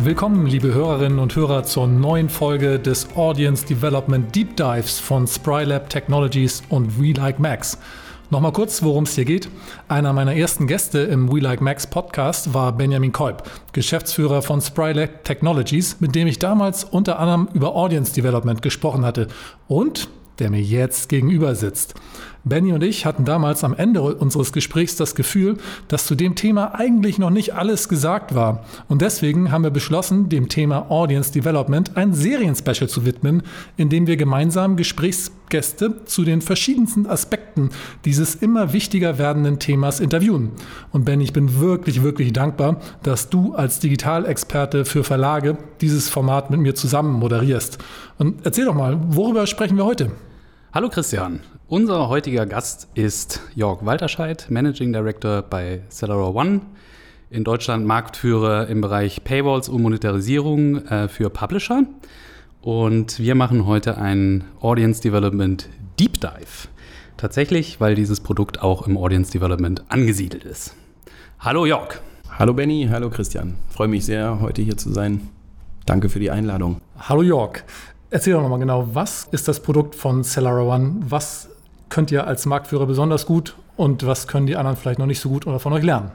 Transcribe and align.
Willkommen, 0.00 0.46
liebe 0.46 0.72
Hörerinnen 0.72 1.18
und 1.18 1.34
Hörer, 1.34 1.64
zur 1.64 1.88
neuen 1.88 2.28
Folge 2.28 2.78
des 2.78 3.16
Audience 3.16 3.66
Development 3.66 4.32
Deep 4.32 4.56
Dives 4.56 5.00
von 5.00 5.26
Sprylab 5.26 5.90
Technologies 5.90 6.62
und 6.68 7.00
We 7.00 7.14
Like 7.14 7.40
Max. 7.40 7.78
Nochmal 8.30 8.52
kurz, 8.52 8.80
worum 8.84 9.02
es 9.04 9.16
hier 9.16 9.24
geht. 9.24 9.48
Einer 9.88 10.12
meiner 10.12 10.36
ersten 10.36 10.68
Gäste 10.68 11.00
im 11.00 11.32
We 11.32 11.40
Like 11.40 11.60
Max 11.60 11.84
Podcast 11.84 12.54
war 12.54 12.70
Benjamin 12.70 13.10
Kolb, 13.10 13.42
Geschäftsführer 13.72 14.40
von 14.40 14.60
Sprylab 14.60 15.24
Technologies, 15.24 15.96
mit 15.98 16.14
dem 16.14 16.28
ich 16.28 16.38
damals 16.38 16.84
unter 16.84 17.18
anderem 17.18 17.48
über 17.52 17.74
Audience 17.74 18.14
Development 18.14 18.62
gesprochen 18.62 19.04
hatte 19.04 19.26
und 19.66 20.08
der 20.38 20.50
mir 20.50 20.62
jetzt 20.62 21.08
gegenüber 21.08 21.56
sitzt. 21.56 21.94
Benny 22.48 22.72
und 22.72 22.82
ich 22.82 23.06
hatten 23.06 23.24
damals 23.24 23.64
am 23.64 23.74
Ende 23.74 24.00
unseres 24.02 24.52
Gesprächs 24.52 24.96
das 24.96 25.14
Gefühl, 25.14 25.58
dass 25.88 26.06
zu 26.06 26.14
dem 26.14 26.34
Thema 26.34 26.74
eigentlich 26.74 27.18
noch 27.18 27.30
nicht 27.30 27.54
alles 27.54 27.88
gesagt 27.88 28.34
war. 28.34 28.64
Und 28.88 29.02
deswegen 29.02 29.50
haben 29.52 29.64
wir 29.64 29.70
beschlossen, 29.70 30.28
dem 30.28 30.48
Thema 30.48 30.90
Audience 30.90 31.32
Development 31.32 31.96
ein 31.96 32.14
Serienspecial 32.14 32.88
zu 32.88 33.04
widmen, 33.04 33.42
in 33.76 33.88
dem 33.88 34.06
wir 34.06 34.16
gemeinsam 34.16 34.76
Gesprächsgäste 34.76 36.04
zu 36.04 36.24
den 36.24 36.40
verschiedensten 36.40 37.06
Aspekten 37.06 37.70
dieses 38.04 38.34
immer 38.34 38.72
wichtiger 38.72 39.18
werdenden 39.18 39.58
Themas 39.58 40.00
interviewen. 40.00 40.52
Und 40.92 41.04
Benny, 41.04 41.24
ich 41.24 41.32
bin 41.32 41.60
wirklich, 41.60 42.02
wirklich 42.02 42.32
dankbar, 42.32 42.80
dass 43.02 43.30
du 43.30 43.54
als 43.54 43.80
Digitalexperte 43.80 44.84
für 44.84 45.04
Verlage 45.04 45.58
dieses 45.80 46.08
Format 46.08 46.50
mit 46.50 46.60
mir 46.60 46.74
zusammen 46.74 47.18
moderierst. 47.18 47.78
Und 48.18 48.44
erzähl 48.44 48.64
doch 48.64 48.74
mal, 48.74 48.98
worüber 49.08 49.46
sprechen 49.46 49.76
wir 49.76 49.84
heute? 49.84 50.10
Hallo 50.72 50.88
Christian, 50.90 51.40
unser 51.68 52.08
heutiger 52.08 52.46
Gast 52.46 52.88
ist 52.94 53.42
Jörg 53.54 53.84
Walterscheid, 53.84 54.46
Managing 54.48 54.92
Director 54.92 55.42
bei 55.42 55.82
Celera 55.90 56.28
One, 56.28 56.62
in 57.30 57.44
Deutschland 57.44 57.84
Marktführer 57.84 58.68
im 58.68 58.80
Bereich 58.80 59.22
Paywalls 59.22 59.68
und 59.68 59.82
Monetarisierung 59.82 60.86
äh, 60.86 61.08
für 61.08 61.28
Publisher. 61.28 61.82
Und 62.62 63.18
wir 63.18 63.34
machen 63.34 63.66
heute 63.66 63.98
einen 63.98 64.44
Audience 64.60 65.02
Development 65.02 65.68
Deep 66.00 66.20
Dive. 66.20 66.68
Tatsächlich, 67.18 67.80
weil 67.80 67.94
dieses 67.94 68.20
Produkt 68.20 68.62
auch 68.62 68.86
im 68.86 68.96
Audience 68.96 69.30
Development 69.30 69.84
angesiedelt 69.90 70.44
ist. 70.44 70.74
Hallo 71.38 71.66
Jörg. 71.66 72.00
Hallo 72.30 72.54
Benny, 72.54 72.88
hallo 72.90 73.10
Christian. 73.10 73.56
Freue 73.68 73.88
mich 73.88 74.06
sehr, 74.06 74.40
heute 74.40 74.62
hier 74.62 74.78
zu 74.78 74.90
sein. 74.92 75.28
Danke 75.84 76.08
für 76.08 76.18
die 76.18 76.30
Einladung. 76.30 76.80
Hallo 76.98 77.22
Jörg. 77.22 77.62
Erzähl 78.10 78.32
doch 78.32 78.40
nochmal 78.40 78.58
genau, 78.58 78.88
was 78.94 79.28
ist 79.32 79.48
das 79.48 79.60
Produkt 79.60 79.94
von 79.94 80.24
Cellara 80.24 80.62
One? 80.62 80.96
Was 81.00 81.50
könnt 81.88 82.10
ihr 82.10 82.26
als 82.26 82.46
Marktführer 82.46 82.86
besonders 82.86 83.26
gut 83.26 83.56
und 83.76 84.06
was 84.06 84.26
können 84.28 84.46
die 84.46 84.56
anderen 84.56 84.76
vielleicht 84.76 84.98
noch 84.98 85.06
nicht 85.06 85.20
so 85.20 85.28
gut 85.28 85.46
oder 85.46 85.58
von 85.58 85.72
euch 85.72 85.82
lernen? 85.82 86.10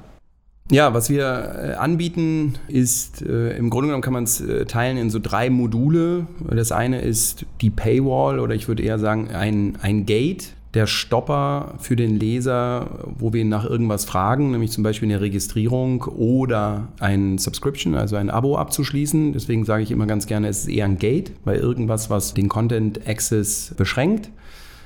Ja, 0.72 0.94
was 0.94 1.10
wir 1.10 1.24
äh, 1.24 1.74
anbieten, 1.74 2.56
ist 2.68 3.22
äh, 3.22 3.58
im 3.58 3.70
Grunde 3.70 3.88
genommen 3.88 4.02
kann 4.02 4.14
man 4.14 4.24
es 4.24 4.40
äh, 4.40 4.66
teilen 4.66 4.98
in 4.98 5.10
so 5.10 5.20
drei 5.20 5.50
Module. 5.50 6.26
Das 6.50 6.72
eine 6.72 7.02
ist 7.02 7.46
die 7.62 7.70
Paywall 7.70 8.40
oder 8.40 8.56
ich 8.56 8.68
würde 8.68 8.82
eher 8.82 8.98
sagen 8.98 9.30
ein, 9.30 9.78
ein 9.82 10.06
Gate 10.06 10.54
der 10.74 10.88
Stopper 10.88 11.76
für 11.80 11.96
den 11.96 12.20
Leser, 12.20 12.90
wo 13.20 13.32
wir 13.32 13.42
ihn 13.42 13.50
nach 13.50 13.66
irgendwas 13.66 14.06
fragen, 14.06 14.52
nämlich 14.52 14.72
zum 14.72 14.84
Beispiel 14.84 15.08
eine 15.08 15.22
Registrierung 15.22 16.02
oder 16.04 16.88
ein 17.00 17.38
Subscription, 17.38 17.94
also 17.94 18.16
ein 18.16 18.32
Abo 18.32 18.58
abzuschließen. 18.58 19.34
Deswegen 19.34 19.66
sage 19.66 19.84
ich 19.84 19.92
immer 19.92 20.08
ganz 20.08 20.26
gerne, 20.26 20.48
es 20.48 20.62
ist 20.62 20.70
eher 20.70 20.86
ein 20.86 20.98
Gate, 20.98 21.34
weil 21.44 21.58
irgendwas, 21.58 22.10
was 22.10 22.34
den 22.34 22.50
Content 22.50 23.08
Access 23.08 23.76
beschränkt. 23.78 24.32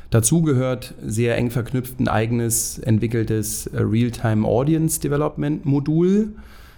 Dazu 0.09 0.41
gehört 0.41 0.93
sehr 1.05 1.37
eng 1.37 1.51
verknüpft 1.51 1.99
ein 1.99 2.07
eigenes 2.07 2.79
entwickeltes 2.79 3.67
äh, 3.67 3.81
Real-Time 3.81 4.47
Audience 4.47 5.01
Development 5.01 5.65
Modul. 5.65 6.29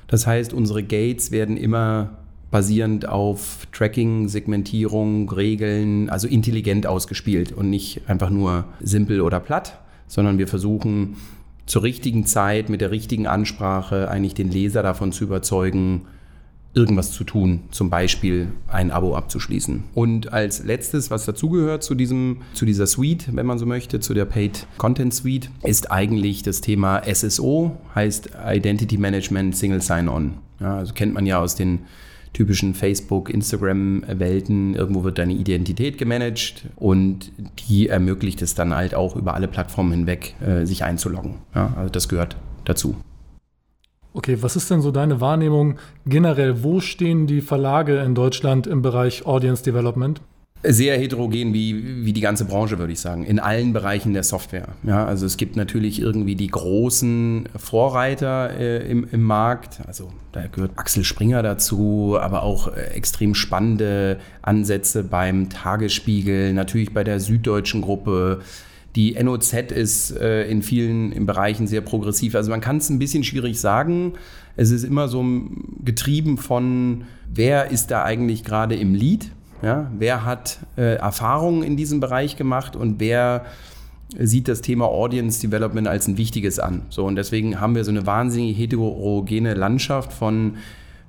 Das 0.07 0.25
heißt, 0.25 0.53
unsere 0.53 0.81
Gates 0.81 1.31
werden 1.31 1.55
immer 1.55 2.17
basierend 2.49 3.07
auf 3.07 3.67
Tracking, 3.71 4.27
Segmentierung, 4.27 5.29
Regeln, 5.29 6.09
also 6.09 6.27
intelligent 6.27 6.87
ausgespielt 6.87 7.51
und 7.51 7.69
nicht 7.69 8.09
einfach 8.09 8.31
nur 8.31 8.65
simpel 8.79 9.21
oder 9.21 9.39
platt, 9.39 9.79
sondern 10.07 10.39
wir 10.39 10.47
versuchen 10.47 11.17
zur 11.67 11.83
richtigen 11.83 12.25
Zeit 12.25 12.69
mit 12.69 12.81
der 12.81 12.89
richtigen 12.89 13.27
Ansprache 13.27 14.09
eigentlich 14.09 14.33
den 14.33 14.49
Leser 14.49 14.81
davon 14.81 15.11
zu 15.11 15.25
überzeugen, 15.25 16.07
irgendwas 16.73 17.11
zu 17.11 17.23
tun, 17.23 17.61
zum 17.71 17.89
Beispiel 17.89 18.51
ein 18.67 18.91
Abo 18.91 19.15
abzuschließen. 19.15 19.85
Und 19.95 20.31
als 20.31 20.63
letztes, 20.63 21.09
was 21.09 21.25
dazugehört 21.25 21.83
zu 21.83 21.95
zu 22.53 22.65
dieser 22.65 22.87
Suite, 22.87 23.35
wenn 23.35 23.45
man 23.45 23.57
so 23.57 23.65
möchte, 23.65 23.99
zu 23.99 24.13
der 24.13 24.25
Paid 24.25 24.67
Content 24.77 25.13
Suite, 25.13 25.49
ist 25.63 25.91
eigentlich 25.91 26.43
das 26.43 26.61
Thema 26.61 27.01
SSO, 27.11 27.77
heißt 27.95 28.29
Identity 28.47 28.97
Management 28.97 29.55
Single 29.55 29.81
Sign-On. 29.81 30.35
Ja, 30.59 30.77
also 30.77 30.93
kennt 30.93 31.13
man 31.13 31.25
ja 31.25 31.39
aus 31.39 31.55
den 31.55 31.79
typischen 32.33 32.73
Facebook, 32.75 33.29
Instagram-Welten. 33.29 34.75
Irgendwo 34.75 35.03
wird 35.03 35.17
deine 35.17 35.33
Identität 35.33 35.97
gemanagt 35.97 36.65
und 36.75 37.31
die 37.67 37.87
ermöglicht 37.87 38.41
es 38.41 38.55
dann 38.55 38.75
halt 38.75 38.93
auch 38.93 39.15
über 39.15 39.33
alle 39.33 39.47
Plattformen 39.47 39.91
hinweg, 39.91 40.35
äh, 40.41 40.65
sich 40.65 40.83
einzuloggen. 40.83 41.35
Ja, 41.55 41.73
also 41.75 41.89
das 41.89 42.07
gehört 42.07 42.37
dazu. 42.65 42.95
Okay, 44.13 44.37
was 44.41 44.55
ist 44.55 44.71
denn 44.71 44.81
so 44.81 44.91
deine 44.91 45.21
Wahrnehmung 45.21 45.75
generell? 46.05 46.63
Wo 46.63 46.79
stehen 46.79 47.27
die 47.27 47.41
Verlage 47.41 47.99
in 47.99 48.15
Deutschland 48.15 48.65
im 48.65 48.81
Bereich 48.81 49.25
Audience 49.25 49.63
Development? 49.63 50.21
Sehr 50.61 50.97
heterogen 50.97 51.53
wie, 51.53 52.03
wie 52.03 52.11
die 52.11 52.19
ganze 52.19 52.43
Branche, 52.43 52.79
würde 52.79 52.91
ich 52.91 52.99
sagen, 52.99 53.23
in 53.23 53.39
allen 53.39 53.71
Bereichen 53.71 54.13
der 54.13 54.23
Software. 54.23 54.69
Ja, 54.83 55.05
also 55.05 55.25
es 55.25 55.37
gibt 55.37 55.55
natürlich 55.55 56.01
irgendwie 56.01 56.35
die 56.35 56.47
großen 56.47 57.47
Vorreiter 57.55 58.49
äh, 58.59 58.91
im, 58.91 59.07
im 59.09 59.23
Markt. 59.23 59.79
Also 59.87 60.11
da 60.33 60.47
gehört 60.47 60.71
Axel 60.75 61.05
Springer 61.05 61.43
dazu, 61.43 62.17
aber 62.19 62.43
auch 62.43 62.75
äh, 62.75 62.81
extrem 62.93 63.35
spannende 63.35 64.19
Ansätze 64.41 65.03
beim 65.03 65.49
Tagesspiegel, 65.49 66.51
natürlich 66.51 66.93
bei 66.93 67.05
der 67.05 67.21
Süddeutschen 67.21 67.81
Gruppe. 67.81 68.41
Die 68.95 69.21
NOZ 69.21 69.53
ist 69.71 70.17
äh, 70.17 70.49
in 70.49 70.61
vielen 70.63 71.25
Bereichen 71.25 71.67
sehr 71.67 71.81
progressiv. 71.81 72.35
Also 72.35 72.49
man 72.49 72.61
kann 72.61 72.77
es 72.77 72.89
ein 72.89 72.99
bisschen 72.99 73.23
schwierig 73.23 73.59
sagen. 73.59 74.13
Es 74.55 74.71
ist 74.71 74.83
immer 74.83 75.07
so 75.07 75.23
getrieben 75.83 76.37
von, 76.37 77.03
wer 77.33 77.71
ist 77.71 77.91
da 77.91 78.03
eigentlich 78.03 78.43
gerade 78.43 78.75
im 78.75 78.95
Lead? 78.95 79.31
Ja, 79.61 79.91
wer 79.97 80.25
hat 80.25 80.59
äh, 80.77 80.95
Erfahrungen 80.95 81.63
in 81.63 81.75
diesem 81.75 81.99
Bereich 81.99 82.37
gemacht 82.37 82.75
und 82.75 82.99
wer 82.99 83.45
sieht 84.17 84.47
das 84.47 84.61
Thema 84.61 84.85
Audience 84.85 85.41
Development 85.41 85.87
als 85.87 86.07
ein 86.07 86.17
wichtiges 86.17 86.59
an. 86.59 86.83
So, 86.89 87.05
und 87.05 87.15
deswegen 87.15 87.59
haben 87.59 87.75
wir 87.75 87.83
so 87.83 87.91
eine 87.91 88.05
wahnsinnig 88.05 88.57
heterogene 88.57 89.53
Landschaft 89.53 90.13
von 90.13 90.55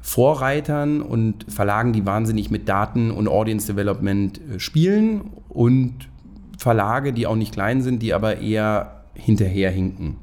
Vorreitern 0.02 1.00
und 1.00 1.46
Verlagen, 1.48 1.92
die 1.92 2.04
wahnsinnig 2.06 2.50
mit 2.50 2.68
Daten 2.68 3.10
und 3.10 3.28
Audience 3.28 3.66
Development 3.66 4.38
äh, 4.38 4.58
spielen 4.58 5.22
und 5.48 6.09
Verlage, 6.60 7.14
die 7.14 7.26
auch 7.26 7.36
nicht 7.36 7.52
klein 7.52 7.80
sind, 7.80 8.02
die 8.02 8.12
aber 8.12 8.38
eher 8.38 9.02
hinterherhinken. 9.14 10.16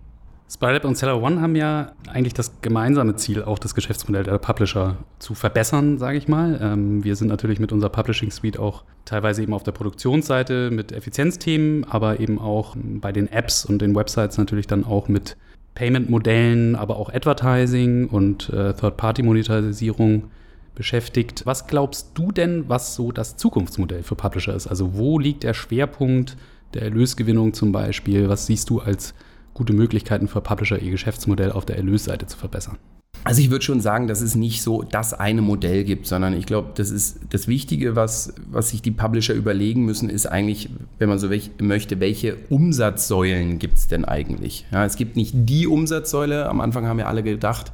Spylab 0.50 0.86
und 0.86 0.96
Seller 0.96 1.22
One 1.22 1.42
haben 1.42 1.56
ja 1.56 1.92
eigentlich 2.14 2.34
das 2.36 2.62
gemeinsame 2.62 3.16
Ziel, 3.16 3.44
auch 3.44 3.60
das 3.60 3.76
Geschäftsmodell 3.76 4.24
der 4.24 4.38
Publisher 4.38 4.98
zu 5.20 5.34
verbessern, 5.34 5.98
sage 5.98 6.18
ich 6.18 6.28
mal. 6.28 6.60
Ähm, 6.62 7.04
wir 7.04 7.16
sind 7.16 7.28
natürlich 7.28 7.60
mit 7.60 7.74
unserer 7.74 7.90
Publishing 7.90 8.32
Suite 8.32 8.58
auch 8.58 8.84
teilweise 9.04 9.42
eben 9.42 9.54
auf 9.54 9.64
der 9.64 9.74
Produktionsseite 9.74 10.70
mit 10.72 10.92
Effizienzthemen, 10.92 11.84
aber 11.86 12.20
eben 12.20 12.40
auch 12.40 12.76
bei 12.78 13.12
den 13.12 13.30
Apps 13.30 13.66
und 13.66 13.82
den 13.82 13.94
Websites 13.96 14.38
natürlich 14.38 14.68
dann 14.68 14.86
auch 14.86 15.10
mit 15.10 15.36
Payment-Modellen, 15.74 16.76
aber 16.76 16.98
auch 16.98 17.12
Advertising 17.12 18.08
und 18.08 18.50
äh, 18.50 18.74
Third-Party-Monetarisierung 18.74 20.32
beschäftigt. 20.78 21.46
Was 21.46 21.68
glaubst 21.68 22.12
du 22.14 22.32
denn, 22.32 22.70
was 22.70 22.96
so 22.96 23.12
das 23.12 23.36
Zukunftsmodell 23.36 24.04
für 24.04 24.16
Publisher 24.16 24.56
ist? 24.56 24.68
Also 24.68 24.96
wo 24.96 25.20
liegt 25.20 25.44
der 25.44 25.54
Schwerpunkt 25.54 26.38
der 26.74 26.84
Erlösgewinnung 26.84 27.54
zum 27.54 27.72
Beispiel? 27.72 28.30
Was 28.30 28.46
siehst 28.46 28.70
du 28.70 28.80
als 28.80 29.14
gute 29.54 29.74
Möglichkeiten 29.74 30.28
für 30.28 30.40
Publisher, 30.40 30.80
ihr 30.80 30.92
Geschäftsmodell 30.92 31.52
auf 31.52 31.66
der 31.66 31.78
Erlösseite 31.78 32.28
zu 32.28 32.38
verbessern? 32.38 32.78
Also 33.24 33.42
ich 33.42 33.50
würde 33.50 33.66
schon 33.66 33.82
sagen, 33.82 34.08
dass 34.08 34.22
es 34.22 34.36
nicht 34.36 34.62
so 34.62 34.84
das 34.84 35.14
eine 35.14 35.42
Modell 35.42 35.84
gibt, 35.84 36.08
sondern 36.08 36.34
ich 36.34 36.46
glaube, 36.46 36.70
das 36.76 36.92
ist 36.92 37.20
das 37.32 37.48
Wichtige, 37.48 37.96
was, 37.96 38.36
was 38.50 38.70
sich 38.70 38.82
die 38.82 38.92
Publisher 38.92 39.34
überlegen 39.34 39.84
müssen, 39.84 40.10
ist 40.10 40.28
eigentlich, 40.28 40.70
wenn 41.00 41.10
man 41.10 41.20
so 41.20 41.30
welch, 41.30 41.52
möchte, 41.60 42.00
welche 42.00 42.38
Umsatzsäulen 42.50 43.60
gibt 43.60 43.80
es 43.80 43.88
denn 43.88 44.06
eigentlich? 44.06 44.66
Ja, 44.72 44.86
es 44.86 44.96
gibt 44.96 45.18
nicht 45.18 45.34
die 45.34 45.68
Umsatzsäule, 45.68 46.48
am 46.48 46.62
Anfang 46.62 46.86
haben 46.86 47.00
ja 47.00 47.08
alle 47.08 47.24
gedacht, 47.24 47.72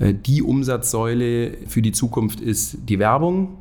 die 0.00 0.42
Umsatzsäule 0.42 1.56
für 1.66 1.82
die 1.82 1.92
Zukunft 1.92 2.40
ist 2.40 2.78
die 2.88 2.98
Werbung. 2.98 3.58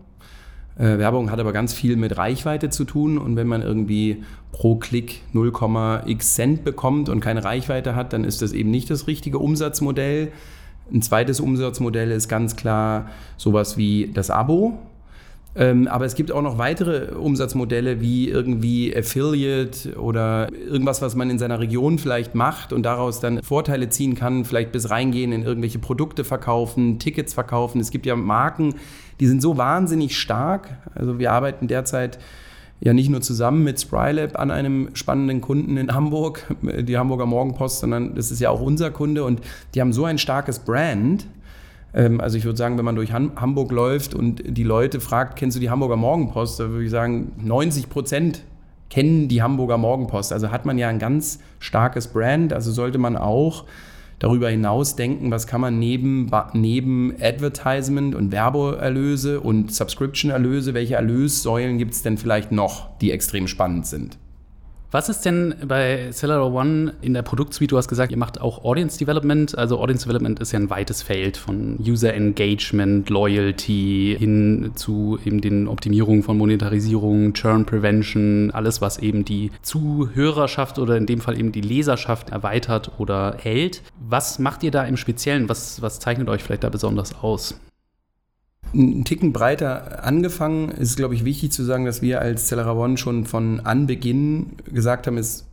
Äh, 0.77 0.97
Werbung 0.97 1.29
hat 1.29 1.39
aber 1.39 1.53
ganz 1.53 1.73
viel 1.73 1.95
mit 1.95 2.17
Reichweite 2.17 2.69
zu 2.69 2.85
tun 2.85 3.17
und 3.17 3.35
wenn 3.35 3.47
man 3.47 3.61
irgendwie 3.61 4.23
pro 4.51 4.75
Klick 4.75 5.21
0,x 5.33 6.33
Cent 6.33 6.63
bekommt 6.63 7.09
und 7.09 7.19
keine 7.19 7.43
Reichweite 7.43 7.95
hat, 7.95 8.13
dann 8.13 8.23
ist 8.23 8.41
das 8.41 8.53
eben 8.53 8.71
nicht 8.71 8.89
das 8.89 9.07
richtige 9.07 9.39
Umsatzmodell. 9.39 10.31
Ein 10.91 11.01
zweites 11.01 11.39
Umsatzmodell 11.39 12.11
ist 12.11 12.27
ganz 12.27 12.55
klar 12.55 13.09
sowas 13.37 13.77
wie 13.77 14.11
das 14.13 14.29
Abo. 14.29 14.79
Ähm, 15.55 15.87
aber 15.87 16.05
es 16.05 16.15
gibt 16.15 16.31
auch 16.31 16.41
noch 16.41 16.57
weitere 16.57 17.13
Umsatzmodelle 17.13 18.01
wie 18.01 18.27
irgendwie 18.27 18.95
Affiliate 18.95 19.95
oder 19.99 20.51
irgendwas, 20.51 21.01
was 21.01 21.15
man 21.15 21.29
in 21.29 21.37
seiner 21.37 21.59
Region 21.59 21.99
vielleicht 21.99 22.33
macht 22.33 22.73
und 22.73 22.83
daraus 22.83 23.19
dann 23.19 23.43
Vorteile 23.43 23.89
ziehen 23.89 24.15
kann, 24.15 24.45
vielleicht 24.45 24.71
bis 24.71 24.89
reingehen 24.89 25.31
in 25.31 25.43
irgendwelche 25.43 25.77
Produkte 25.77 26.23
verkaufen, 26.23 26.97
Tickets 26.97 27.35
verkaufen. 27.35 27.79
Es 27.79 27.91
gibt 27.91 28.07
ja 28.07 28.15
Marken, 28.15 28.75
die 29.19 29.27
sind 29.27 29.43
so 29.43 29.57
wahnsinnig 29.57 30.17
stark. 30.17 30.75
Also 30.95 31.19
wir 31.19 31.31
arbeiten 31.31 31.67
derzeit 31.67 32.17
ja 32.81 32.93
nicht 32.93 33.09
nur 33.09 33.21
zusammen 33.21 33.63
mit 33.63 33.79
Sprylab 33.79 34.37
an 34.39 34.49
einem 34.49 34.89
spannenden 34.95 35.39
Kunden 35.39 35.77
in 35.77 35.93
Hamburg, 35.93 36.47
die 36.61 36.97
Hamburger 36.97 37.27
Morgenpost, 37.27 37.79
sondern 37.79 38.15
das 38.15 38.31
ist 38.31 38.41
ja 38.41 38.49
auch 38.49 38.59
unser 38.59 38.89
Kunde 38.89 39.23
und 39.23 39.39
die 39.75 39.81
haben 39.81 39.93
so 39.93 40.05
ein 40.05 40.17
starkes 40.17 40.59
Brand. 40.59 41.25
Ähm, 41.93 42.19
also 42.19 42.37
ich 42.37 42.45
würde 42.45 42.57
sagen, 42.57 42.77
wenn 42.77 42.85
man 42.85 42.95
durch 42.95 43.13
Hamburg 43.13 43.71
läuft 43.71 44.15
und 44.15 44.41
die 44.45 44.63
Leute 44.63 44.99
fragt, 44.99 45.37
kennst 45.37 45.55
du 45.55 45.61
die 45.61 45.69
Hamburger 45.69 45.97
Morgenpost, 45.97 46.59
da 46.59 46.69
würde 46.69 46.85
ich 46.85 46.91
sagen, 46.91 47.33
90 47.37 47.89
Prozent 47.89 48.43
kennen 48.89 49.27
die 49.27 49.41
Hamburger 49.41 49.77
Morgenpost. 49.77 50.31
Also 50.33 50.51
hat 50.51 50.65
man 50.65 50.77
ja 50.77 50.87
ein 50.87 50.99
ganz 50.99 51.39
starkes 51.59 52.07
Brand, 52.07 52.53
also 52.53 52.71
sollte 52.71 52.99
man 52.99 53.17
auch 53.17 53.65
darüber 54.19 54.49
hinaus 54.49 54.95
denken, 54.95 55.31
was 55.31 55.47
kann 55.47 55.59
man 55.59 55.79
neben, 55.79 56.31
neben 56.53 57.13
Advertisement 57.19 58.15
und 58.15 58.31
Werbeerlöse 58.31 59.41
und 59.41 59.73
Subscription-Erlöse, 59.73 60.73
welche 60.73 60.95
Erlössäulen 60.95 61.77
gibt 61.77 61.93
es 61.93 62.03
denn 62.03 62.17
vielleicht 62.17 62.51
noch, 62.51 62.97
die 62.99 63.11
extrem 63.11 63.47
spannend 63.47 63.85
sind? 63.87 64.17
Was 64.93 65.09
ist 65.09 65.25
denn 65.25 65.55
bei 65.67 66.11
Cellular 66.11 66.53
One 66.53 66.93
in 67.01 67.15
der 67.15 67.23
Produktsuite? 67.23 67.71
Du 67.71 67.77
hast 67.77 67.87
gesagt, 67.87 68.11
ihr 68.11 68.17
macht 68.19 68.39
auch 68.39 68.63
Audience 68.63 68.99
Development. 68.99 69.57
Also 69.57 69.79
Audience 69.79 70.05
Development 70.05 70.39
ist 70.39 70.51
ja 70.51 70.59
ein 70.59 70.69
weites 70.69 71.01
Feld 71.01 71.35
von 71.35 71.79
User 71.83 72.13
Engagement, 72.13 73.09
Loyalty 73.09 74.15
hin 74.19 74.73
zu 74.75 75.17
eben 75.25 75.41
den 75.41 75.67
Optimierungen 75.67 76.21
von 76.21 76.37
Monetarisierung, 76.37 77.33
Churn 77.33 77.65
Prevention, 77.65 78.51
alles, 78.51 78.81
was 78.81 78.99
eben 78.99 79.25
die 79.25 79.49
Zuhörerschaft 79.63 80.77
oder 80.77 80.95
in 80.95 81.07
dem 81.07 81.21
Fall 81.21 81.39
eben 81.39 81.51
die 81.51 81.61
Leserschaft 81.61 82.29
erweitert 82.29 82.91
oder 82.99 83.37
hält. 83.39 83.81
Was 83.99 84.37
macht 84.37 84.61
ihr 84.61 84.69
da 84.69 84.83
im 84.83 84.97
Speziellen? 84.97 85.49
Was, 85.49 85.81
was 85.81 85.99
zeichnet 86.01 86.29
euch 86.29 86.43
vielleicht 86.43 86.65
da 86.65 86.69
besonders 86.69 87.15
aus? 87.15 87.59
Einen 88.73 89.03
Ticken 89.03 89.33
breiter 89.33 90.03
angefangen. 90.03 90.69
Es 90.71 90.89
ist, 90.89 90.97
glaube 90.97 91.15
ich, 91.15 91.25
wichtig 91.25 91.51
zu 91.51 91.63
sagen, 91.63 91.85
dass 91.85 92.01
wir 92.01 92.21
als 92.21 92.47
Celera 92.47 92.73
One 92.73 92.97
schon 92.97 93.25
von 93.25 93.59
Anbeginn 93.59 94.53
gesagt 94.71 95.07
haben, 95.07 95.17
es, 95.17 95.45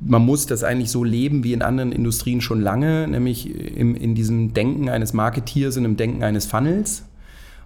man 0.00 0.22
muss 0.22 0.46
das 0.46 0.64
eigentlich 0.64 0.90
so 0.90 1.04
leben 1.04 1.44
wie 1.44 1.52
in 1.52 1.62
anderen 1.62 1.92
Industrien 1.92 2.40
schon 2.40 2.60
lange, 2.60 3.08
nämlich 3.08 3.54
im, 3.76 3.94
in 3.94 4.14
diesem 4.14 4.52
Denken 4.52 4.88
eines 4.88 5.12
Marketeers 5.12 5.76
und 5.76 5.84
im 5.84 5.96
Denken 5.96 6.22
eines 6.22 6.46
Funnels. 6.46 7.04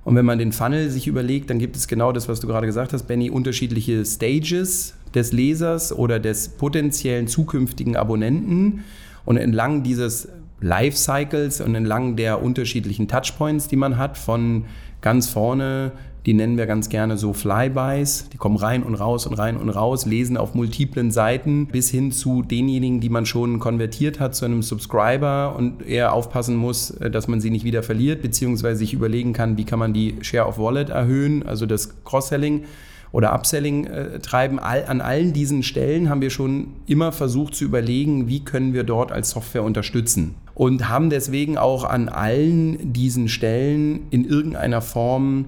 Und 0.05 0.17
wenn 0.17 0.25
man 0.25 0.39
den 0.39 0.53
Funnel 0.53 0.91
sich 0.91 1.07
überlegt, 1.07 1.51
dann 1.51 1.59
gibt 1.59 1.77
es 1.77 1.87
genau 1.87 2.13
das, 2.13 2.29
was 2.29 2.41
du 2.41 2.47
gerade 2.47 2.67
gesagt 2.67 2.93
hast, 2.93 3.05
Benny, 3.05 3.31
unterschiedliche 3.31 4.05
Stages 4.05 4.95
des 5.15 5.33
Lesers 5.33 5.93
oder 5.93 6.19
des 6.19 6.49
potenziellen 6.49 7.27
zukünftigen 7.27 7.97
Abonnenten. 7.97 8.85
Und 9.27 9.37
entlang 9.37 9.83
dieses 9.83 10.29
Lifecycles 10.61 11.61
und 11.61 11.75
entlang 11.75 12.17
der 12.17 12.43
unterschiedlichen 12.43 13.09
Touchpoints, 13.09 13.69
die 13.69 13.77
man 13.77 13.99
hat, 13.99 14.19
von 14.19 14.65
ganz 15.01 15.29
vorne, 15.29 15.93
die 16.27 16.35
nennen 16.35 16.59
wir 16.59 16.67
ganz 16.67 16.91
gerne 16.91 17.17
so 17.17 17.33
Flybys, 17.33 18.29
die 18.33 18.37
kommen 18.37 18.57
rein 18.57 18.83
und 18.83 18.95
raus 18.95 19.27
und 19.27 19.35
rein 19.35 19.57
und 19.57 19.71
raus, 19.71 20.05
lesen 20.05 20.37
auf 20.37 20.55
multiplen 20.55 21.11
Seiten, 21.11 21.67
bis 21.67 21.89
hin 21.91 22.13
zu 22.13 22.43
denjenigen, 22.43 23.01
die 23.01 23.09
man 23.09 23.25
schon 23.25 23.59
konvertiert 23.59 24.21
hat 24.21 24.35
zu 24.35 24.45
einem 24.45 24.63
Subscriber 24.63 25.55
und 25.57 25.87
eher 25.87 26.13
aufpassen 26.13 26.57
muss, 26.57 26.91
äh, 26.91 27.11
dass 27.11 27.29
man 27.29 27.41
sie 27.41 27.51
nicht 27.51 27.65
wieder 27.65 27.83
verliert, 27.83 28.23
beziehungsweise 28.23 28.81
sich 28.81 28.93
überlegen 28.93 29.33
kann, 29.33 29.57
wie 29.57 29.65
kann 29.65 29.79
man 29.79 29.95
die 29.95 30.17
Share 30.21 30.47
of 30.47 30.59
Wallet 30.59 30.91
erhöhen, 30.91 31.47
also 31.47 31.65
das 31.65 32.05
Cross-Selling 32.05 32.65
oder 33.13 33.33
Upselling 33.35 33.87
äh, 33.87 34.19
treiben. 34.21 34.59
All, 34.59 34.85
an 34.87 35.01
allen 35.01 35.33
diesen 35.33 35.63
Stellen 35.63 36.09
haben 36.09 36.21
wir 36.21 36.31
schon 36.31 36.69
immer 36.87 37.13
versucht 37.13 37.55
zu 37.55 37.65
überlegen, 37.65 38.29
wie 38.29 38.41
können 38.45 38.73
wir 38.73 38.85
dort 38.85 39.13
als 39.13 39.31
Software 39.31 39.65
unterstützen 39.65 40.35
und 40.55 40.89
haben 40.89 41.11
deswegen 41.11 41.57
auch 41.57 41.85
an 41.85 42.09
allen 42.09 42.93
diesen 42.93 43.29
Stellen 43.29 44.07
in 44.11 44.25
irgendeiner 44.25 44.83
Form 44.83 45.47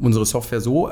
unsere 0.00 0.26
Software 0.26 0.60
so 0.60 0.90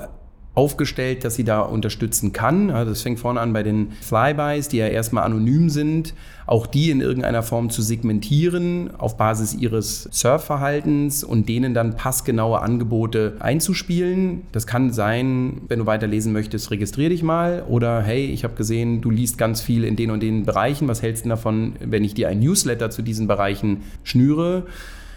aufgestellt, 0.61 1.25
dass 1.25 1.37
sie 1.37 1.45
da 1.45 1.63
unterstützen 1.63 2.35
kann. 2.35 2.69
Also 2.71 2.91
das 2.91 3.01
fängt 3.01 3.19
vorne 3.19 3.41
an 3.41 3.55
bei 3.55 3.63
den 3.63 3.93
Flybys, 4.03 4.69
die 4.69 4.77
ja 4.77 4.89
erstmal 4.89 5.25
anonym 5.25 5.71
sind, 5.71 6.13
auch 6.45 6.67
die 6.67 6.91
in 6.91 7.01
irgendeiner 7.01 7.43
Form 7.43 7.71
zu 7.71 7.81
segmentieren 7.81 8.91
auf 8.99 9.17
Basis 9.17 9.55
ihres 9.55 10.07
Surfverhaltens 10.13 11.25
und 11.25 11.49
denen 11.49 11.73
dann 11.73 11.97
passgenaue 11.97 12.61
Angebote 12.61 13.37
einzuspielen. 13.39 14.43
Das 14.53 14.67
kann 14.67 14.93
sein, 14.93 15.63
wenn 15.69 15.79
du 15.79 15.87
weiterlesen 15.87 16.35
möchtest, 16.35 16.71
registriere 16.71 17.09
dich 17.09 17.23
mal 17.23 17.65
oder 17.67 18.03
hey, 18.03 18.27
ich 18.27 18.45
habe 18.45 18.55
gesehen, 18.55 19.01
du 19.01 19.09
liest 19.09 19.39
ganz 19.39 19.63
viel 19.63 19.83
in 19.85 19.97
den 19.97 20.11
und 20.11 20.23
den 20.23 20.45
Bereichen. 20.45 20.89
Was 20.89 21.01
hältst 21.01 21.25
du 21.25 21.31
davon, 21.31 21.73
wenn 21.81 22.05
ich 22.05 22.13
dir 22.13 22.29
ein 22.29 22.39
Newsletter 22.39 22.91
zu 22.91 23.01
diesen 23.01 23.27
Bereichen 23.27 23.79
schnüre? 24.05 24.67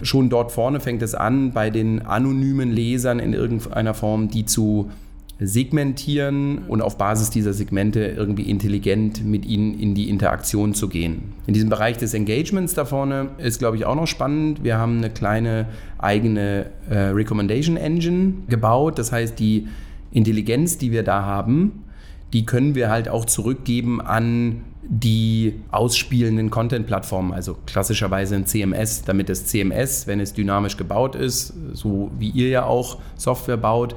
Schon 0.02 0.30
dort 0.30 0.54
vorne 0.54 0.80
fängt 0.80 1.02
es 1.02 1.16
an, 1.16 1.52
bei 1.52 1.70
den 1.70 2.06
anonymen 2.06 2.72
Lesern 2.72 3.20
in 3.20 3.34
irgendeiner 3.34 3.94
Form, 3.94 4.30
die 4.30 4.46
zu 4.46 4.90
segmentieren 5.40 6.60
und 6.68 6.82
auf 6.82 6.98
Basis 6.98 7.30
dieser 7.30 7.54
Segmente 7.54 8.02
irgendwie 8.02 8.44
intelligent 8.44 9.26
mit 9.26 9.46
ihnen 9.46 9.78
in 9.80 9.96
die 9.96 10.10
Interaktion 10.10 10.74
zu 10.74 10.88
gehen. 10.88 11.34
In 11.48 11.54
diesem 11.54 11.70
Bereich 11.70 11.98
des 11.98 12.14
Engagements 12.14 12.74
da 12.74 12.86
vorne 12.86 13.30
ist, 13.40 13.60
glaube 13.60 13.78
ich, 13.78 13.86
auch 13.86 13.96
noch 13.96 14.08
spannend. 14.08 14.64
Wir 14.64 14.78
haben 14.78 14.98
eine 14.98 15.10
kleine 15.10 15.68
eigene 15.98 16.68
äh, 16.90 16.98
Recommendation 16.98 17.78
Engine 17.78 18.34
gebaut. 18.48 19.00
Das 19.00 19.12
heißt, 19.12 19.40
die 19.40 19.68
Intelligenz, 20.12 20.78
die 20.78 20.92
wir 20.92 21.04
da 21.04 21.24
haben, 21.24 21.84
die 22.32 22.46
können 22.46 22.76
wir 22.76 22.90
halt 22.90 23.10
auch 23.10 23.26
zurückgeben 23.26 24.02
an 24.02 24.62
die 24.86 25.62
ausspielenden 25.72 26.50
Content-Plattformen, 26.50 27.32
also 27.32 27.58
klassischerweise 27.66 28.36
ein 28.36 28.46
CMS, 28.46 29.04
damit 29.04 29.30
das 29.30 29.46
CMS, 29.46 30.08
wenn 30.08 30.20
es 30.20 30.34
dynamisch 30.34 30.76
gebaut 30.76 31.16
ist, 31.16 31.54
so 31.72 32.12
wie 32.20 32.30
ihr 32.30 32.50
ja 32.50 32.66
auch 32.66 33.00
Software 33.16 33.58
baut, 33.58 33.96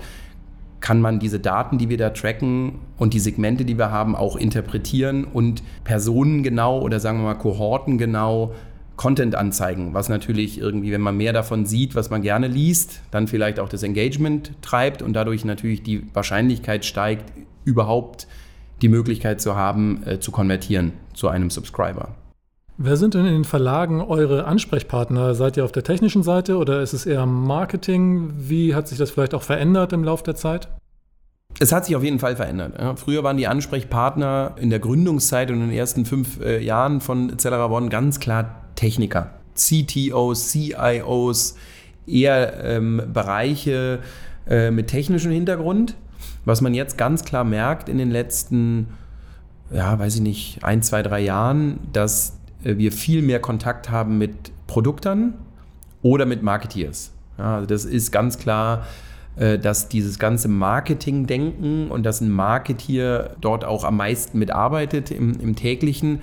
kann 0.86 1.00
man 1.00 1.18
diese 1.18 1.40
Daten, 1.40 1.78
die 1.78 1.88
wir 1.88 1.96
da 1.96 2.10
tracken 2.10 2.78
und 2.96 3.12
die 3.12 3.18
Segmente, 3.18 3.64
die 3.64 3.76
wir 3.76 3.90
haben, 3.90 4.14
auch 4.14 4.36
interpretieren 4.36 5.24
und 5.24 5.64
personengenau 5.82 6.80
oder 6.80 7.00
sagen 7.00 7.18
wir 7.18 7.24
mal 7.24 7.34
kohortengenau 7.34 8.54
Content 8.94 9.34
anzeigen, 9.34 9.94
was 9.94 10.08
natürlich 10.08 10.60
irgendwie, 10.60 10.92
wenn 10.92 11.00
man 11.00 11.16
mehr 11.16 11.32
davon 11.32 11.66
sieht, 11.66 11.96
was 11.96 12.08
man 12.10 12.22
gerne 12.22 12.46
liest, 12.46 13.00
dann 13.10 13.26
vielleicht 13.26 13.58
auch 13.58 13.68
das 13.68 13.82
Engagement 13.82 14.52
treibt 14.62 15.02
und 15.02 15.14
dadurch 15.14 15.44
natürlich 15.44 15.82
die 15.82 16.06
Wahrscheinlichkeit 16.14 16.84
steigt, 16.84 17.32
überhaupt 17.64 18.28
die 18.80 18.88
Möglichkeit 18.88 19.40
zu 19.40 19.56
haben, 19.56 20.04
äh, 20.06 20.20
zu 20.20 20.30
konvertieren 20.30 20.92
zu 21.14 21.26
einem 21.26 21.50
Subscriber. 21.50 22.14
Wer 22.78 22.99
sind 22.99 23.14
denn 23.14 23.25
in 23.25 23.32
den 23.32 23.44
Verlagen 23.44 24.02
eure 24.02 24.45
Ansprechpartner? 24.45 25.35
Seid 25.35 25.56
ihr 25.56 25.64
auf 25.64 25.73
der 25.73 25.83
technischen 25.83 26.23
Seite 26.23 26.59
oder 26.59 26.83
ist 26.83 26.92
es 26.92 27.06
eher 27.06 27.25
Marketing? 27.25 28.35
Wie 28.37 28.75
hat 28.75 28.87
sich 28.87 28.99
das 28.99 29.11
vielleicht 29.11 29.33
auch 29.33 29.42
verändert 29.42 29.95
im 29.95 30.04
Laufe 30.04 30.25
der 30.25 30.35
Zeit? 30.35 30.68
Es 31.59 31.73
hat 31.73 31.87
sich 31.87 31.97
auf 31.97 32.04
jeden 32.04 32.18
Fall 32.18 32.37
verändert. 32.37 32.99
Früher 32.99 33.25
waren 33.25 33.38
die 33.38 33.47
Ansprechpartner 33.47 34.56
in 34.61 34.68
der 34.68 34.78
Gründungszeit 34.78 35.50
und 35.50 35.62
in 35.62 35.68
den 35.68 35.78
ersten 35.78 36.04
fünf 36.04 36.38
äh, 36.40 36.62
Jahren 36.62 37.00
von 37.00 37.38
Celera 37.38 37.71
One 37.71 37.88
ganz 37.88 38.21
klar 38.21 38.66
Techniker. 38.75 39.30
CTOs, 39.54 40.50
CIOs, 40.50 41.56
eher 42.06 42.62
ähm, 42.62 43.00
Bereiche 43.11 44.00
äh, 44.47 44.71
mit 44.71 44.88
technischem 44.88 45.33
Hintergrund. 45.33 45.97
Was 46.45 46.61
man 46.61 46.75
jetzt 46.75 46.99
ganz 46.99 47.25
klar 47.25 47.45
merkt 47.45 47.88
in 47.88 47.97
den 47.97 48.11
letzten, 48.11 48.88
ja, 49.73 49.99
weiß 49.99 50.16
ich 50.16 50.21
nicht, 50.21 50.62
ein, 50.62 50.83
zwei, 50.83 51.02
drei 51.02 51.21
Jahren, 51.21 51.78
dass 51.95 52.37
wir 52.76 52.92
viel 52.92 53.23
mehr 53.23 53.40
Kontakt 53.40 53.90
haben 53.90 54.18
mit 54.18 54.35
Produktern 54.66 55.35
oder 56.02 56.26
mit 56.26 56.42
Marketeers. 56.42 57.12
Ja, 57.38 57.56
also 57.56 57.66
das 57.66 57.85
ist 57.85 58.12
ganz 58.12 58.38
klar, 58.38 58.87
äh, 59.37 59.58
dass 59.58 59.88
dieses 59.88 60.18
ganze 60.18 60.49
Marketing-Denken 60.49 61.90
und 61.90 62.04
dass 62.04 62.20
ein 62.20 62.30
Marketeer 62.30 63.37
dort 63.40 63.64
auch 63.64 63.85
am 63.85 63.96
meisten 63.99 64.38
mitarbeitet 64.38 65.11
im, 65.11 65.38
im 65.40 65.54
täglichen, 65.56 66.20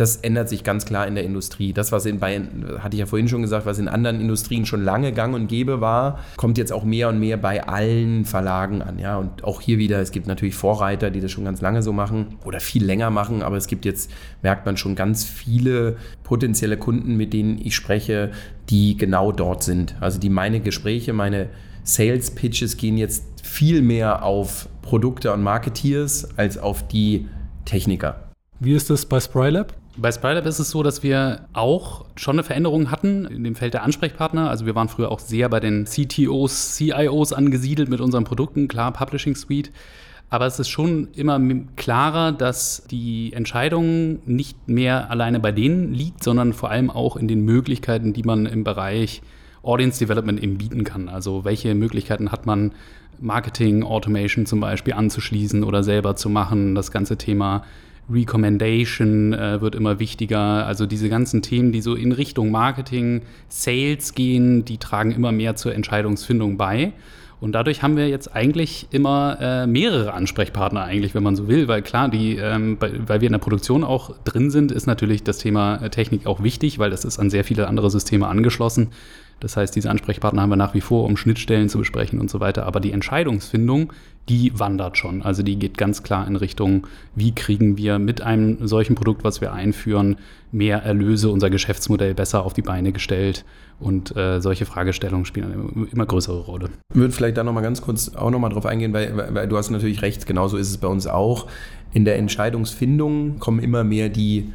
das 0.00 0.16
ändert 0.16 0.48
sich 0.48 0.64
ganz 0.64 0.86
klar 0.86 1.06
in 1.06 1.14
der 1.14 1.24
Industrie. 1.24 1.74
Das, 1.74 1.92
was 1.92 2.06
in 2.06 2.18
bei, 2.20 2.40
hatte 2.78 2.96
ich 2.96 3.00
ja 3.00 3.04
vorhin 3.04 3.28
schon 3.28 3.42
gesagt, 3.42 3.66
was 3.66 3.78
in 3.78 3.86
anderen 3.86 4.18
Industrien 4.18 4.64
schon 4.64 4.82
lange 4.82 5.12
gang 5.12 5.34
und 5.34 5.46
gäbe 5.46 5.82
war, 5.82 6.20
kommt 6.38 6.56
jetzt 6.56 6.72
auch 6.72 6.84
mehr 6.84 7.10
und 7.10 7.20
mehr 7.20 7.36
bei 7.36 7.64
allen 7.64 8.24
Verlagen 8.24 8.80
an. 8.80 8.98
Ja? 8.98 9.18
Und 9.18 9.44
auch 9.44 9.60
hier 9.60 9.76
wieder, 9.76 10.00
es 10.00 10.10
gibt 10.10 10.26
natürlich 10.26 10.54
Vorreiter, 10.54 11.10
die 11.10 11.20
das 11.20 11.30
schon 11.30 11.44
ganz 11.44 11.60
lange 11.60 11.82
so 11.82 11.92
machen 11.92 12.38
oder 12.46 12.60
viel 12.60 12.82
länger 12.82 13.10
machen, 13.10 13.42
aber 13.42 13.58
es 13.58 13.66
gibt 13.66 13.84
jetzt, 13.84 14.10
merkt 14.40 14.64
man 14.64 14.78
schon 14.78 14.94
ganz 14.94 15.24
viele 15.24 15.96
potenzielle 16.24 16.78
Kunden, 16.78 17.18
mit 17.18 17.34
denen 17.34 17.58
ich 17.62 17.74
spreche, 17.74 18.30
die 18.70 18.96
genau 18.96 19.32
dort 19.32 19.62
sind. 19.62 19.96
Also 20.00 20.18
die 20.18 20.30
meine 20.30 20.60
Gespräche, 20.60 21.12
meine 21.12 21.50
Sales 21.84 22.30
Pitches 22.30 22.78
gehen 22.78 22.96
jetzt 22.96 23.24
viel 23.42 23.82
mehr 23.82 24.22
auf 24.22 24.70
Produkte 24.80 25.30
und 25.34 25.42
Marketeers 25.42 26.38
als 26.38 26.56
auf 26.56 26.88
die 26.88 27.28
Techniker. 27.66 28.30
Wie 28.60 28.74
ist 28.74 28.88
das 28.88 29.04
bei 29.04 29.20
Sprylab? 29.20 29.74
Bei 30.00 30.10
Sprylab 30.10 30.46
ist 30.46 30.58
es 30.58 30.70
so, 30.70 30.82
dass 30.82 31.02
wir 31.02 31.46
auch 31.52 32.06
schon 32.16 32.36
eine 32.36 32.42
Veränderung 32.42 32.90
hatten 32.90 33.26
in 33.26 33.44
dem 33.44 33.54
Feld 33.54 33.74
der 33.74 33.82
Ansprechpartner. 33.82 34.48
Also 34.48 34.64
wir 34.64 34.74
waren 34.74 34.88
früher 34.88 35.12
auch 35.12 35.18
sehr 35.18 35.50
bei 35.50 35.60
den 35.60 35.84
CTOs, 35.84 36.74
CIOs 36.74 37.34
angesiedelt 37.34 37.90
mit 37.90 38.00
unseren 38.00 38.24
Produkten, 38.24 38.66
klar, 38.66 38.94
Publishing 38.94 39.34
Suite. 39.34 39.70
Aber 40.30 40.46
es 40.46 40.58
ist 40.58 40.70
schon 40.70 41.08
immer 41.12 41.38
klarer, 41.76 42.32
dass 42.32 42.84
die 42.90 43.34
Entscheidung 43.34 44.20
nicht 44.24 44.68
mehr 44.68 45.10
alleine 45.10 45.38
bei 45.38 45.52
denen 45.52 45.92
liegt, 45.92 46.24
sondern 46.24 46.54
vor 46.54 46.70
allem 46.70 46.88
auch 46.88 47.16
in 47.16 47.28
den 47.28 47.44
Möglichkeiten, 47.44 48.14
die 48.14 48.22
man 48.22 48.46
im 48.46 48.64
Bereich 48.64 49.20
Audience 49.62 49.98
Development 49.98 50.42
eben 50.42 50.56
bieten 50.56 50.84
kann. 50.84 51.10
Also 51.10 51.44
welche 51.44 51.74
Möglichkeiten 51.74 52.32
hat 52.32 52.46
man, 52.46 52.72
Marketing, 53.20 53.82
Automation 53.82 54.46
zum 54.46 54.60
Beispiel 54.60 54.94
anzuschließen 54.94 55.62
oder 55.62 55.82
selber 55.82 56.16
zu 56.16 56.30
machen. 56.30 56.74
Das 56.74 56.90
ganze 56.90 57.18
Thema 57.18 57.64
Recommendation 58.10 59.32
äh, 59.32 59.60
wird 59.60 59.74
immer 59.74 59.98
wichtiger. 59.98 60.66
Also 60.66 60.86
diese 60.86 61.08
ganzen 61.08 61.42
Themen, 61.42 61.72
die 61.72 61.80
so 61.80 61.94
in 61.94 62.12
Richtung 62.12 62.50
Marketing, 62.50 63.22
Sales 63.48 64.14
gehen, 64.14 64.64
die 64.64 64.78
tragen 64.78 65.12
immer 65.12 65.32
mehr 65.32 65.56
zur 65.56 65.74
Entscheidungsfindung 65.74 66.56
bei. 66.56 66.92
Und 67.40 67.52
dadurch 67.52 67.82
haben 67.82 67.96
wir 67.96 68.08
jetzt 68.08 68.34
eigentlich 68.34 68.86
immer 68.90 69.38
äh, 69.40 69.66
mehrere 69.66 70.12
Ansprechpartner 70.12 70.84
eigentlich, 70.84 71.14
wenn 71.14 71.22
man 71.22 71.36
so 71.36 71.48
will, 71.48 71.68
weil 71.68 71.80
klar, 71.80 72.10
die, 72.10 72.36
ähm, 72.36 72.76
bei, 72.76 72.92
weil 73.06 73.22
wir 73.22 73.26
in 73.26 73.32
der 73.32 73.38
Produktion 73.38 73.82
auch 73.82 74.14
drin 74.24 74.50
sind, 74.50 74.70
ist 74.70 74.86
natürlich 74.86 75.22
das 75.22 75.38
Thema 75.38 75.76
äh, 75.76 75.88
Technik 75.88 76.26
auch 76.26 76.42
wichtig, 76.42 76.78
weil 76.78 76.90
das 76.90 77.06
ist 77.06 77.18
an 77.18 77.30
sehr 77.30 77.44
viele 77.44 77.66
andere 77.66 77.90
Systeme 77.90 78.26
angeschlossen. 78.26 78.88
Das 79.40 79.56
heißt, 79.56 79.74
diese 79.74 79.90
Ansprechpartner 79.90 80.42
haben 80.42 80.50
wir 80.50 80.56
nach 80.56 80.74
wie 80.74 80.80
vor, 80.80 81.04
um 81.04 81.16
Schnittstellen 81.16 81.68
zu 81.68 81.78
besprechen 81.78 82.20
und 82.20 82.30
so 82.30 82.40
weiter. 82.40 82.66
Aber 82.66 82.78
die 82.78 82.92
Entscheidungsfindung, 82.92 83.92
die 84.28 84.52
wandert 84.58 84.98
schon. 84.98 85.22
Also 85.22 85.42
die 85.42 85.58
geht 85.58 85.76
ganz 85.76 86.02
klar 86.02 86.26
in 86.26 86.36
Richtung, 86.36 86.86
wie 87.14 87.34
kriegen 87.34 87.76
wir 87.76 87.98
mit 87.98 88.20
einem 88.20 88.66
solchen 88.66 88.94
Produkt, 88.94 89.24
was 89.24 89.40
wir 89.40 89.52
einführen, 89.52 90.16
mehr 90.52 90.82
Erlöse, 90.82 91.30
unser 91.30 91.50
Geschäftsmodell 91.50 92.14
besser 92.14 92.44
auf 92.44 92.52
die 92.52 92.62
Beine 92.62 92.92
gestellt. 92.92 93.44
Und 93.80 94.14
äh, 94.14 94.40
solche 94.40 94.66
Fragestellungen 94.66 95.24
spielen 95.24 95.52
eine 95.52 95.86
immer 95.88 96.04
größere 96.04 96.40
Rolle. 96.40 96.68
Ich 96.92 96.96
würde 96.96 97.14
vielleicht 97.14 97.38
da 97.38 97.44
nochmal 97.44 97.62
ganz 97.62 97.80
kurz 97.80 98.14
auch 98.14 98.30
nochmal 98.30 98.50
drauf 98.50 98.66
eingehen, 98.66 98.92
weil, 98.92 99.16
weil, 99.16 99.34
weil 99.34 99.48
du 99.48 99.56
hast 99.56 99.70
natürlich 99.70 100.02
recht, 100.02 100.26
genauso 100.26 100.58
ist 100.58 100.68
es 100.68 100.76
bei 100.76 100.88
uns 100.88 101.06
auch. 101.06 101.46
In 101.92 102.04
der 102.04 102.18
Entscheidungsfindung 102.18 103.38
kommen 103.38 103.58
immer 103.58 103.82
mehr 103.82 104.10
die 104.10 104.52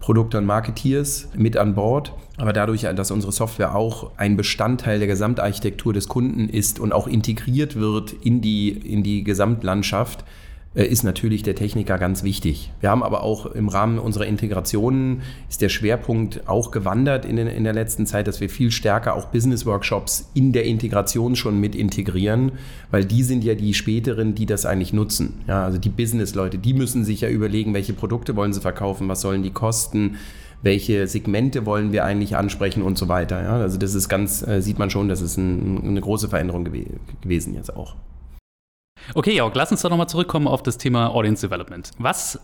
Produkte 0.00 0.38
und 0.38 0.46
Marketeers 0.46 1.28
mit 1.36 1.56
an 1.56 1.74
Bord. 1.74 2.12
Aber 2.36 2.52
dadurch, 2.52 2.82
dass 2.82 3.10
unsere 3.10 3.32
Software 3.32 3.74
auch 3.74 4.12
ein 4.16 4.36
Bestandteil 4.36 4.98
der 4.98 5.08
Gesamtarchitektur 5.08 5.92
des 5.92 6.08
Kunden 6.08 6.48
ist 6.48 6.78
und 6.78 6.92
auch 6.92 7.08
integriert 7.08 7.74
wird 7.76 8.12
in 8.12 8.40
die, 8.40 8.68
in 8.70 9.02
die 9.02 9.24
Gesamtlandschaft, 9.24 10.24
ist 10.84 11.02
natürlich 11.02 11.42
der 11.42 11.54
Techniker 11.54 11.98
ganz 11.98 12.22
wichtig. 12.22 12.70
Wir 12.80 12.90
haben 12.90 13.02
aber 13.02 13.22
auch 13.24 13.46
im 13.46 13.68
Rahmen 13.68 13.98
unserer 13.98 14.26
Integrationen 14.26 15.22
ist 15.48 15.60
der 15.60 15.70
Schwerpunkt 15.70 16.48
auch 16.48 16.70
gewandert 16.70 17.24
in, 17.24 17.36
den, 17.36 17.48
in 17.48 17.64
der 17.64 17.72
letzten 17.72 18.06
Zeit, 18.06 18.28
dass 18.28 18.40
wir 18.40 18.48
viel 18.48 18.70
stärker 18.70 19.14
auch 19.14 19.26
Business-Workshops 19.26 20.30
in 20.34 20.52
der 20.52 20.64
Integration 20.64 21.36
schon 21.36 21.58
mit 21.58 21.74
integrieren, 21.74 22.52
weil 22.90 23.04
die 23.04 23.22
sind 23.22 23.42
ja 23.42 23.54
die 23.54 23.74
späteren, 23.74 24.34
die 24.34 24.46
das 24.46 24.66
eigentlich 24.66 24.92
nutzen. 24.92 25.40
Ja, 25.48 25.64
also 25.64 25.78
die 25.78 25.88
Business-Leute, 25.88 26.58
die 26.58 26.74
müssen 26.74 27.04
sich 27.04 27.22
ja 27.22 27.28
überlegen, 27.28 27.74
welche 27.74 27.92
Produkte 27.92 28.36
wollen 28.36 28.52
sie 28.52 28.60
verkaufen, 28.60 29.08
was 29.08 29.20
sollen 29.20 29.42
die 29.42 29.50
kosten, 29.50 30.16
welche 30.62 31.06
Segmente 31.06 31.66
wollen 31.66 31.92
wir 31.92 32.04
eigentlich 32.04 32.36
ansprechen 32.36 32.82
und 32.82 32.98
so 32.98 33.08
weiter. 33.08 33.42
Ja, 33.42 33.56
also 33.56 33.78
das 33.78 33.94
ist 33.94 34.08
ganz, 34.08 34.46
äh, 34.46 34.60
sieht 34.60 34.78
man 34.78 34.90
schon, 34.90 35.08
das 35.08 35.22
ist 35.22 35.36
ein, 35.36 35.82
eine 35.84 36.00
große 36.00 36.28
Veränderung 36.28 36.64
gew 36.64 36.84
gewesen 37.20 37.54
jetzt 37.54 37.74
auch. 37.74 37.96
Okay, 39.14 39.34
Jörg, 39.34 39.54
lass 39.54 39.70
uns 39.70 39.82
doch 39.82 39.90
nochmal 39.90 40.08
zurückkommen 40.08 40.46
auf 40.46 40.62
das 40.62 40.76
Thema 40.76 41.14
Audience 41.14 41.46
Development. 41.46 41.90
Was 41.98 42.38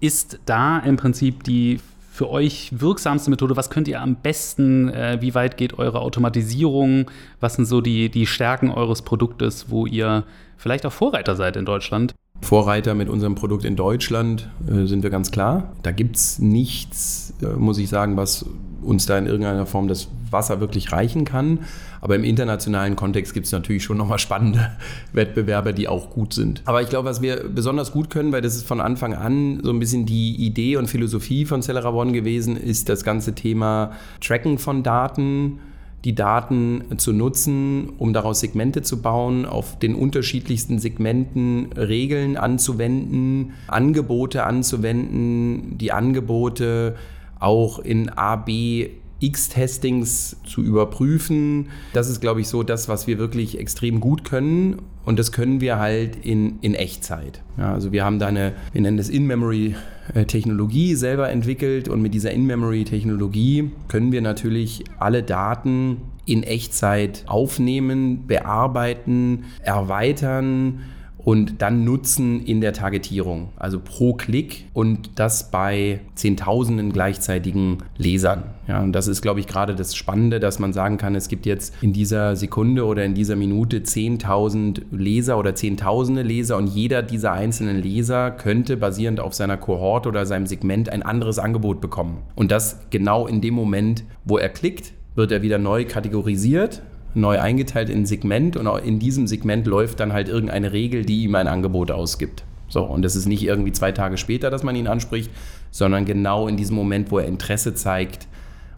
ist 0.00 0.40
da 0.46 0.78
im 0.78 0.96
Prinzip 0.96 1.44
die 1.44 1.80
für 2.12 2.28
euch 2.28 2.70
wirksamste 2.72 3.30
Methode? 3.30 3.56
Was 3.56 3.70
könnt 3.70 3.86
ihr 3.86 4.00
am 4.00 4.16
besten? 4.16 4.88
Äh, 4.88 5.18
wie 5.20 5.34
weit 5.34 5.56
geht 5.56 5.78
eure 5.78 6.00
Automatisierung? 6.00 7.08
Was 7.38 7.54
sind 7.54 7.66
so 7.66 7.80
die, 7.80 8.08
die 8.08 8.26
Stärken 8.26 8.70
eures 8.70 9.02
Produktes, 9.02 9.70
wo 9.70 9.86
ihr 9.86 10.24
vielleicht 10.56 10.84
auch 10.84 10.92
Vorreiter 10.92 11.36
seid 11.36 11.56
in 11.56 11.64
Deutschland? 11.64 12.14
Vorreiter 12.40 12.94
mit 12.94 13.08
unserem 13.08 13.36
Produkt 13.36 13.64
in 13.64 13.76
Deutschland 13.76 14.48
äh, 14.68 14.86
sind 14.86 15.04
wir 15.04 15.10
ganz 15.10 15.30
klar. 15.30 15.72
Da 15.82 15.92
gibt 15.92 16.16
es 16.16 16.40
nichts, 16.40 17.34
äh, 17.42 17.46
muss 17.46 17.78
ich 17.78 17.88
sagen, 17.88 18.16
was 18.16 18.44
uns 18.82 19.06
da 19.06 19.16
in 19.18 19.26
irgendeiner 19.26 19.66
Form 19.66 19.86
das 19.86 20.08
Wasser 20.32 20.60
wirklich 20.60 20.92
reichen 20.92 21.24
kann. 21.24 21.60
Aber 22.00 22.16
im 22.16 22.24
internationalen 22.24 22.96
Kontext 22.96 23.34
gibt 23.34 23.46
es 23.46 23.52
natürlich 23.52 23.84
schon 23.84 23.96
nochmal 23.96 24.18
spannende 24.18 24.70
Wettbewerber, 25.12 25.72
die 25.72 25.88
auch 25.88 26.10
gut 26.10 26.34
sind. 26.34 26.62
Aber 26.64 26.82
ich 26.82 26.88
glaube, 26.88 27.08
was 27.08 27.22
wir 27.22 27.48
besonders 27.48 27.92
gut 27.92 28.10
können, 28.10 28.32
weil 28.32 28.42
das 28.42 28.56
ist 28.56 28.66
von 28.66 28.80
Anfang 28.80 29.14
an 29.14 29.60
so 29.62 29.70
ein 29.70 29.78
bisschen 29.78 30.06
die 30.06 30.36
Idee 30.36 30.76
und 30.76 30.88
Philosophie 30.88 31.44
von 31.44 31.62
Celera 31.62 31.90
One 31.90 32.12
gewesen, 32.12 32.56
ist 32.56 32.88
das 32.88 33.04
ganze 33.04 33.34
Thema 33.34 33.92
Tracken 34.20 34.58
von 34.58 34.82
Daten 34.82 35.58
die 36.04 36.14
Daten 36.14 36.84
zu 36.96 37.12
nutzen, 37.12 37.90
um 37.98 38.12
daraus 38.12 38.40
Segmente 38.40 38.82
zu 38.82 39.02
bauen, 39.02 39.46
auf 39.46 39.78
den 39.78 39.94
unterschiedlichsten 39.94 40.78
Segmenten 40.78 41.72
Regeln 41.72 42.36
anzuwenden, 42.36 43.54
Angebote 43.66 44.44
anzuwenden, 44.44 45.76
die 45.78 45.90
Angebote 45.90 46.94
auch 47.40 47.78
in 47.80 48.10
A, 48.10 48.36
B, 48.36 48.90
X-Testings 49.20 50.36
zu 50.44 50.62
überprüfen. 50.62 51.68
Das 51.92 52.08
ist, 52.08 52.20
glaube 52.20 52.40
ich, 52.40 52.48
so 52.48 52.62
das, 52.62 52.88
was 52.88 53.06
wir 53.06 53.18
wirklich 53.18 53.58
extrem 53.58 54.00
gut 54.00 54.24
können. 54.24 54.80
Und 55.04 55.18
das 55.18 55.32
können 55.32 55.60
wir 55.60 55.78
halt 55.78 56.16
in, 56.24 56.58
in 56.60 56.74
Echtzeit. 56.74 57.42
Ja, 57.56 57.72
also 57.72 57.92
wir 57.92 58.04
haben 58.04 58.18
da 58.18 58.26
eine, 58.26 58.52
wir 58.72 58.80
nennen 58.80 58.96
das 58.96 59.08
In-Memory-Technologie 59.08 60.94
selber 60.94 61.30
entwickelt. 61.30 61.88
Und 61.88 62.02
mit 62.02 62.14
dieser 62.14 62.30
In-Memory-Technologie 62.30 63.70
können 63.88 64.12
wir 64.12 64.20
natürlich 64.20 64.84
alle 64.98 65.22
Daten 65.22 65.98
in 66.26 66.42
Echtzeit 66.42 67.24
aufnehmen, 67.26 68.26
bearbeiten, 68.26 69.44
erweitern 69.62 70.80
und 71.28 71.60
dann 71.60 71.84
nutzen 71.84 72.42
in 72.42 72.62
der 72.62 72.72
Targetierung, 72.72 73.50
also 73.58 73.78
pro 73.80 74.14
Klick 74.14 74.64
und 74.72 75.10
das 75.16 75.50
bei 75.50 76.00
Zehntausenden 76.14 76.90
gleichzeitigen 76.90 77.82
Lesern. 77.98 78.44
Ja, 78.66 78.80
und 78.80 78.92
das 78.92 79.08
ist, 79.08 79.20
glaube 79.20 79.38
ich, 79.38 79.46
gerade 79.46 79.74
das 79.74 79.94
Spannende, 79.94 80.40
dass 80.40 80.58
man 80.58 80.72
sagen 80.72 80.96
kann, 80.96 81.14
es 81.14 81.28
gibt 81.28 81.44
jetzt 81.44 81.74
in 81.82 81.92
dieser 81.92 82.34
Sekunde 82.34 82.86
oder 82.86 83.04
in 83.04 83.12
dieser 83.12 83.36
Minute 83.36 83.80
10.000 83.80 84.84
Leser 84.90 85.38
oder 85.38 85.54
Zehntausende 85.54 86.22
Leser 86.22 86.56
und 86.56 86.68
jeder 86.68 87.02
dieser 87.02 87.32
einzelnen 87.32 87.76
Leser 87.76 88.30
könnte 88.30 88.78
basierend 88.78 89.20
auf 89.20 89.34
seiner 89.34 89.58
Kohorte 89.58 90.08
oder 90.08 90.24
seinem 90.24 90.46
Segment 90.46 90.88
ein 90.88 91.02
anderes 91.02 91.38
Angebot 91.38 91.82
bekommen. 91.82 92.22
Und 92.36 92.50
das 92.50 92.80
genau 92.88 93.26
in 93.26 93.42
dem 93.42 93.52
Moment, 93.52 94.02
wo 94.24 94.38
er 94.38 94.48
klickt, 94.48 94.94
wird 95.14 95.30
er 95.30 95.42
wieder 95.42 95.58
neu 95.58 95.84
kategorisiert 95.84 96.80
neu 97.14 97.38
eingeteilt 97.38 97.90
in 97.90 98.02
ein 98.02 98.06
Segment 98.06 98.56
und 98.56 98.66
in 98.84 98.98
diesem 98.98 99.26
Segment 99.26 99.66
läuft 99.66 100.00
dann 100.00 100.12
halt 100.12 100.28
irgendeine 100.28 100.72
Regel, 100.72 101.04
die 101.04 101.24
ihm 101.24 101.34
ein 101.34 101.48
Angebot 101.48 101.90
ausgibt. 101.90 102.44
So, 102.68 102.84
und 102.84 103.02
das 103.02 103.16
ist 103.16 103.26
nicht 103.26 103.42
irgendwie 103.42 103.72
zwei 103.72 103.92
Tage 103.92 104.18
später, 104.18 104.50
dass 104.50 104.62
man 104.62 104.76
ihn 104.76 104.86
anspricht, 104.86 105.30
sondern 105.70 106.04
genau 106.04 106.48
in 106.48 106.56
diesem 106.56 106.76
Moment, 106.76 107.10
wo 107.10 107.18
er 107.18 107.26
Interesse 107.26 107.74
zeigt 107.74 108.28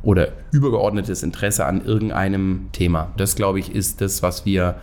oder 0.03 0.29
übergeordnetes 0.53 1.23
Interesse 1.23 1.67
an 1.67 1.85
irgendeinem 1.85 2.69
Thema. 2.73 3.13
Das, 3.17 3.35
glaube 3.37 3.59
ich, 3.59 3.75
ist 3.75 4.01
das, 4.01 4.23
was 4.23 4.47
wir 4.47 4.77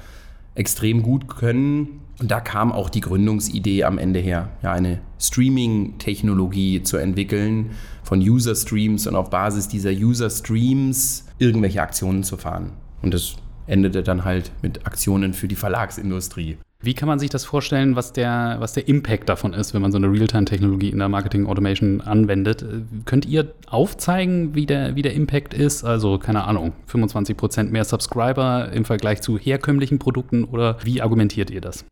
extrem 0.56 1.04
gut 1.04 1.28
können. 1.28 2.02
Und 2.20 2.32
da 2.32 2.40
kam 2.40 2.72
auch 2.72 2.90
die 2.90 3.02
Gründungsidee 3.02 3.84
am 3.84 4.00
Ende 4.00 4.20
her, 4.20 4.50
ja, 4.64 4.72
eine 4.72 5.00
Streaming-Technologie 5.20 6.82
zu 6.82 6.98
entwickeln 6.98 7.72
von 8.04 8.20
User-Streams 8.20 9.06
und 9.06 9.16
auf 9.16 9.30
Basis 9.30 9.68
dieser 9.68 9.92
User-Streams 9.92 11.26
irgendwelche 11.38 11.82
Aktionen 11.82 12.24
zu 12.24 12.38
fahren. 12.38 12.72
Und 13.02 13.14
das 13.14 13.36
endete 13.68 14.04
dann 14.04 14.26
halt 14.26 14.52
mit 14.62 14.86
Aktionen 14.86 15.34
für 15.34 15.48
die 15.48 15.56
Verlagsindustrie. 15.56 16.58
Wie 16.80 16.94
kann 16.94 17.08
man 17.08 17.18
sich 17.18 17.32
das 17.32 17.44
vorstellen, 17.44 17.96
was 17.96 18.14
der, 18.14 18.58
was 18.60 18.74
der 18.74 18.88
Impact 18.88 19.30
davon 19.30 19.54
ist, 19.54 19.74
wenn 19.74 19.82
man 19.82 19.92
so 19.92 19.98
eine 19.98 20.12
Realtime-Technologie 20.12 20.90
in 20.90 21.00
der 21.00 21.10
Marketing 21.10 21.48
Automation 21.48 22.02
anwendet? 22.02 22.64
Könnt 23.06 23.26
ihr 23.26 23.52
aufzeigen, 23.68 24.54
wie 24.54 24.68
der, 24.68 24.96
wie 24.96 25.02
der 25.02 25.14
Impact 25.14 25.56
ist? 25.56 25.84
Also, 25.84 26.20
keine 26.20 26.44
Ahnung, 26.44 26.74
25% 26.88 27.72
mehr 27.72 27.84
Subscriber 27.84 28.72
im 28.72 28.86
Vergleich 28.86 29.22
zu 29.22 29.40
herkömmlichen 29.40 29.98
Produkten 29.98 30.44
oder 30.44 30.78
wie 30.84 31.02
argumentiert 31.02 31.50
ihr 31.50 31.62
das? 31.62 31.84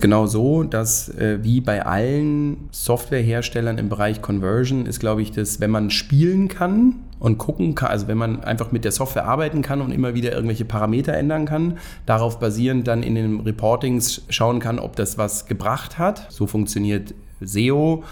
Genau 0.00 0.26
so, 0.26 0.64
dass 0.64 1.08
äh, 1.08 1.38
wie 1.42 1.60
bei 1.60 1.86
allen 1.86 2.68
Softwareherstellern 2.72 3.78
im 3.78 3.88
Bereich 3.88 4.20
Conversion 4.20 4.86
ist, 4.86 5.00
glaube 5.00 5.22
ich, 5.22 5.30
dass 5.30 5.60
wenn 5.60 5.70
man 5.70 5.90
spielen 5.90 6.48
kann 6.48 6.96
und 7.20 7.38
gucken 7.38 7.74
kann, 7.74 7.90
also 7.90 8.08
wenn 8.08 8.18
man 8.18 8.42
einfach 8.42 8.72
mit 8.72 8.84
der 8.84 8.92
Software 8.92 9.24
arbeiten 9.24 9.62
kann 9.62 9.80
und 9.80 9.92
immer 9.92 10.14
wieder 10.14 10.32
irgendwelche 10.32 10.64
Parameter 10.64 11.14
ändern 11.14 11.46
kann, 11.46 11.78
darauf 12.06 12.38
basierend 12.38 12.86
dann 12.88 13.02
in 13.02 13.14
den 13.14 13.40
Reportings 13.40 14.22
schauen 14.28 14.58
kann, 14.58 14.78
ob 14.78 14.96
das 14.96 15.16
was 15.16 15.46
gebracht 15.46 15.96
hat. 15.98 16.26
So 16.30 16.46
funktioniert 16.46 17.14
SEO 17.40 18.02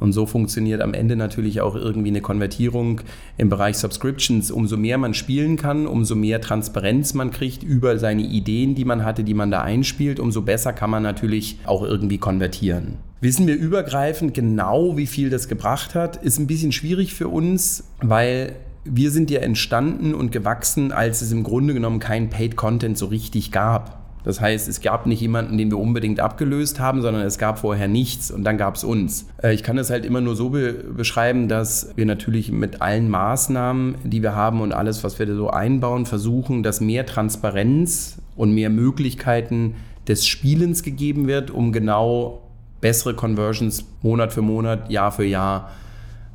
und 0.00 0.12
so 0.12 0.26
funktioniert 0.26 0.80
am 0.80 0.94
Ende 0.94 1.14
natürlich 1.14 1.60
auch 1.60 1.76
irgendwie 1.76 2.08
eine 2.08 2.22
Konvertierung 2.22 3.02
im 3.36 3.48
Bereich 3.48 3.76
Subscriptions. 3.76 4.50
Umso 4.50 4.76
mehr 4.76 4.98
man 4.98 5.14
spielen 5.14 5.56
kann, 5.56 5.86
umso 5.86 6.14
mehr 6.14 6.40
Transparenz 6.40 7.14
man 7.14 7.30
kriegt 7.30 7.62
über 7.62 7.98
seine 7.98 8.22
Ideen, 8.22 8.74
die 8.74 8.84
man 8.84 9.04
hatte, 9.04 9.22
die 9.22 9.34
man 9.34 9.50
da 9.50 9.60
einspielt, 9.60 10.18
umso 10.18 10.42
besser 10.42 10.72
kann 10.72 10.90
man 10.90 11.02
natürlich 11.02 11.58
auch 11.66 11.82
irgendwie 11.82 12.18
konvertieren. 12.18 12.96
Wissen 13.20 13.46
wir 13.46 13.54
übergreifend 13.54 14.32
genau, 14.32 14.96
wie 14.96 15.06
viel 15.06 15.28
das 15.28 15.46
gebracht 15.46 15.94
hat, 15.94 16.16
ist 16.16 16.38
ein 16.38 16.46
bisschen 16.46 16.72
schwierig 16.72 17.12
für 17.12 17.28
uns, 17.28 17.84
weil 18.00 18.56
wir 18.84 19.10
sind 19.10 19.30
ja 19.30 19.40
entstanden 19.40 20.14
und 20.14 20.32
gewachsen, 20.32 20.90
als 20.90 21.20
es 21.20 21.30
im 21.30 21.42
Grunde 21.42 21.74
genommen 21.74 21.98
kein 21.98 22.30
Paid 22.30 22.56
Content 22.56 22.96
so 22.96 23.06
richtig 23.06 23.52
gab. 23.52 23.99
Das 24.24 24.40
heißt, 24.40 24.68
es 24.68 24.80
gab 24.80 25.06
nicht 25.06 25.20
jemanden, 25.20 25.56
den 25.56 25.70
wir 25.70 25.78
unbedingt 25.78 26.20
abgelöst 26.20 26.78
haben, 26.80 27.02
sondern 27.02 27.22
es 27.22 27.38
gab 27.38 27.58
vorher 27.58 27.88
nichts 27.88 28.30
und 28.30 28.44
dann 28.44 28.58
gab 28.58 28.76
es 28.76 28.84
uns. 28.84 29.26
Äh, 29.42 29.54
ich 29.54 29.62
kann 29.62 29.76
das 29.76 29.90
halt 29.90 30.04
immer 30.04 30.20
nur 30.20 30.36
so 30.36 30.50
be 30.50 30.72
beschreiben, 30.72 31.48
dass 31.48 31.92
wir 31.96 32.06
natürlich 32.06 32.52
mit 32.52 32.82
allen 32.82 33.08
Maßnahmen, 33.08 33.96
die 34.04 34.22
wir 34.22 34.34
haben 34.34 34.60
und 34.60 34.72
alles, 34.72 35.02
was 35.04 35.18
wir 35.18 35.26
da 35.26 35.34
so 35.34 35.50
einbauen, 35.50 36.06
versuchen, 36.06 36.62
dass 36.62 36.80
mehr 36.80 37.06
Transparenz 37.06 38.18
und 38.36 38.52
mehr 38.52 38.70
Möglichkeiten 38.70 39.74
des 40.06 40.26
Spielens 40.26 40.82
gegeben 40.82 41.26
wird, 41.26 41.50
um 41.50 41.72
genau 41.72 42.42
bessere 42.80 43.14
Conversions 43.14 43.84
Monat 44.02 44.32
für 44.32 44.42
Monat, 44.42 44.90
Jahr 44.90 45.12
für 45.12 45.24
Jahr 45.24 45.70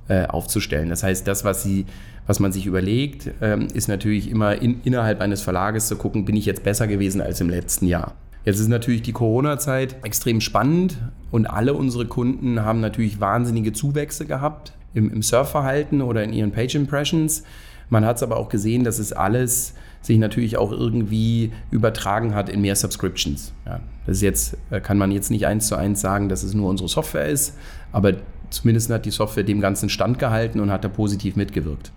äh, 0.08 0.26
aufzustellen. 0.26 0.90
Das 0.90 1.04
heißt, 1.04 1.28
das, 1.28 1.44
was 1.44 1.64
sie 1.64 1.86
was 2.28 2.40
man 2.40 2.52
sich 2.52 2.66
überlegt, 2.66 3.32
ähm, 3.42 3.68
ist 3.74 3.88
natürlich 3.88 4.30
immer 4.30 4.62
in, 4.62 4.82
innerhalb 4.84 5.22
eines 5.22 5.42
Verlages 5.42 5.88
zu 5.88 5.96
gucken, 5.96 6.26
bin 6.26 6.36
ich 6.36 6.46
jetzt 6.46 6.64
besser 6.64 6.88
gewesen 6.88 7.22
als 7.22 7.42
im 7.42 7.50
letzten 7.50 7.88
Jahr. 7.88 8.16
Jetzt 8.46 8.60
ist 8.60 8.68
natürlich 8.68 9.02
die 9.02 9.12
Corona-Zeit 9.12 9.96
extrem 10.04 10.40
spannend 10.40 10.98
und 11.32 11.48
alle 11.48 11.74
unsere 11.74 12.06
Kunden 12.06 12.62
haben 12.62 12.80
natürlich 12.80 13.20
wahnsinnige 13.20 13.74
Zuwächse 13.74 14.26
gehabt 14.26 14.74
im, 14.94 15.12
im 15.12 15.22
Surfverhalten 15.22 16.02
oder 16.02 16.24
in 16.24 16.32
ihren 16.32 16.52
Page 16.52 16.76
Impressions. 16.76 17.44
Man 17.90 18.06
hat 18.06 18.18
es 18.18 18.24
aber 18.24 18.38
auch 18.38 18.50
gesehen, 18.50 18.84
dass 18.84 19.00
es 19.00 19.14
alles 19.14 19.74
sich 20.02 20.20
natürlich 20.20 20.58
auch 20.58 20.72
irgendwie 20.72 21.52
übertragen 21.72 22.36
hat 22.36 22.50
in 22.50 22.62
mehr 22.62 22.76
Subscriptions. 22.76 23.54
Ja, 23.66 23.80
das 24.06 24.18
ist 24.18 24.22
jetzt, 24.22 24.58
äh, 24.70 24.80
kann 24.80 24.98
man 24.98 25.12
jetzt 25.12 25.32
nicht 25.32 25.48
eins 25.48 25.68
zu 25.68 25.76
eins 25.76 26.02
sagen, 26.02 26.30
dass 26.30 26.44
es 26.44 26.54
nur 26.54 26.70
unsere 26.70 26.88
Software 26.88 27.28
ist, 27.28 27.58
aber 27.92 28.14
zumindest 28.52 28.92
hat 28.92 29.06
die 29.06 29.12
Software 29.12 29.44
dem 29.44 29.62
Ganzen 29.62 29.90
standgehalten 29.90 30.62
und 30.62 30.72
hat 30.72 30.84
da 30.84 30.90
positiv 30.90 31.36
mitgewirkt. 31.36 31.92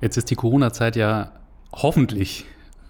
Jetzt 0.00 0.16
ist 0.16 0.30
die 0.30 0.36
Corona-Zeit 0.36 0.96
ja 0.96 1.32
hoffentlich 1.72 2.46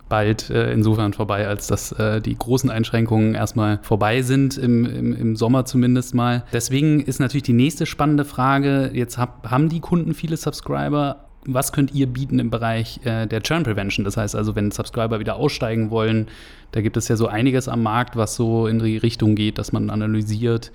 bald 0.09 0.51
äh, 0.51 0.73
insofern 0.73 1.13
vorbei, 1.13 1.47
als 1.47 1.69
dass 1.69 1.93
äh, 1.93 2.21
die 2.21 2.37
großen 2.37 2.69
Einschränkungen 2.69 3.35
erstmal 3.35 3.79
vorbei 3.83 4.23
sind, 4.23 4.59
im, 4.59 4.85
im, 4.85 5.15
im, 5.15 5.37
Sommer 5.37 5.65
zumindest 5.65 6.15
mal. 6.15 6.45
Deswegen 6.53 7.01
ist 7.01 7.21
natürlich 7.21 7.45
die 7.45 7.53
nächste 7.53 7.87
spannende 7.87 8.25
Frage, 8.25 8.91
jetzt 8.93 9.19
hab, 9.19 9.51
haben 9.51 9.69
die 9.69 9.81
Kunden 9.81 10.13
viele 10.13 10.37
Subscriber, 10.37 11.25
was 11.47 11.73
könnt 11.73 11.95
ihr 11.95 12.07
bieten 12.07 12.39
im 12.39 12.51
Bereich 12.51 13.01
äh, 13.05 13.27
der 13.27 13.41
Churn 13.43 13.63
Prevention? 13.63 14.05
Das 14.05 14.17
heißt 14.17 14.37
also, 14.37 14.55
wenn 14.57 14.71
Subscriber 14.71 15.21
wieder 15.21 15.37
aussteigen 15.37 15.91
wollen, 15.91 16.29
da 16.73 16.83
gibt 16.83 16.97
es 16.97 17.09
ja 17.09 17.17
so 17.17 17.29
einiges 17.29 17.69
am 17.69 17.83
Markt, 17.83 18.17
was 18.17 18.35
so 18.35 18.67
in 18.67 18.79
die 18.81 18.99
Richtung 18.99 19.37
geht, 19.37 19.59
dass 19.59 19.73
man 19.73 19.91
analysiert, 19.91 20.71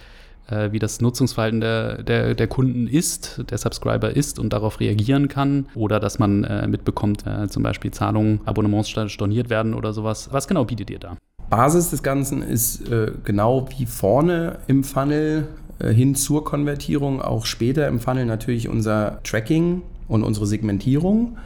äh, 0.49 0.71
wie 0.71 0.79
das 0.79 1.01
Nutzungsverhalten 1.01 1.61
der, 1.61 2.03
der, 2.03 2.35
der, 2.35 2.47
Kunden 2.47 2.87
ist, 2.87 3.41
der 3.49 3.57
Subscriber 3.57 4.15
ist 4.15 4.39
und 4.39 4.53
darauf 4.53 4.79
reagieren 4.79 5.27
kann. 5.27 5.67
Oder 5.75 5.99
dass 5.99 6.19
man 6.19 6.43
äh, 6.43 6.67
mitbekommt, 6.67 7.25
äh, 7.25 7.47
zum 7.47 7.63
Beispiel 7.63 7.91
Zahlungen, 7.91 8.41
Abonnements 8.45 8.89
storniert 8.89 9.49
werden 9.49 9.73
oder 9.73 9.93
sowas. 9.93 10.29
Was 10.31 10.47
genau 10.47 10.65
bietet 10.65 10.89
ihr 10.89 10.99
da? 10.99 11.17
Basis 11.49 11.91
des 11.91 12.01
Ganzen 12.01 12.41
ist 12.41 12.89
äh, 12.89 13.11
genau 13.23 13.67
wie 13.77 13.85
vorne 13.85 14.59
im 14.67 14.83
Funnel 14.83 15.47
äh, 15.79 15.93
hin 15.93 16.15
zur 16.15 16.43
Konvertierung, 16.43 17.21
auch 17.21 17.45
später 17.45 17.87
im 17.87 17.99
Funnel 17.99 18.25
natürlich 18.25 18.67
unser 18.67 19.21
Tracking 19.23 19.83
und 20.07 20.23
unsere 20.23 20.47
Segmentierung. 20.47 21.37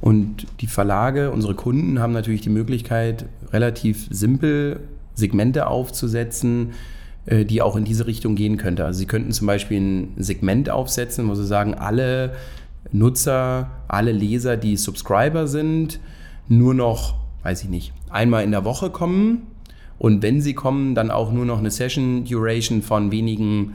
Und 0.00 0.46
die 0.60 0.66
Verlage, 0.66 1.30
unsere 1.30 1.54
Kunden 1.54 1.98
haben 1.98 2.12
natürlich 2.12 2.40
die 2.40 2.50
Möglichkeit, 2.50 3.24
relativ 3.52 4.06
simpel 4.10 4.80
Segmente 5.14 5.66
aufzusetzen, 5.66 6.70
die 7.30 7.60
auch 7.60 7.76
in 7.76 7.84
diese 7.84 8.06
Richtung 8.06 8.36
gehen 8.36 8.56
könnte. 8.56 8.84
Also 8.84 9.00
Sie 9.00 9.06
könnten 9.06 9.32
zum 9.32 9.46
Beispiel 9.46 9.80
ein 9.80 10.14
Segment 10.16 10.70
aufsetzen, 10.70 11.28
wo 11.28 11.34
Sie 11.34 11.46
sagen, 11.46 11.74
alle 11.74 12.32
Nutzer, 12.90 13.70
alle 13.86 14.12
Leser, 14.12 14.56
die 14.56 14.76
Subscriber 14.76 15.46
sind, 15.46 16.00
nur 16.48 16.72
noch, 16.74 17.16
weiß 17.42 17.64
ich 17.64 17.68
nicht, 17.68 17.92
einmal 18.08 18.44
in 18.44 18.50
der 18.50 18.64
Woche 18.64 18.90
kommen 18.90 19.46
und 19.98 20.22
wenn 20.22 20.40
sie 20.40 20.54
kommen, 20.54 20.94
dann 20.94 21.10
auch 21.10 21.32
nur 21.32 21.44
noch 21.44 21.58
eine 21.58 21.70
Session 21.70 22.24
Duration 22.24 22.82
von 22.82 23.10
wenigen 23.10 23.74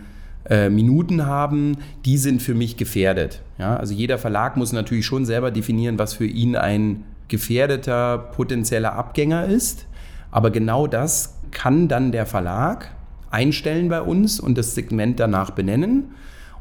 äh, 0.49 0.69
Minuten 0.69 1.25
haben, 1.25 1.77
die 2.05 2.17
sind 2.17 2.41
für 2.41 2.53
mich 2.53 2.77
gefährdet. 2.77 3.41
Ja, 3.57 3.75
also 3.75 3.93
jeder 3.93 4.17
Verlag 4.17 4.57
muss 4.57 4.71
natürlich 4.71 5.05
schon 5.05 5.25
selber 5.25 5.51
definieren, 5.51 5.99
was 5.99 6.13
für 6.13 6.25
ihn 6.25 6.55
ein 6.55 7.03
gefährdeter 7.27 8.17
potenzieller 8.17 8.93
Abgänger 8.93 9.45
ist. 9.45 9.85
Aber 10.31 10.49
genau 10.49 10.87
das 10.87 11.37
kann 11.51 11.87
dann 11.87 12.11
der 12.11 12.25
Verlag 12.25 12.89
einstellen 13.33 13.89
bei 13.89 14.01
uns 14.01 14.39
und 14.39 14.57
das 14.57 14.75
Segment 14.75 15.19
danach 15.19 15.51
benennen. 15.51 16.11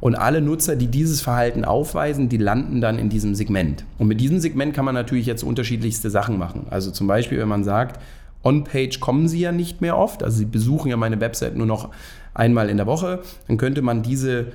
Und 0.00 0.16
alle 0.16 0.40
Nutzer, 0.40 0.74
die 0.74 0.88
dieses 0.88 1.20
Verhalten 1.20 1.64
aufweisen, 1.64 2.28
die 2.28 2.36
landen 2.36 2.80
dann 2.80 2.98
in 2.98 3.08
diesem 3.08 3.36
Segment. 3.36 3.84
Und 3.98 4.08
mit 4.08 4.20
diesem 4.20 4.40
Segment 4.40 4.74
kann 4.74 4.84
man 4.84 4.94
natürlich 4.96 5.26
jetzt 5.26 5.44
unterschiedlichste 5.44 6.10
Sachen 6.10 6.38
machen. 6.38 6.66
Also 6.70 6.90
zum 6.90 7.06
Beispiel, 7.06 7.38
wenn 7.38 7.48
man 7.48 7.62
sagt, 7.62 8.00
On-Page 8.42 8.98
kommen 8.98 9.28
Sie 9.28 9.38
ja 9.38 9.52
nicht 9.52 9.80
mehr 9.80 9.96
oft, 9.96 10.24
also 10.24 10.38
Sie 10.38 10.44
besuchen 10.44 10.88
ja 10.88 10.96
meine 10.96 11.20
Website 11.20 11.56
nur 11.56 11.66
noch 11.66 11.90
einmal 12.34 12.68
in 12.68 12.78
der 12.78 12.86
Woche, 12.86 13.20
dann 13.46 13.58
könnte 13.58 13.82
man 13.82 14.02
diese, 14.02 14.46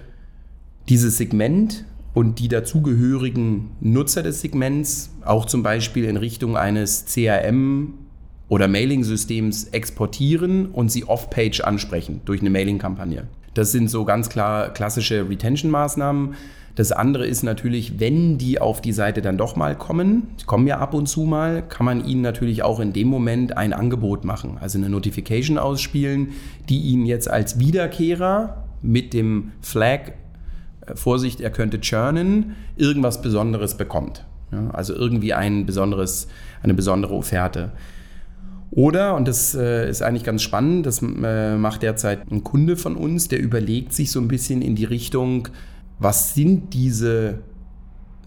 dieses 0.90 1.16
Segment 1.16 1.86
und 2.14 2.40
die 2.40 2.50
dazugehörigen 2.50 3.70
Nutzer 3.80 4.24
des 4.24 4.42
Segments 4.42 5.12
auch 5.24 5.46
zum 5.46 5.64
Beispiel 5.64 6.06
in 6.06 6.18
Richtung 6.18 6.58
eines 6.58 7.06
CRM 7.06 7.94
oder 8.50 8.68
Mailing-Systems 8.68 9.66
exportieren 9.66 10.68
und 10.68 10.90
sie 10.92 11.06
off-page 11.06 11.62
ansprechen 11.62 12.22
durch 12.26 12.42
eine 12.42 12.50
Mailing-Kampagne. 12.50 13.28
Das 13.54 13.72
sind 13.72 13.90
so 13.90 14.06
ganz 14.06 14.30
klar 14.30 14.70
klassische 14.72 15.28
Retention-Maßnahmen. 15.30 16.36
Das 16.76 16.92
andere 16.92 17.26
ist 17.26 17.42
natürlich, 17.42 18.00
wenn 18.00 18.38
die 18.38 18.62
auf 18.62 18.82
die 18.82 18.92
Seite 18.92 19.24
dann 19.24 19.36
doch 19.36 19.56
mal 19.56 19.76
kommen, 19.76 20.28
die 20.40 20.46
kommen 20.46 20.68
ja 20.68 20.78
ab 20.78 20.94
und 20.94 21.08
zu 21.08 21.22
mal, 21.22 21.64
kann 21.68 21.88
man 21.88 22.06
ihnen 22.06 22.22
natürlich 22.22 22.62
auch 22.62 22.80
in 22.80 22.94
dem 22.94 23.08
Moment 23.08 23.58
ein 23.58 23.74
Angebot 23.74 24.26
machen, 24.26 24.60
also 24.62 24.78
eine 24.78 24.88
Notification 24.88 25.58
ausspielen, 25.58 26.34
die 26.70 26.82
ihnen 26.82 27.08
jetzt 27.08 27.32
als 27.32 27.58
Wiederkehrer 27.58 28.64
mit 28.84 29.14
dem 29.14 29.54
Flag, 29.62 30.12
äh, 30.86 30.96
Vorsicht, 30.96 31.42
er 31.42 31.50
könnte 31.50 31.82
churnen, 31.82 32.56
irgendwas 32.76 33.24
Besonderes 33.24 33.76
bekommt. 33.76 34.24
Ja, 34.52 34.70
also 34.70 34.94
irgendwie 34.94 35.34
ein 35.34 35.66
besonderes, 35.66 36.28
eine 36.62 36.76
besondere 36.76 37.16
Offerte. 37.16 37.72
Oder, 38.72 39.16
und 39.16 39.28
das 39.28 39.56
äh, 39.56 39.90
ist 39.90 40.02
eigentlich 40.02 40.24
ganz 40.24 40.42
spannend, 40.42 40.86
das 40.86 41.02
äh, 41.02 41.56
macht 41.56 41.84
derzeit 41.84 42.30
ein 42.30 42.44
Kunde 42.44 42.76
von 42.76 42.96
uns, 42.96 43.28
der 43.28 43.40
überlegt 43.40 43.94
sich 43.94 44.12
so 44.12 44.20
ein 44.20 44.28
bisschen 44.28 44.62
in 44.62 44.76
die 44.76 44.84
Richtung, 44.84 45.48
was 46.00 46.36
sind 46.36 46.74
diese 46.74 47.40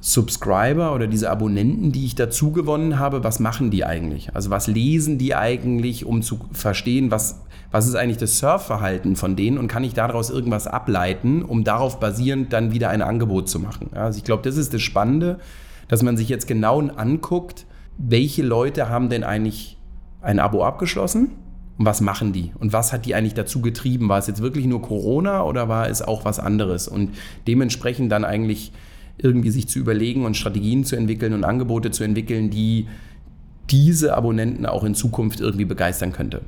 Subscriber 0.00 0.94
oder 0.94 1.07
diese 1.07 1.31
Abonnenten, 1.31 1.92
die 1.92 2.07
ich 2.07 2.14
dazu 2.14 2.53
gewonnen 2.53 2.98
habe, 2.98 3.22
was 3.22 3.38
machen 3.38 3.70
die 3.70 3.85
eigentlich? 3.85 4.35
Also 4.35 4.48
was 4.48 4.66
lesen 4.66 5.18
die 5.18 5.35
eigentlich, 5.35 6.07
um 6.07 6.22
zu 6.22 6.40
verstehen, 6.53 7.11
was, 7.11 7.42
was 7.70 7.87
ist 7.87 7.94
eigentlich 7.94 8.16
das 8.16 8.38
Surfverhalten 8.38 9.16
von 9.16 9.37
denen 9.37 9.59
und 9.59 9.68
kann 9.68 9.85
ich 9.85 9.92
daraus 9.92 10.31
irgendwas 10.31 10.66
ableiten, 10.66 11.42
um 11.42 11.64
darauf 11.64 12.00
basierend 12.00 12.50
dann 12.53 12.72
wieder 12.72 12.88
ein 12.88 13.03
Angebot 13.03 13.50
zu 13.50 13.61
machen? 13.61 13.90
Also 13.92 14.16
ich 14.16 14.24
glaube, 14.24 14.42
das 14.42 14.57
ist 14.57 14.72
das 14.72 14.81
Spannende, 14.81 15.38
dass 15.87 16.03
man 16.03 16.16
sich 16.16 16.31
jetzt 16.31 16.46
genau 16.46 16.81
anguckt, 16.81 17.66
welche 17.98 18.42
Leute 18.42 18.88
haben 18.88 19.11
denn 19.11 19.22
eigentlich 19.22 19.76
ein 20.20 20.38
Abo 20.38 20.64
abgeschlossen. 20.64 21.30
Und 21.78 21.87
was 21.87 22.00
machen 22.00 22.33
die? 22.33 22.52
Und 22.59 22.72
was 22.72 22.92
hat 22.92 23.06
die 23.06 23.14
eigentlich 23.14 23.35
dazu 23.35 23.62
getrieben? 23.62 24.09
War 24.09 24.18
es 24.18 24.26
jetzt 24.26 24.42
wirklich 24.42 24.66
nur 24.66 24.83
Corona 24.83 25.44
oder 25.44 25.68
war 25.68 25.88
es 25.88 26.02
auch 26.02 26.24
was 26.24 26.38
anderes? 26.38 26.88
Und 26.88 27.14
dementsprechend 27.46 28.12
dann 28.12 28.24
eigentlich 28.24 28.72
irgendwie 29.16 29.50
sich 29.50 29.68
zu 29.68 29.78
überlegen 29.78 30.24
und 30.24 30.37
Strategien 30.37 30.85
zu 30.85 30.96
entwickeln 30.96 31.33
und 31.33 31.44
Angebote 31.44 31.90
zu 31.90 32.04
entwickeln, 32.04 32.50
die 32.50 32.87
diese 33.70 34.14
Abonnenten 34.14 34.66
auch 34.66 34.85
in 34.85 34.94
Zukunft 34.94 35.40
irgendwie 35.40 35.64
begeistern 35.64 36.12
könnte. 36.12 36.42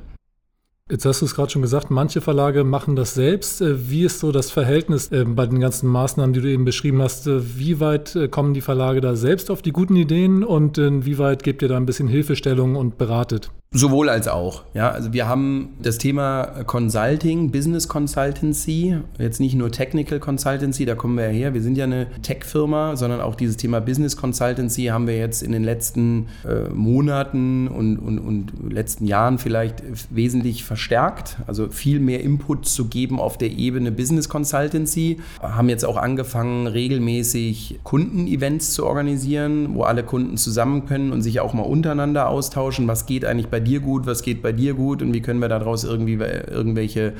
Jetzt 0.91 1.05
hast 1.05 1.21
du 1.21 1.25
es 1.25 1.33
gerade 1.33 1.49
schon 1.49 1.61
gesagt, 1.61 1.91
manche 1.91 2.19
Verlage 2.19 2.65
machen 2.65 2.97
das 2.97 3.13
selbst. 3.13 3.61
Äh, 3.61 3.89
wie 3.89 4.03
ist 4.03 4.19
so 4.19 4.33
das 4.33 4.51
Verhältnis 4.51 5.11
äh, 5.13 5.23
bei 5.23 5.45
den 5.47 5.61
ganzen 5.61 5.87
Maßnahmen, 5.87 6.33
die 6.33 6.41
du 6.41 6.51
eben 6.51 6.65
beschrieben 6.65 7.01
hast? 7.01 7.25
Äh, 7.25 7.57
wie 7.57 7.79
weit 7.79 8.17
kommen 8.31 8.53
die 8.53 8.61
Verlage 8.61 8.99
da 8.99 9.15
selbst 9.15 9.49
auf 9.49 9.61
die 9.61 9.71
guten 9.71 9.95
Ideen 9.95 10.43
und 10.43 10.77
wie 10.77 11.17
weit 11.17 11.43
gebt 11.43 11.61
ihr 11.61 11.69
da 11.69 11.77
ein 11.77 11.85
bisschen 11.85 12.09
Hilfestellung 12.09 12.75
und 12.75 12.97
beratet? 12.97 13.49
Sowohl 13.75 14.07
als 14.07 14.27
auch. 14.27 14.61
Ja, 14.75 14.91
also 14.91 15.13
wir 15.13 15.27
haben 15.27 15.69
das 15.81 15.97
Thema 15.97 16.43
Consulting, 16.67 17.49
Business 17.49 17.87
Consultancy, 17.87 18.97
jetzt 19.17 19.39
nicht 19.39 19.55
nur 19.55 19.71
Technical 19.71 20.19
Consultancy, 20.19 20.85
da 20.85 20.93
kommen 20.93 21.17
wir 21.17 21.25
ja 21.25 21.31
her. 21.31 21.53
Wir 21.55 21.63
sind 21.63 21.75
ja 21.75 21.85
eine 21.85 22.05
Tech-Firma, 22.21 22.95
sondern 22.95 23.19
auch 23.19 23.33
dieses 23.33 23.57
Thema 23.57 23.81
Business 23.81 24.15
Consultancy 24.15 24.85
haben 24.85 25.07
wir 25.07 25.17
jetzt 25.17 25.41
in 25.41 25.51
den 25.51 25.63
letzten 25.63 26.27
äh, 26.47 26.69
Monaten 26.69 27.67
und, 27.67 27.97
und, 27.97 28.19
und 28.19 28.53
letzten 28.71 29.07
Jahren 29.07 29.39
vielleicht 29.39 29.81
wesentlich 30.11 30.63
verstärkt. 30.63 31.37
Also 31.47 31.69
viel 31.69 31.99
mehr 31.99 32.21
Input 32.21 32.67
zu 32.67 32.85
geben 32.85 33.19
auf 33.19 33.39
der 33.39 33.49
Ebene 33.49 33.91
Business 33.91 34.29
Consultancy. 34.29 35.17
Haben 35.41 35.69
jetzt 35.69 35.83
auch 35.83 35.97
angefangen, 35.97 36.67
regelmäßig 36.67 37.79
Kundenevents 37.81 38.75
zu 38.75 38.85
organisieren, 38.85 39.73
wo 39.73 39.81
alle 39.81 40.03
Kunden 40.03 40.37
zusammen 40.37 40.85
können 40.85 41.11
und 41.11 41.23
sich 41.23 41.39
auch 41.39 41.53
mal 41.53 41.63
untereinander 41.63 42.29
austauschen. 42.29 42.87
Was 42.87 43.07
geht 43.07 43.25
eigentlich 43.25 43.47
bei 43.47 43.62
dir 43.63 43.79
gut, 43.79 44.05
was 44.05 44.21
geht 44.21 44.43
bei 44.43 44.51
dir 44.51 44.75
gut 44.75 45.01
und 45.01 45.13
wie 45.13 45.21
können 45.21 45.39
wir 45.39 45.49
daraus 45.49 45.83
irgendwie 45.83 46.13
irgendwelche 46.13 47.13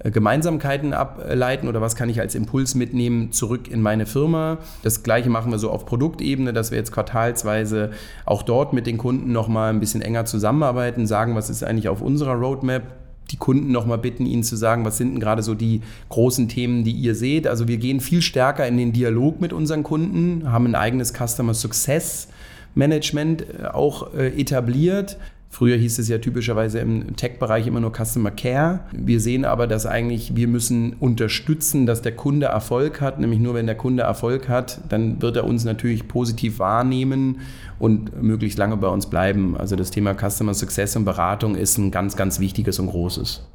äh, 0.00 0.10
Gemeinsamkeiten 0.10 0.92
ableiten 0.92 1.68
oder 1.68 1.80
was 1.80 1.96
kann 1.96 2.08
ich 2.08 2.20
als 2.20 2.34
Impuls 2.34 2.74
mitnehmen 2.74 3.32
zurück 3.32 3.68
in 3.68 3.80
meine 3.80 4.04
Firma. 4.04 4.58
Das 4.82 5.02
gleiche 5.02 5.30
machen 5.30 5.50
wir 5.50 5.58
so 5.58 5.70
auf 5.70 5.86
Produktebene, 5.86 6.52
dass 6.52 6.70
wir 6.70 6.78
jetzt 6.78 6.92
quartalsweise 6.92 7.90
auch 8.26 8.42
dort 8.42 8.72
mit 8.72 8.86
den 8.86 8.98
Kunden 8.98 9.32
nochmal 9.32 9.70
ein 9.70 9.80
bisschen 9.80 10.02
enger 10.02 10.26
zusammenarbeiten, 10.26 11.06
sagen, 11.06 11.34
was 11.34 11.48
ist 11.48 11.64
eigentlich 11.64 11.88
auf 11.88 12.02
unserer 12.02 12.34
Roadmap, 12.34 12.82
die 13.30 13.36
Kunden 13.36 13.72
nochmal 13.72 13.98
bitten, 13.98 14.26
ihnen 14.26 14.44
zu 14.44 14.54
sagen, 14.54 14.84
was 14.84 14.98
sind 14.98 15.12
denn 15.12 15.20
gerade 15.20 15.42
so 15.42 15.54
die 15.54 15.80
großen 16.10 16.48
Themen, 16.48 16.84
die 16.84 16.92
ihr 16.92 17.14
seht. 17.14 17.46
Also 17.48 17.66
wir 17.66 17.78
gehen 17.78 18.00
viel 18.00 18.22
stärker 18.22 18.68
in 18.68 18.76
den 18.76 18.92
Dialog 18.92 19.40
mit 19.40 19.52
unseren 19.52 19.82
Kunden, 19.82 20.52
haben 20.52 20.66
ein 20.66 20.74
eigenes 20.74 21.12
Customer 21.12 21.54
Success 21.54 22.28
Management 22.76 23.42
äh, 23.42 23.66
auch 23.66 24.14
äh, 24.14 24.28
etabliert, 24.40 25.16
Früher 25.56 25.78
hieß 25.78 25.98
es 26.00 26.08
ja 26.08 26.18
typischerweise 26.18 26.80
im 26.80 27.16
Tech-Bereich 27.16 27.66
immer 27.66 27.80
nur 27.80 27.90
Customer 27.90 28.30
Care. 28.30 28.80
Wir 28.92 29.20
sehen 29.20 29.46
aber, 29.46 29.66
dass 29.66 29.86
eigentlich 29.86 30.36
wir 30.36 30.48
müssen 30.48 30.92
unterstützen, 31.00 31.86
dass 31.86 32.02
der 32.02 32.14
Kunde 32.14 32.44
Erfolg 32.44 33.00
hat. 33.00 33.18
Nämlich 33.18 33.40
nur 33.40 33.54
wenn 33.54 33.64
der 33.64 33.74
Kunde 33.74 34.02
Erfolg 34.02 34.50
hat, 34.50 34.82
dann 34.90 35.22
wird 35.22 35.34
er 35.34 35.44
uns 35.44 35.64
natürlich 35.64 36.08
positiv 36.08 36.58
wahrnehmen 36.58 37.40
und 37.78 38.22
möglichst 38.22 38.58
lange 38.58 38.76
bei 38.76 38.88
uns 38.88 39.06
bleiben. 39.06 39.56
Also 39.56 39.76
das 39.76 39.90
Thema 39.90 40.12
Customer 40.12 40.52
Success 40.52 40.94
und 40.94 41.06
Beratung 41.06 41.54
ist 41.54 41.78
ein 41.78 41.90
ganz, 41.90 42.16
ganz 42.16 42.38
wichtiges 42.38 42.78
und 42.78 42.88
großes. 42.88 43.48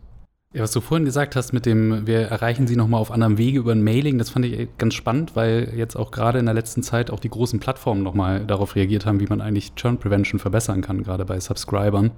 Ja, 0.53 0.63
was 0.63 0.71
du 0.71 0.81
vorhin 0.81 1.05
gesagt 1.05 1.37
hast 1.37 1.53
mit 1.53 1.65
dem, 1.65 2.05
wir 2.05 2.23
erreichen 2.23 2.67
sie 2.67 2.75
nochmal 2.75 2.99
auf 2.99 3.09
anderem 3.09 3.37
Wege 3.37 3.59
über 3.59 3.71
ein 3.71 3.85
Mailing, 3.85 4.17
das 4.17 4.31
fand 4.31 4.45
ich 4.45 4.67
ganz 4.77 4.95
spannend, 4.95 5.33
weil 5.33 5.71
jetzt 5.77 5.95
auch 5.95 6.11
gerade 6.11 6.39
in 6.39 6.45
der 6.45 6.53
letzten 6.53 6.83
Zeit 6.83 7.09
auch 7.09 7.21
die 7.21 7.29
großen 7.29 7.61
Plattformen 7.61 8.03
nochmal 8.03 8.45
darauf 8.45 8.75
reagiert 8.75 9.05
haben, 9.05 9.21
wie 9.21 9.27
man 9.27 9.39
eigentlich 9.39 9.75
Churn 9.75 9.97
Prevention 9.97 10.39
verbessern 10.39 10.81
kann, 10.81 11.03
gerade 11.03 11.23
bei 11.23 11.39
Subscribern, 11.39 12.11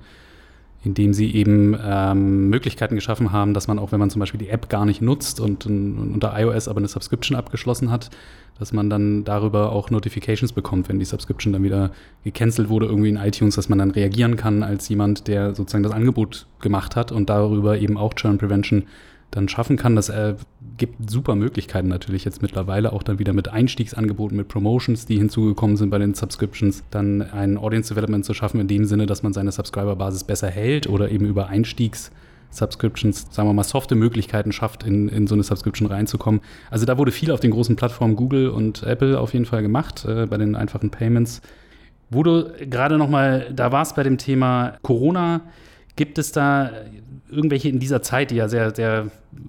indem 0.83 1.13
sie 1.13 1.31
eben 1.35 1.77
ähm, 1.79 2.49
Möglichkeiten 2.49 2.95
geschaffen 2.95 3.31
haben, 3.31 3.53
dass 3.53 3.67
man 3.67 3.77
auch, 3.77 3.91
wenn 3.91 3.99
man 3.99 4.09
zum 4.09 4.19
Beispiel 4.19 4.39
die 4.39 4.49
App 4.49 4.67
gar 4.67 4.87
nicht 4.87 4.99
nutzt 4.99 5.39
und, 5.39 5.67
und 5.67 6.13
unter 6.15 6.33
iOS 6.35 6.67
aber 6.67 6.79
eine 6.79 6.87
Subscription 6.87 7.37
abgeschlossen 7.37 7.91
hat, 7.91 8.09
dass 8.59 8.73
man 8.73 8.89
dann 8.89 9.23
darüber 9.23 9.71
auch 9.71 9.89
Notifications 9.89 10.53
bekommt, 10.53 10.89
wenn 10.89 10.99
die 10.99 11.05
Subscription 11.05 11.53
dann 11.53 11.63
wieder 11.63 11.91
gecancelt 12.23 12.69
wurde, 12.69 12.85
irgendwie 12.85 13.09
in 13.09 13.17
iTunes, 13.17 13.55
dass 13.55 13.69
man 13.69 13.79
dann 13.79 13.91
reagieren 13.91 14.35
kann 14.35 14.63
als 14.63 14.87
jemand, 14.89 15.27
der 15.27 15.55
sozusagen 15.55 15.83
das 15.83 15.93
Angebot 15.93 16.47
gemacht 16.59 16.95
hat 16.95 17.11
und 17.11 17.29
darüber 17.29 17.77
eben 17.77 17.97
auch 17.97 18.13
Churn 18.13 18.37
Prevention 18.37 18.83
dann 19.31 19.49
schaffen 19.49 19.77
kann. 19.77 19.95
Das 19.95 20.09
äh, 20.09 20.35
gibt 20.77 21.09
super 21.09 21.35
Möglichkeiten 21.35 21.87
natürlich 21.87 22.23
jetzt 22.25 22.41
mittlerweile, 22.41 22.93
auch 22.93 23.03
dann 23.03 23.19
wieder 23.19 23.33
mit 23.33 23.49
Einstiegsangeboten, 23.49 24.37
mit 24.37 24.47
Promotions, 24.47 25.05
die 25.05 25.17
hinzugekommen 25.17 25.75
sind 25.75 25.89
bei 25.89 25.97
den 25.97 26.13
Subscriptions, 26.13 26.83
dann 26.91 27.21
ein 27.21 27.57
Audience 27.57 27.93
Development 27.93 28.23
zu 28.23 28.33
schaffen 28.33 28.59
in 28.59 28.67
dem 28.67 28.85
Sinne, 28.85 29.07
dass 29.07 29.23
man 29.23 29.33
seine 29.33 29.51
Subscriber-Basis 29.51 30.23
besser 30.23 30.49
hält 30.49 30.87
oder 30.87 31.09
eben 31.09 31.25
über 31.25 31.47
Einstiegs- 31.47 32.11
Subscriptions, 32.55 33.27
sagen 33.31 33.49
wir 33.49 33.53
mal, 33.53 33.63
softe 33.63 33.95
Möglichkeiten 33.95 34.51
schafft, 34.51 34.83
in, 34.83 35.09
in 35.09 35.27
so 35.27 35.35
eine 35.35 35.43
Subscription 35.43 35.87
reinzukommen. 35.87 36.41
Also 36.69 36.85
da 36.85 36.97
wurde 36.97 37.11
viel 37.11 37.31
auf 37.31 37.39
den 37.39 37.51
großen 37.51 37.75
Plattformen 37.75 38.15
Google 38.15 38.49
und 38.49 38.83
Apple 38.83 39.19
auf 39.19 39.33
jeden 39.33 39.45
Fall 39.45 39.61
gemacht, 39.61 40.05
äh, 40.05 40.25
bei 40.25 40.37
den 40.37 40.55
einfachen 40.55 40.89
Payments. 40.89 41.41
Wo 42.09 42.23
du 42.23 42.51
gerade 42.69 42.97
noch 42.97 43.09
mal 43.09 43.51
da 43.53 43.71
warst 43.71 43.95
bei 43.95 44.03
dem 44.03 44.17
Thema 44.17 44.77
Corona, 44.83 45.41
gibt 45.95 46.17
es 46.17 46.31
da 46.31 46.71
irgendwelche 47.33 47.69
in 47.69 47.79
dieser 47.79 48.01
Zeit, 48.01 48.31
die 48.31 48.35
ja 48.35 48.47
sehr, 48.47 48.73
sehr, 48.75 49.07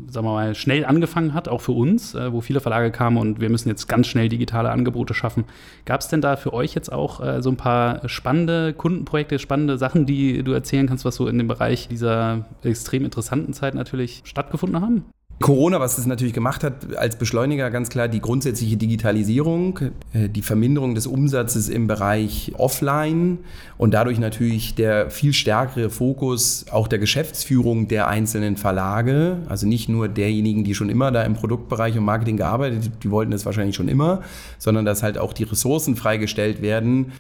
sagen 0.09 0.27
wir 0.27 0.33
mal, 0.33 0.55
schnell 0.55 0.85
angefangen 0.85 1.35
hat, 1.35 1.49
auch 1.49 1.61
für 1.61 1.73
uns, 1.73 2.15
äh, 2.15 2.33
wo 2.33 2.41
viele 2.41 2.61
Verlage 2.61 2.91
kamen 2.91 3.17
und 3.17 3.41
wir 3.41 3.51
müssen 3.51 3.69
jetzt 3.69 3.87
ganz 3.89 4.07
schnell 4.07 4.29
digitale 4.29 4.71
Angebote 4.71 5.15
schaffen. 5.15 5.45
Gab 5.85 6.01
es 6.01 6.09
denn 6.09 6.21
da 6.21 6.37
für 6.37 6.53
euch 6.53 6.75
jetzt 6.75 6.93
auch 6.93 7.21
äh, 7.21 7.43
so 7.43 7.51
ein 7.51 7.57
paar 7.57 8.09
spannende 8.09 8.73
Kundenprojekte, 8.73 9.39
spannende 9.39 9.79
Sachen, 9.79 10.07
die 10.07 10.43
du 10.43 10.53
erzählen 10.53 10.87
kannst, 10.87 11.05
was 11.05 11.17
so 11.17 11.29
in 11.29 11.39
dem 11.39 11.49
Bereich 11.49 11.89
dieser 11.89 12.47
extrem 12.63 13.05
interessanten 13.05 13.53
Zeit 13.53 13.75
natürlich 13.75 14.23
stattgefunden 14.25 14.81
haben? 14.81 15.05
Corona, 15.41 15.81
was 15.81 15.99
es 15.99 16.07
natürlich 16.07 16.33
gemacht 16.33 16.63
hat, 16.63 16.97
als 16.97 17.17
Beschleuniger 17.17 17.71
ganz 17.71 17.89
klar 17.89 18.09
die 18.09 18.21
grundsätzliche 18.21 18.77
Digitalisierung, 18.77 19.79
äh, 20.13 20.29
die 20.29 20.43
Verminderung 20.43 20.95
des 20.95 21.07
Umsatzes 21.07 21.69
im 21.69 21.87
Bereich 21.87 22.53
Offline 22.57 23.39
und 23.77 23.93
dadurch 23.93 24.19
natürlich 24.19 24.75
der 24.75 25.11
viel 25.11 25.33
stärkere 25.33 25.91
Fokus 25.91 26.67
auch 26.71 26.89
der 26.89 26.99
Geschäftsführung 26.99 27.89
der 27.89 28.09
einzelnen 28.09 28.57
Verlage, 28.57 29.39
also 29.49 29.67
nicht 29.67 29.89
nur 29.89 30.09
derjenigen, 30.09 30.65
die 30.65 30.75
schon 30.75 30.89
immer 30.89 31.11
da 31.11 31.23
im 31.25 31.35
Produktbereich 31.35 31.99
und 31.99 32.05
Marketing 32.05 32.37
gearbeitet, 32.37 32.91
die 33.03 33.11
wollten 33.11 33.33
das 33.33 33.45
wahrscheinlich 33.45 33.77
schon 33.77 33.89
immer, 33.89 34.23
sondern 34.59 34.85
dass 34.85 35.03
halt 35.03 35.19
auch 35.19 35.33
die 35.33 35.45
Ressourcen 35.45 35.97
freigestellt 35.97 36.63
werden 36.63 37.13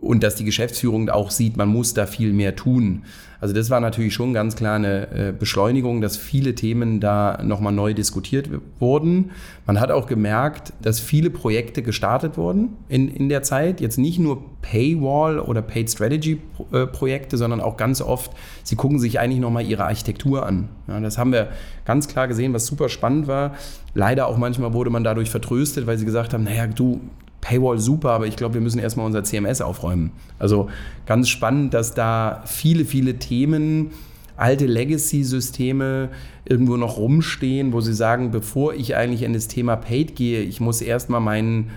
und 0.00 0.22
dass 0.22 0.34
die 0.34 0.44
Geschäftsführung 0.44 1.08
auch 1.10 1.30
sieht, 1.30 1.56
man 1.56 1.68
muss 1.68 1.94
da 1.94 2.06
viel 2.06 2.32
mehr 2.32 2.56
tun. 2.56 3.02
Also 3.40 3.54
das 3.54 3.70
war 3.70 3.80
natürlich 3.80 4.12
schon 4.12 4.34
ganz 4.34 4.54
klar 4.54 4.76
eine 4.76 5.10
äh, 5.12 5.32
Beschleunigung, 5.32 6.00
dass 6.02 6.16
viele 6.16 6.54
Themen 6.54 7.00
da 7.00 7.40
nochmal 7.42 7.72
neu 7.72 7.94
diskutiert 7.94 8.50
wurden. 8.78 9.30
Man 9.66 9.80
hat 9.80 9.90
auch 9.90 10.06
gemerkt, 10.06 10.74
dass 10.82 11.00
viele 11.00 11.30
Projekte 11.30 11.82
gestartet 11.82 12.36
wurden 12.36 12.76
in, 12.88 13.08
in 13.08 13.30
der 13.30 13.42
Zeit. 13.42 13.80
Jetzt 13.80 13.96
nicht 13.96 14.18
nur 14.18 14.42
Paywall 14.60 15.38
oder 15.38 15.62
Paid 15.62 15.90
Strategy 15.90 16.38
äh, 16.72 16.86
Projekte, 16.86 17.38
sondern 17.38 17.60
auch 17.60 17.78
ganz 17.78 18.02
oft, 18.02 18.32
sie 18.62 18.76
gucken 18.76 18.98
sich 18.98 19.20
eigentlich 19.20 19.40
nochmal 19.40 19.64
ihre 19.64 19.84
Architektur 19.84 20.44
an. 20.44 20.68
Ja, 20.86 21.00
das 21.00 21.16
haben 21.16 21.32
wir 21.32 21.48
ganz 21.86 22.08
klar 22.08 22.28
gesehen, 22.28 22.52
was 22.52 22.66
super 22.66 22.90
spannend 22.90 23.26
war. 23.26 23.54
Leider 23.94 24.26
auch 24.26 24.36
manchmal 24.36 24.74
wurde 24.74 24.90
man 24.90 25.02
dadurch 25.02 25.30
vertröstet, 25.30 25.86
weil 25.86 25.96
sie 25.96 26.04
gesagt 26.04 26.34
haben, 26.34 26.44
naja, 26.44 26.66
du, 26.66 27.00
Paywall 27.40 27.78
super, 27.78 28.10
aber 28.10 28.26
ich 28.26 28.36
glaube, 28.36 28.54
wir 28.54 28.60
müssen 28.60 28.78
erstmal 28.78 29.06
unser 29.06 29.24
CMS 29.24 29.60
aufräumen. 29.60 30.12
Also 30.38 30.68
ganz 31.06 31.28
spannend, 31.28 31.74
dass 31.74 31.94
da 31.94 32.42
viele, 32.46 32.84
viele 32.84 33.18
Themen, 33.18 33.90
alte 34.36 34.66
Legacy-Systeme 34.66 36.08
irgendwo 36.44 36.76
noch 36.76 36.96
rumstehen, 36.96 37.72
wo 37.72 37.80
sie 37.80 37.94
sagen, 37.94 38.30
bevor 38.30 38.74
ich 38.74 38.96
eigentlich 38.96 39.22
in 39.22 39.32
das 39.32 39.48
Thema 39.48 39.76
Paid 39.76 40.16
gehe, 40.16 40.42
ich 40.42 40.60
muss 40.60 40.80
erstmal 40.80 41.20
meinen 41.20 41.70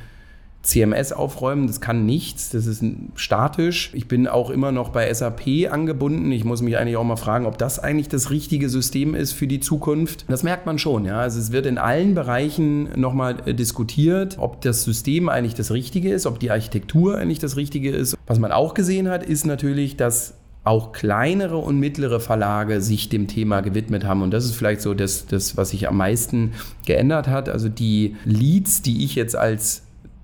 CMS 0.63 1.11
aufräumen, 1.11 1.67
das 1.67 1.81
kann 1.81 2.05
nichts, 2.05 2.49
das 2.49 2.67
ist 2.67 2.83
statisch. 3.15 3.91
Ich 3.93 4.07
bin 4.07 4.27
auch 4.27 4.49
immer 4.49 4.71
noch 4.71 4.89
bei 4.89 5.13
SAP 5.13 5.69
angebunden. 5.69 6.31
Ich 6.31 6.45
muss 6.45 6.61
mich 6.61 6.77
eigentlich 6.77 6.95
auch 6.95 7.03
mal 7.03 7.17
fragen, 7.17 7.45
ob 7.45 7.57
das 7.57 7.79
eigentlich 7.79 8.07
das 8.07 8.29
richtige 8.29 8.69
System 8.69 9.13
ist 9.13 9.33
für 9.33 9.45
die 9.45 9.59
Zukunft. 9.59 10.23
Das 10.29 10.41
merkt 10.41 10.65
man 10.65 10.79
schon, 10.79 11.03
ja. 11.03 11.19
Also 11.19 11.39
es 11.39 11.51
wird 11.51 11.65
in 11.65 11.77
allen 11.77 12.15
Bereichen 12.15 12.97
nochmal 12.97 13.37
äh, 13.45 13.53
diskutiert, 13.53 14.37
ob 14.39 14.61
das 14.61 14.85
System 14.85 15.27
eigentlich 15.27 15.53
das 15.53 15.71
Richtige 15.71 16.13
ist, 16.13 16.25
ob 16.25 16.39
die 16.39 16.49
Architektur 16.49 17.17
eigentlich 17.17 17.39
das 17.39 17.57
Richtige 17.57 17.91
ist. 17.91 18.17
Was 18.25 18.39
man 18.39 18.53
auch 18.53 18.73
gesehen 18.73 19.09
hat, 19.09 19.23
ist 19.23 19.45
natürlich, 19.45 19.97
dass 19.97 20.35
auch 20.63 20.93
kleinere 20.93 21.57
und 21.57 21.77
mittlere 21.77 22.21
Verlage 22.21 22.81
sich 22.81 23.09
dem 23.09 23.27
Thema 23.27 23.59
gewidmet 23.59 24.05
haben. 24.05 24.21
Und 24.21 24.31
das 24.31 24.45
ist 24.45 24.55
vielleicht 24.55 24.79
so 24.79 24.93
das, 24.93 25.25
das 25.25 25.57
was 25.57 25.71
sich 25.71 25.89
am 25.89 25.97
meisten 25.97 26.53
geändert 26.85 27.27
hat. 27.27 27.49
Also 27.49 27.67
die 27.67 28.15
Leads, 28.23 28.81
die 28.81 29.03
ich 29.03 29.15
jetzt 29.15 29.35
als 29.35 29.82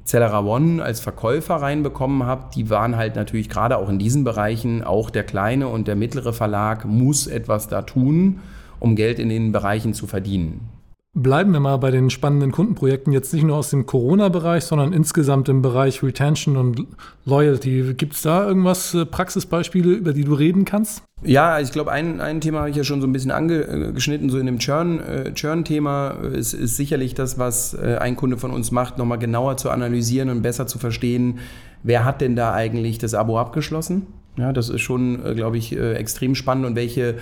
Celera 0.09 0.39
One 0.43 0.81
als 0.81 1.01
Verkäufer 1.01 1.57
reinbekommen 1.57 2.23
habe, 2.23 2.45
die 2.55 2.71
waren 2.71 2.97
halt 2.97 3.15
natürlich 3.15 3.47
gerade 3.47 3.77
auch 3.77 3.89
in 3.89 3.99
diesen 3.99 4.23
Bereichen, 4.23 4.83
auch 4.83 5.11
der 5.11 5.23
kleine 5.23 5.67
und 5.67 5.87
der 5.87 5.95
mittlere 5.95 6.33
Verlag 6.33 6.83
muss 6.83 7.27
etwas 7.27 7.67
da 7.67 7.83
tun, 7.83 8.39
um 8.79 8.95
Geld 8.95 9.19
in 9.19 9.29
den 9.29 9.51
Bereichen 9.51 9.93
zu 9.93 10.07
verdienen. 10.07 10.78
Bleiben 11.15 11.53
wir 11.53 11.59
mal 11.59 11.77
bei 11.77 11.89
den 11.89 12.11
spannenden 12.11 12.51
Kundenprojekten, 12.51 13.11
jetzt 13.11 13.33
nicht 13.33 13.43
nur 13.43 13.57
aus 13.57 13.71
dem 13.71 13.87
Corona-Bereich, 13.87 14.63
sondern 14.63 14.93
insgesamt 14.93 15.49
im 15.49 15.63
Bereich 15.63 16.03
Retention 16.03 16.55
und 16.55 16.85
Loyalty. 17.25 17.95
Gibt 17.95 18.13
es 18.13 18.21
da 18.21 18.47
irgendwas, 18.47 18.93
äh, 18.93 19.07
Praxisbeispiele, 19.07 19.89
über 19.89 20.13
die 20.13 20.23
du 20.23 20.35
reden 20.35 20.65
kannst? 20.65 21.01
Ja, 21.23 21.59
ich 21.59 21.71
glaube, 21.71 21.91
ein, 21.91 22.21
ein 22.21 22.41
Thema 22.41 22.59
habe 22.59 22.69
ich 22.69 22.75
ja 22.75 22.83
schon 22.83 23.01
so 23.01 23.07
ein 23.07 23.11
bisschen 23.11 23.31
angeschnitten, 23.31 24.29
so 24.29 24.37
in 24.37 24.45
dem 24.45 24.59
Churn-Thema 24.59 26.11
Churn 26.13 26.33
ist, 26.35 26.53
ist 26.53 26.77
sicherlich 26.77 27.15
das, 27.15 27.39
was 27.39 27.73
äh, 27.73 27.97
ein 27.99 28.15
Kunde 28.15 28.37
von 28.37 28.51
uns 28.51 28.69
macht, 28.69 28.99
nochmal 28.99 29.17
genauer 29.17 29.57
zu 29.57 29.71
analysieren 29.71 30.29
und 30.29 30.43
besser 30.43 30.67
zu 30.67 30.77
verstehen, 30.77 31.39
wer 31.81 32.05
hat 32.05 32.21
denn 32.21 32.35
da 32.35 32.53
eigentlich 32.53 32.99
das 32.99 33.15
Abo 33.15 33.39
abgeschlossen? 33.39 34.05
Ja, 34.37 34.53
das 34.53 34.69
ist 34.69 34.81
schon, 34.81 35.25
äh, 35.25 35.33
glaube 35.33 35.57
ich, 35.57 35.75
extrem 35.75 36.35
spannend 36.35 36.67
und 36.67 36.75
welche 36.75 37.15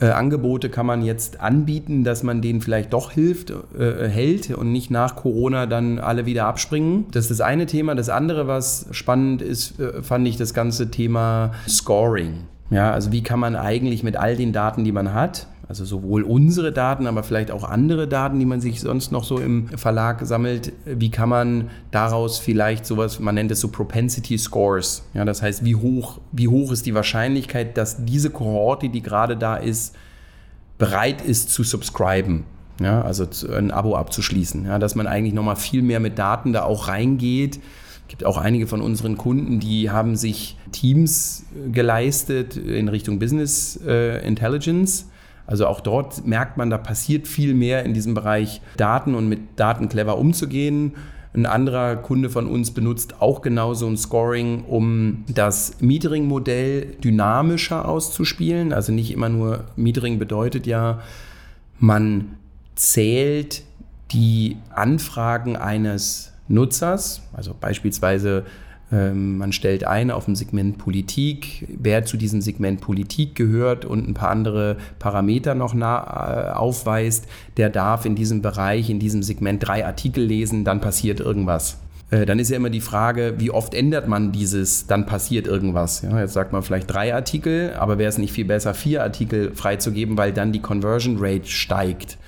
äh, 0.00 0.06
Angebote 0.06 0.70
kann 0.70 0.86
man 0.86 1.02
jetzt 1.02 1.40
anbieten, 1.40 2.04
dass 2.04 2.22
man 2.22 2.42
denen 2.42 2.60
vielleicht 2.60 2.92
doch 2.92 3.12
hilft, 3.12 3.50
äh, 3.50 4.08
hält 4.08 4.50
und 4.50 4.72
nicht 4.72 4.90
nach 4.90 5.16
Corona 5.16 5.66
dann 5.66 5.98
alle 5.98 6.26
wieder 6.26 6.46
abspringen. 6.46 7.06
Das 7.12 7.24
ist 7.24 7.38
das 7.38 7.40
eine 7.40 7.66
Thema. 7.66 7.94
Das 7.94 8.08
andere, 8.08 8.46
was 8.46 8.86
spannend 8.90 9.42
ist, 9.42 9.78
äh, 9.78 10.02
fand 10.02 10.26
ich 10.26 10.36
das 10.36 10.54
ganze 10.54 10.90
Thema 10.90 11.52
Scoring. 11.68 12.44
Ja, 12.70 12.92
also 12.92 13.12
wie 13.12 13.22
kann 13.22 13.38
man 13.38 13.56
eigentlich 13.56 14.02
mit 14.02 14.16
all 14.16 14.36
den 14.36 14.52
Daten, 14.52 14.84
die 14.84 14.92
man 14.92 15.12
hat, 15.14 15.46
also 15.68 15.84
sowohl 15.84 16.22
unsere 16.22 16.72
Daten, 16.72 17.06
aber 17.06 17.22
vielleicht 17.22 17.50
auch 17.50 17.64
andere 17.64 18.06
Daten, 18.06 18.38
die 18.38 18.44
man 18.44 18.60
sich 18.60 18.80
sonst 18.80 19.12
noch 19.12 19.24
so 19.24 19.38
im 19.38 19.68
Verlag 19.68 20.24
sammelt. 20.24 20.72
Wie 20.84 21.10
kann 21.10 21.28
man 21.28 21.70
daraus 21.90 22.38
vielleicht 22.38 22.86
sowas, 22.86 23.18
man 23.20 23.34
nennt 23.34 23.50
es 23.50 23.60
so 23.60 23.68
Propensity 23.68 24.36
Scores. 24.38 25.04
Ja, 25.14 25.24
das 25.24 25.42
heißt, 25.42 25.64
wie 25.64 25.74
hoch, 25.74 26.20
wie 26.32 26.48
hoch 26.48 26.72
ist 26.72 26.86
die 26.86 26.94
Wahrscheinlichkeit, 26.94 27.76
dass 27.76 28.04
diese 28.04 28.30
Kohorte, 28.30 28.88
die 28.88 29.02
gerade 29.02 29.36
da 29.36 29.56
ist, 29.56 29.96
bereit 30.78 31.22
ist 31.22 31.50
zu 31.50 31.62
subscriben. 31.62 32.44
Ja, 32.80 33.02
also 33.02 33.26
ein 33.56 33.70
Abo 33.70 33.96
abzuschließen. 33.96 34.66
Ja, 34.66 34.78
dass 34.78 34.94
man 34.94 35.06
eigentlich 35.06 35.34
nochmal 35.34 35.56
viel 35.56 35.82
mehr 35.82 36.00
mit 36.00 36.18
Daten 36.18 36.52
da 36.52 36.64
auch 36.64 36.88
reingeht 36.88 37.60
gibt 38.08 38.24
auch 38.24 38.36
einige 38.36 38.66
von 38.66 38.80
unseren 38.80 39.16
Kunden, 39.16 39.60
die 39.60 39.90
haben 39.90 40.14
sich 40.16 40.56
Teams 40.72 41.46
geleistet 41.72 42.56
in 42.56 42.88
Richtung 42.88 43.18
Business 43.18 43.80
äh, 43.86 44.24
Intelligence. 44.26 45.08
Also 45.46 45.66
auch 45.66 45.80
dort 45.80 46.26
merkt 46.26 46.56
man, 46.56 46.70
da 46.70 46.78
passiert 46.78 47.28
viel 47.28 47.54
mehr 47.54 47.84
in 47.84 47.94
diesem 47.94 48.14
Bereich 48.14 48.60
Daten 48.76 49.14
und 49.14 49.28
mit 49.28 49.40
Daten 49.56 49.88
clever 49.88 50.18
umzugehen. 50.18 50.94
Ein 51.34 51.46
anderer 51.46 51.96
Kunde 51.96 52.30
von 52.30 52.46
uns 52.46 52.70
benutzt 52.70 53.20
auch 53.20 53.42
genau 53.42 53.74
so 53.74 53.86
ein 53.88 53.96
Scoring, 53.96 54.64
um 54.64 55.24
das 55.26 55.80
Metering-Modell 55.80 56.94
dynamischer 57.02 57.88
auszuspielen. 57.88 58.72
Also 58.72 58.92
nicht 58.92 59.10
immer 59.10 59.28
nur 59.28 59.64
Metering 59.76 60.18
bedeutet 60.18 60.66
ja, 60.66 61.00
man 61.78 62.36
zählt 62.76 63.64
die 64.12 64.56
Anfragen 64.70 65.56
eines 65.56 66.32
Nutzers, 66.46 67.22
also 67.32 67.54
beispielsweise 67.58 68.44
man 68.90 69.52
stellt 69.52 69.84
ein 69.84 70.10
auf 70.10 70.26
dem 70.26 70.36
Segment 70.36 70.78
Politik, 70.78 71.66
wer 71.80 72.04
zu 72.04 72.16
diesem 72.16 72.40
Segment 72.40 72.80
Politik 72.80 73.34
gehört 73.34 73.84
und 73.84 74.08
ein 74.08 74.14
paar 74.14 74.30
andere 74.30 74.76
Parameter 74.98 75.54
noch 75.54 75.74
äh, 75.74 76.52
aufweist, 76.52 77.26
der 77.56 77.70
darf 77.70 78.04
in 78.04 78.14
diesem 78.14 78.42
Bereich, 78.42 78.90
in 78.90 78.98
diesem 78.98 79.22
Segment 79.22 79.66
drei 79.66 79.84
Artikel 79.84 80.24
lesen, 80.24 80.64
dann 80.64 80.80
passiert 80.80 81.18
irgendwas. 81.18 81.78
Äh, 82.10 82.26
dann 82.26 82.38
ist 82.38 82.50
ja 82.50 82.56
immer 82.56 82.70
die 82.70 82.80
Frage, 82.80 83.34
wie 83.38 83.50
oft 83.50 83.74
ändert 83.74 84.06
man 84.06 84.32
dieses, 84.32 84.86
dann 84.86 85.06
passiert 85.06 85.46
irgendwas. 85.46 86.02
Ja, 86.02 86.20
jetzt 86.20 86.34
sagt 86.34 86.52
man 86.52 86.62
vielleicht 86.62 86.92
drei 86.92 87.14
Artikel, 87.14 87.72
aber 87.78 87.98
wäre 87.98 88.08
es 88.08 88.18
nicht 88.18 88.32
viel 88.32 88.44
besser, 88.44 88.74
vier 88.74 89.02
Artikel 89.02 89.52
freizugeben, 89.54 90.16
weil 90.16 90.32
dann 90.32 90.52
die 90.52 90.60
Conversion 90.60 91.16
Rate 91.18 91.46
steigt. 91.46 92.18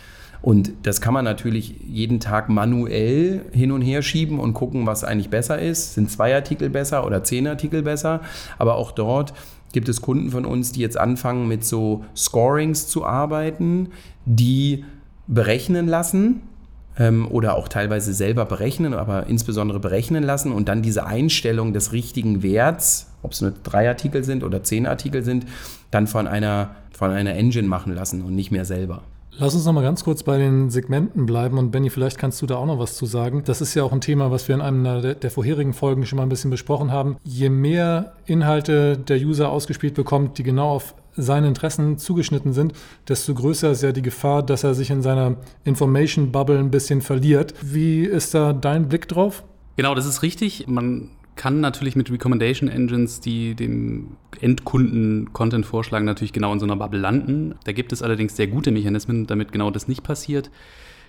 Und 0.43 0.73
das 0.83 1.01
kann 1.01 1.15
man 1.15 1.25
natürlich 1.25 1.75
jeden 1.87 2.21
Tag 2.21 2.49
manuell 2.49 3.43
hin 3.53 3.73
und 3.73 3.83
her 3.83 4.03
schieben 4.03 4.39
und 4.39 4.55
gucken, 4.55 4.87
was 4.87 5.05
eigentlich 5.05 5.31
besser 5.31 5.59
ist. 5.59 5.95
Sind 5.95 6.11
zwei 6.11 6.35
Artikel 6.35 6.71
besser 6.71 7.07
oder 7.07 7.25
zehn 7.25 7.47
Artikel 7.47 7.83
besser? 7.83 8.21
Aber 8.59 8.77
auch 8.77 8.93
dort 8.93 9.33
gibt 9.73 9.89
es 9.89 10.01
Kunden 10.01 10.31
von 10.31 10.45
uns, 10.45 10.73
die 10.73 10.81
jetzt 10.81 10.99
anfangen 10.99 11.49
mit 11.49 11.65
so 11.65 12.05
Scorings 12.17 12.89
zu 12.89 13.05
arbeiten, 13.05 13.89
die 14.25 14.85
berechnen 15.27 15.89
lassen 15.89 16.43
ähm, 16.99 17.27
oder 17.31 17.57
auch 17.57 17.69
teilweise 17.69 18.15
selber 18.15 18.45
berechnen, 18.45 18.95
aber 18.95 19.27
insbesondere 19.27 19.81
berechnen 19.81 20.23
lassen 20.23 20.53
und 20.53 20.69
dann 20.69 20.83
diese 20.83 21.07
Einstellung 21.07 21.73
des 21.73 21.93
richtigen 21.93 22.43
Werts, 22.43 23.13
ob 23.23 23.33
es 23.33 23.41
nur 23.41 23.53
drei 23.63 23.89
Artikel 23.89 24.25
sind 24.25 24.45
oder 24.45 24.63
zehn 24.63 24.87
Artikel 24.87 25.23
sind, 25.25 25.47
dann 25.91 26.07
von 26.07 26.27
einer, 26.27 26.77
von 26.93 27.11
einer 27.11 27.35
Engine 27.35 27.69
machen 27.69 27.95
lassen 27.95 28.23
und 28.23 28.35
nicht 28.35 28.51
mehr 28.51 28.65
selber. 28.65 29.03
Lass 29.39 29.55
uns 29.55 29.67
noch 29.67 29.75
mal 29.75 29.83
ganz 29.83 30.03
kurz 30.03 30.23
bei 30.23 30.39
den 30.39 30.71
Segmenten 30.71 31.27
bleiben 31.27 31.59
und 31.59 31.71
Benny, 31.71 31.91
vielleicht 31.91 32.17
kannst 32.17 32.41
du 32.41 32.47
da 32.47 32.57
auch 32.57 32.65
noch 32.65 32.79
was 32.79 32.97
zu 32.97 33.05
sagen. 33.05 33.43
Das 33.45 33.61
ist 33.61 33.75
ja 33.75 33.83
auch 33.83 33.93
ein 33.93 34.01
Thema, 34.01 34.31
was 34.31 34.49
wir 34.49 34.55
in 34.55 34.63
einem 34.63 34.83
der, 34.83 35.15
der, 35.15 35.31
vorherigen 35.31 35.75
Folgen 35.75 36.07
schon 36.07 36.17
mal 36.17 36.23
ein 36.23 36.31
bisschen 36.31 36.51
besprochen 36.51 36.91
haben. 36.91 37.19
Je 37.23 37.51
mehr 37.51 38.15
Inhalte 38.25 38.97
der 38.97 39.19
User 39.19 39.51
ausgespielt 39.51 39.93
bekommt, 39.93 40.39
die 40.39 40.43
genau 40.43 40.71
auf 40.71 40.95
seine 41.17 41.49
Interessen 41.49 41.99
zugeschnitten 41.99 42.55
sind, 42.55 42.73
desto 43.09 43.35
größer 43.35 43.73
ist 43.73 43.83
ja 43.83 43.93
die 43.93 44.01
Gefahr, 44.01 44.43
dass 44.43 44.65
er 44.65 44.75
sich 44.75 44.91
in 44.91 45.03
seiner 45.03 45.37
Information 45.65 46.33
Bubble 46.33 46.59
ein 46.59 46.71
bisschen 46.71 47.03
verliert. 47.03 47.53
Wie 47.61 48.05
ist 48.05 48.33
da 48.33 48.55
dein 48.55 48.89
Blick 48.89 49.07
drauf? 49.07 49.45
Genau, 49.77 49.95
das 49.95 50.07
ist 50.07 50.23
richtig. 50.23 50.67
Man 50.67 51.11
kann 51.37 51.61
natürlich 51.61 51.97
mit 51.97 52.11
Recommendation 52.11 52.69
Engines, 52.69 53.21
die 53.21 53.55
dem 53.55 54.17
Endkunden 54.41 55.33
Content 55.33 55.67
vorschlagen, 55.67 56.05
natürlich 56.05 56.33
genau 56.33 56.53
in 56.53 56.59
so 56.59 56.67
einer 56.67 56.77
Bubble 56.77 56.99
landen. 56.99 57.55
Da 57.65 57.73
gibt 57.73 57.93
es 57.93 58.03
allerdings 58.03 58.35
sehr 58.35 58.47
gute 58.47 58.71
Mechanismen, 58.73 59.27
damit 59.27 59.53
genau 59.53 59.71
das 59.71 59.87
nicht 59.87 60.03
passiert. 60.03 60.51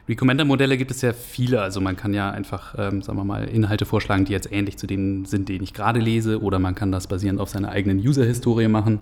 Recommender-Modelle 0.10 0.78
gibt 0.78 0.92
es 0.92 1.02
ja 1.02 1.12
viele. 1.14 1.62
Also 1.62 1.82
man 1.82 1.98
kann 1.98 2.14
ja 2.14 2.30
einfach, 2.32 2.76
ähm, 2.78 3.02
sagen 3.02 3.18
wir 3.18 3.26
mal, 3.26 3.46
Inhalte 3.46 3.86
vorschlagen, 3.86 4.26
die 4.26 4.32
jetzt 4.32 4.52
ähnlich 4.52 4.78
zu 4.78 4.88
denen 4.88 5.26
sind, 5.26 5.50
denen 5.50 5.64
ich 5.64 5.74
gerade 5.74 6.00
lese. 6.00 6.42
Oder 6.42 6.60
man 6.60 6.76
kann 6.76 6.92
das 6.92 7.08
basierend 7.08 7.40
auf 7.40 7.50
seiner 7.50 7.70
eigenen 7.70 8.00
User-Historie 8.00 8.68
machen. 8.68 9.02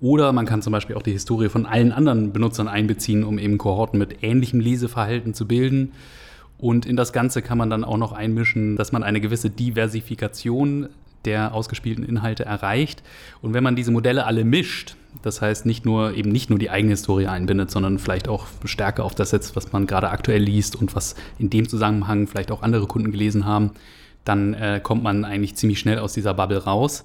Oder 0.00 0.32
man 0.32 0.46
kann 0.46 0.62
zum 0.62 0.72
Beispiel 0.72 0.96
auch 0.96 1.02
die 1.02 1.12
Historie 1.12 1.48
von 1.48 1.66
allen 1.66 1.92
anderen 1.92 2.32
Benutzern 2.32 2.68
einbeziehen, 2.68 3.24
um 3.24 3.38
eben 3.38 3.58
Kohorten 3.58 3.98
mit 3.98 4.22
ähnlichem 4.22 4.60
Leseverhalten 4.60 5.34
zu 5.34 5.46
bilden. 5.46 5.92
Und 6.58 6.86
in 6.86 6.96
das 6.96 7.12
Ganze 7.12 7.42
kann 7.42 7.58
man 7.58 7.70
dann 7.70 7.84
auch 7.84 7.98
noch 7.98 8.12
einmischen, 8.12 8.76
dass 8.76 8.92
man 8.92 9.02
eine 9.02 9.20
gewisse 9.20 9.50
Diversifikation 9.50 10.88
der 11.24 11.52
ausgespielten 11.54 12.04
Inhalte 12.04 12.44
erreicht. 12.44 13.02
Und 13.42 13.52
wenn 13.52 13.64
man 13.64 13.76
diese 13.76 13.90
Modelle 13.90 14.24
alle 14.24 14.44
mischt, 14.44 14.96
das 15.22 15.42
heißt 15.42 15.66
nicht 15.66 15.84
nur 15.84 16.14
eben 16.14 16.30
nicht 16.30 16.50
nur 16.50 16.58
die 16.58 16.70
eigene 16.70 16.92
Historie 16.92 17.26
einbindet, 17.26 17.70
sondern 17.70 17.98
vielleicht 17.98 18.28
auch 18.28 18.46
stärker 18.64 19.04
auf 19.04 19.14
das 19.14 19.30
setzt, 19.30 19.56
was 19.56 19.72
man 19.72 19.86
gerade 19.86 20.10
aktuell 20.10 20.42
liest 20.42 20.76
und 20.76 20.94
was 20.94 21.16
in 21.38 21.50
dem 21.50 21.68
Zusammenhang 21.68 22.26
vielleicht 22.26 22.50
auch 22.50 22.62
andere 22.62 22.86
Kunden 22.86 23.12
gelesen 23.12 23.44
haben, 23.44 23.72
dann 24.24 24.54
äh, 24.54 24.80
kommt 24.82 25.02
man 25.02 25.24
eigentlich 25.24 25.56
ziemlich 25.56 25.78
schnell 25.78 25.98
aus 25.98 26.12
dieser 26.12 26.34
Bubble 26.34 26.64
raus. 26.64 27.04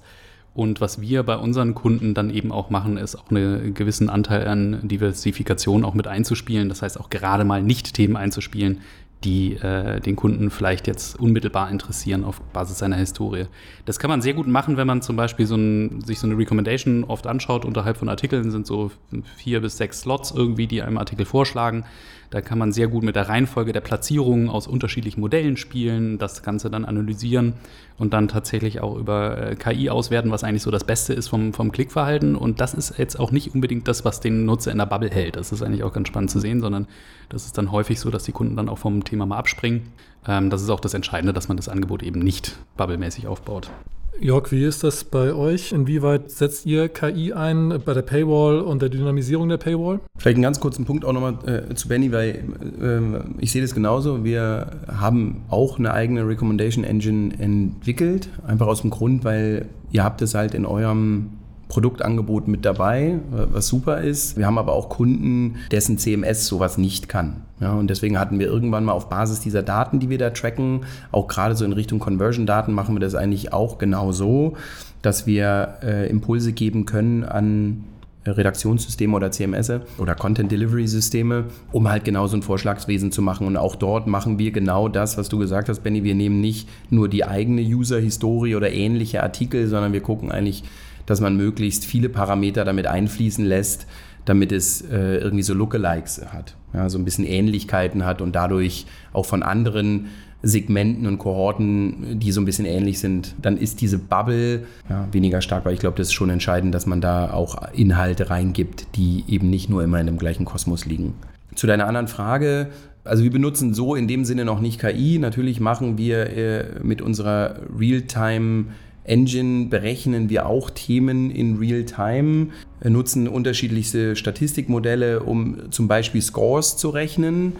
Und 0.54 0.82
was 0.82 1.00
wir 1.00 1.22
bei 1.22 1.36
unseren 1.36 1.74
Kunden 1.74 2.12
dann 2.12 2.28
eben 2.28 2.52
auch 2.52 2.68
machen, 2.68 2.98
ist 2.98 3.16
auch 3.16 3.30
einen 3.30 3.72
gewissen 3.72 4.10
Anteil 4.10 4.46
an 4.46 4.86
Diversifikation 4.86 5.82
auch 5.82 5.94
mit 5.94 6.06
einzuspielen. 6.06 6.68
Das 6.68 6.82
heißt 6.82 7.00
auch 7.00 7.08
gerade 7.08 7.44
mal 7.44 7.62
nicht 7.62 7.94
Themen 7.94 8.16
einzuspielen, 8.16 8.82
die 9.24 9.54
äh, 9.54 10.00
den 10.00 10.16
Kunden 10.16 10.50
vielleicht 10.50 10.86
jetzt 10.86 11.18
unmittelbar 11.18 11.70
interessieren 11.70 12.24
auf 12.24 12.40
Basis 12.40 12.78
seiner 12.78 12.96
Historie. 12.96 13.46
Das 13.84 13.98
kann 13.98 14.10
man 14.10 14.22
sehr 14.22 14.34
gut 14.34 14.46
machen, 14.46 14.76
wenn 14.76 14.86
man 14.86 15.02
zum 15.02 15.16
Beispiel 15.16 15.46
so 15.46 15.56
ein, 15.56 16.00
sich 16.02 16.18
so 16.18 16.26
eine 16.26 16.36
Recommendation 16.36 17.04
oft 17.04 17.26
anschaut. 17.26 17.64
Unterhalb 17.64 17.96
von 17.96 18.08
Artikeln 18.08 18.50
sind 18.50 18.66
so 18.66 18.90
vier 19.36 19.60
bis 19.60 19.76
sechs 19.76 20.00
Slots 20.00 20.32
irgendwie, 20.32 20.66
die 20.66 20.82
einem 20.82 20.98
Artikel 20.98 21.24
vorschlagen. 21.24 21.84
Da 22.32 22.40
kann 22.40 22.56
man 22.56 22.72
sehr 22.72 22.88
gut 22.88 23.02
mit 23.02 23.14
der 23.14 23.28
Reihenfolge 23.28 23.74
der 23.74 23.82
Platzierungen 23.82 24.48
aus 24.48 24.66
unterschiedlichen 24.66 25.20
Modellen 25.20 25.58
spielen, 25.58 26.16
das 26.16 26.42
Ganze 26.42 26.70
dann 26.70 26.86
analysieren 26.86 27.52
und 27.98 28.14
dann 28.14 28.26
tatsächlich 28.26 28.80
auch 28.80 28.96
über 28.96 29.50
äh, 29.50 29.54
KI 29.54 29.90
auswerten, 29.90 30.30
was 30.30 30.42
eigentlich 30.42 30.62
so 30.62 30.70
das 30.70 30.84
Beste 30.84 31.12
ist 31.12 31.28
vom, 31.28 31.52
vom 31.52 31.70
Klickverhalten. 31.72 32.34
Und 32.34 32.58
das 32.62 32.72
ist 32.72 32.96
jetzt 32.96 33.20
auch 33.20 33.32
nicht 33.32 33.54
unbedingt 33.54 33.86
das, 33.86 34.06
was 34.06 34.20
den 34.20 34.46
Nutzer 34.46 34.72
in 34.72 34.78
der 34.78 34.86
Bubble 34.86 35.10
hält. 35.10 35.36
Das 35.36 35.52
ist 35.52 35.60
eigentlich 35.62 35.84
auch 35.84 35.92
ganz 35.92 36.08
spannend 36.08 36.30
zu 36.30 36.40
sehen, 36.40 36.62
sondern 36.62 36.86
das 37.28 37.44
ist 37.44 37.58
dann 37.58 37.70
häufig 37.70 38.00
so, 38.00 38.08
dass 38.08 38.24
die 38.24 38.32
Kunden 38.32 38.56
dann 38.56 38.70
auch 38.70 38.78
vom 38.78 39.04
Thema 39.04 39.26
mal 39.26 39.36
abspringen. 39.36 39.82
Ähm, 40.26 40.48
das 40.48 40.62
ist 40.62 40.70
auch 40.70 40.80
das 40.80 40.94
Entscheidende, 40.94 41.34
dass 41.34 41.48
man 41.48 41.58
das 41.58 41.68
Angebot 41.68 42.02
eben 42.02 42.20
nicht 42.20 42.56
bubblemäßig 42.78 43.26
aufbaut. 43.26 43.70
Jörg, 44.20 44.52
wie 44.52 44.64
ist 44.64 44.84
das 44.84 45.04
bei 45.04 45.32
euch? 45.32 45.72
Inwieweit 45.72 46.30
setzt 46.30 46.66
ihr 46.66 46.88
KI 46.88 47.32
ein 47.32 47.80
bei 47.84 47.94
der 47.94 48.02
Paywall 48.02 48.60
und 48.60 48.82
der 48.82 48.88
Dynamisierung 48.88 49.48
der 49.48 49.56
Paywall? 49.56 50.00
Vielleicht 50.16 50.36
einen 50.36 50.42
ganz 50.42 50.60
kurzen 50.60 50.84
Punkt 50.84 51.04
auch 51.04 51.12
nochmal 51.12 51.38
äh, 51.46 51.74
zu 51.74 51.88
Benny, 51.88 52.12
weil 52.12 52.44
äh, 52.80 53.42
ich 53.42 53.50
sehe 53.50 53.62
das 53.62 53.74
genauso. 53.74 54.22
Wir 54.24 54.80
haben 54.86 55.42
auch 55.48 55.78
eine 55.78 55.92
eigene 55.92 56.26
Recommendation 56.26 56.84
Engine 56.84 57.34
entwickelt, 57.38 58.28
einfach 58.46 58.66
aus 58.66 58.82
dem 58.82 58.90
Grund, 58.90 59.24
weil 59.24 59.66
ihr 59.90 60.04
habt 60.04 60.22
es 60.22 60.34
halt 60.34 60.54
in 60.54 60.66
eurem 60.66 61.30
Produktangebot 61.72 62.48
mit 62.48 62.66
dabei, 62.66 63.18
was 63.30 63.66
super 63.66 64.02
ist. 64.02 64.36
Wir 64.36 64.44
haben 64.44 64.58
aber 64.58 64.74
auch 64.74 64.90
Kunden, 64.90 65.56
dessen 65.70 65.96
CMS 65.96 66.46
sowas 66.46 66.76
nicht 66.76 67.08
kann. 67.08 67.44
Ja, 67.60 67.72
und 67.72 67.88
deswegen 67.88 68.18
hatten 68.18 68.38
wir 68.38 68.46
irgendwann 68.46 68.84
mal 68.84 68.92
auf 68.92 69.08
Basis 69.08 69.40
dieser 69.40 69.62
Daten, 69.62 69.98
die 69.98 70.10
wir 70.10 70.18
da 70.18 70.28
tracken, 70.28 70.82
auch 71.12 71.28
gerade 71.28 71.56
so 71.56 71.64
in 71.64 71.72
Richtung 71.72 71.98
Conversion-Daten 71.98 72.74
machen 72.74 72.94
wir 72.94 73.00
das 73.00 73.14
eigentlich 73.14 73.54
auch 73.54 73.78
genau 73.78 74.12
so, 74.12 74.52
dass 75.00 75.26
wir 75.26 75.78
äh, 75.82 76.10
Impulse 76.10 76.52
geben 76.52 76.84
können 76.84 77.24
an 77.24 77.84
Redaktionssysteme 78.26 79.16
oder 79.16 79.30
CMS 79.30 79.72
oder 79.96 80.14
Content 80.14 80.52
Delivery 80.52 80.86
Systeme, 80.86 81.44
um 81.72 81.88
halt 81.88 82.04
genau 82.04 82.26
so 82.26 82.36
ein 82.36 82.42
Vorschlagswesen 82.42 83.12
zu 83.12 83.22
machen. 83.22 83.46
Und 83.46 83.56
auch 83.56 83.76
dort 83.76 84.06
machen 84.06 84.38
wir 84.38 84.52
genau 84.52 84.88
das, 84.88 85.16
was 85.16 85.30
du 85.30 85.38
gesagt 85.38 85.70
hast, 85.70 85.80
Benny. 85.80 86.04
Wir 86.04 86.14
nehmen 86.14 86.42
nicht 86.42 86.68
nur 86.90 87.08
die 87.08 87.24
eigene 87.24 87.62
User-Historie 87.62 88.56
oder 88.56 88.70
ähnliche 88.70 89.22
Artikel, 89.22 89.66
sondern 89.68 89.94
wir 89.94 90.02
gucken 90.02 90.30
eigentlich 90.30 90.64
dass 91.06 91.20
man 91.20 91.36
möglichst 91.36 91.84
viele 91.84 92.08
Parameter 92.08 92.64
damit 92.64 92.86
einfließen 92.86 93.44
lässt, 93.44 93.86
damit 94.24 94.52
es 94.52 94.82
äh, 94.82 95.16
irgendwie 95.16 95.42
so 95.42 95.54
Lookalikes 95.54 96.22
hat, 96.32 96.56
ja, 96.72 96.88
so 96.88 96.98
ein 96.98 97.04
bisschen 97.04 97.24
Ähnlichkeiten 97.24 98.04
hat 98.04 98.20
und 98.20 98.34
dadurch 98.34 98.86
auch 99.12 99.26
von 99.26 99.42
anderen 99.42 100.08
Segmenten 100.42 101.06
und 101.06 101.18
Kohorten, 101.18 102.18
die 102.18 102.32
so 102.32 102.40
ein 102.40 102.44
bisschen 102.44 102.66
ähnlich 102.66 102.98
sind, 102.98 103.34
dann 103.40 103.56
ist 103.56 103.80
diese 103.80 103.98
Bubble 103.98 104.64
ja, 104.88 105.06
weniger 105.12 105.40
stark, 105.40 105.64
weil 105.64 105.74
ich 105.74 105.80
glaube, 105.80 105.96
das 105.96 106.08
ist 106.08 106.14
schon 106.14 106.30
entscheidend, 106.30 106.74
dass 106.74 106.86
man 106.86 107.00
da 107.00 107.32
auch 107.32 107.72
Inhalte 107.72 108.28
reingibt, 108.28 108.96
die 108.96 109.24
eben 109.28 109.50
nicht 109.50 109.70
nur 109.70 109.84
immer 109.84 110.00
in 110.00 110.06
dem 110.06 110.18
gleichen 110.18 110.44
Kosmos 110.44 110.84
liegen. 110.84 111.14
Zu 111.54 111.66
deiner 111.66 111.86
anderen 111.86 112.08
Frage, 112.08 112.70
also 113.04 113.22
wir 113.22 113.30
benutzen 113.30 113.74
so 113.74 113.94
in 113.94 114.08
dem 114.08 114.24
Sinne 114.24 114.44
noch 114.44 114.60
nicht 114.60 114.80
KI. 114.80 115.18
Natürlich 115.18 115.60
machen 115.60 115.98
wir 115.98 116.36
äh, 116.36 116.64
mit 116.82 117.02
unserer 117.02 117.56
Realtime 117.76 118.66
Engine 119.04 119.66
berechnen 119.66 120.30
wir 120.30 120.46
auch 120.46 120.70
Themen 120.70 121.30
in 121.30 121.56
Real-Time, 121.56 122.48
nutzen 122.84 123.28
unterschiedlichste 123.28 124.16
Statistikmodelle, 124.16 125.22
um 125.22 125.70
zum 125.70 125.88
Beispiel 125.88 126.22
Scores 126.22 126.76
zu 126.76 126.90
rechnen. 126.90 127.54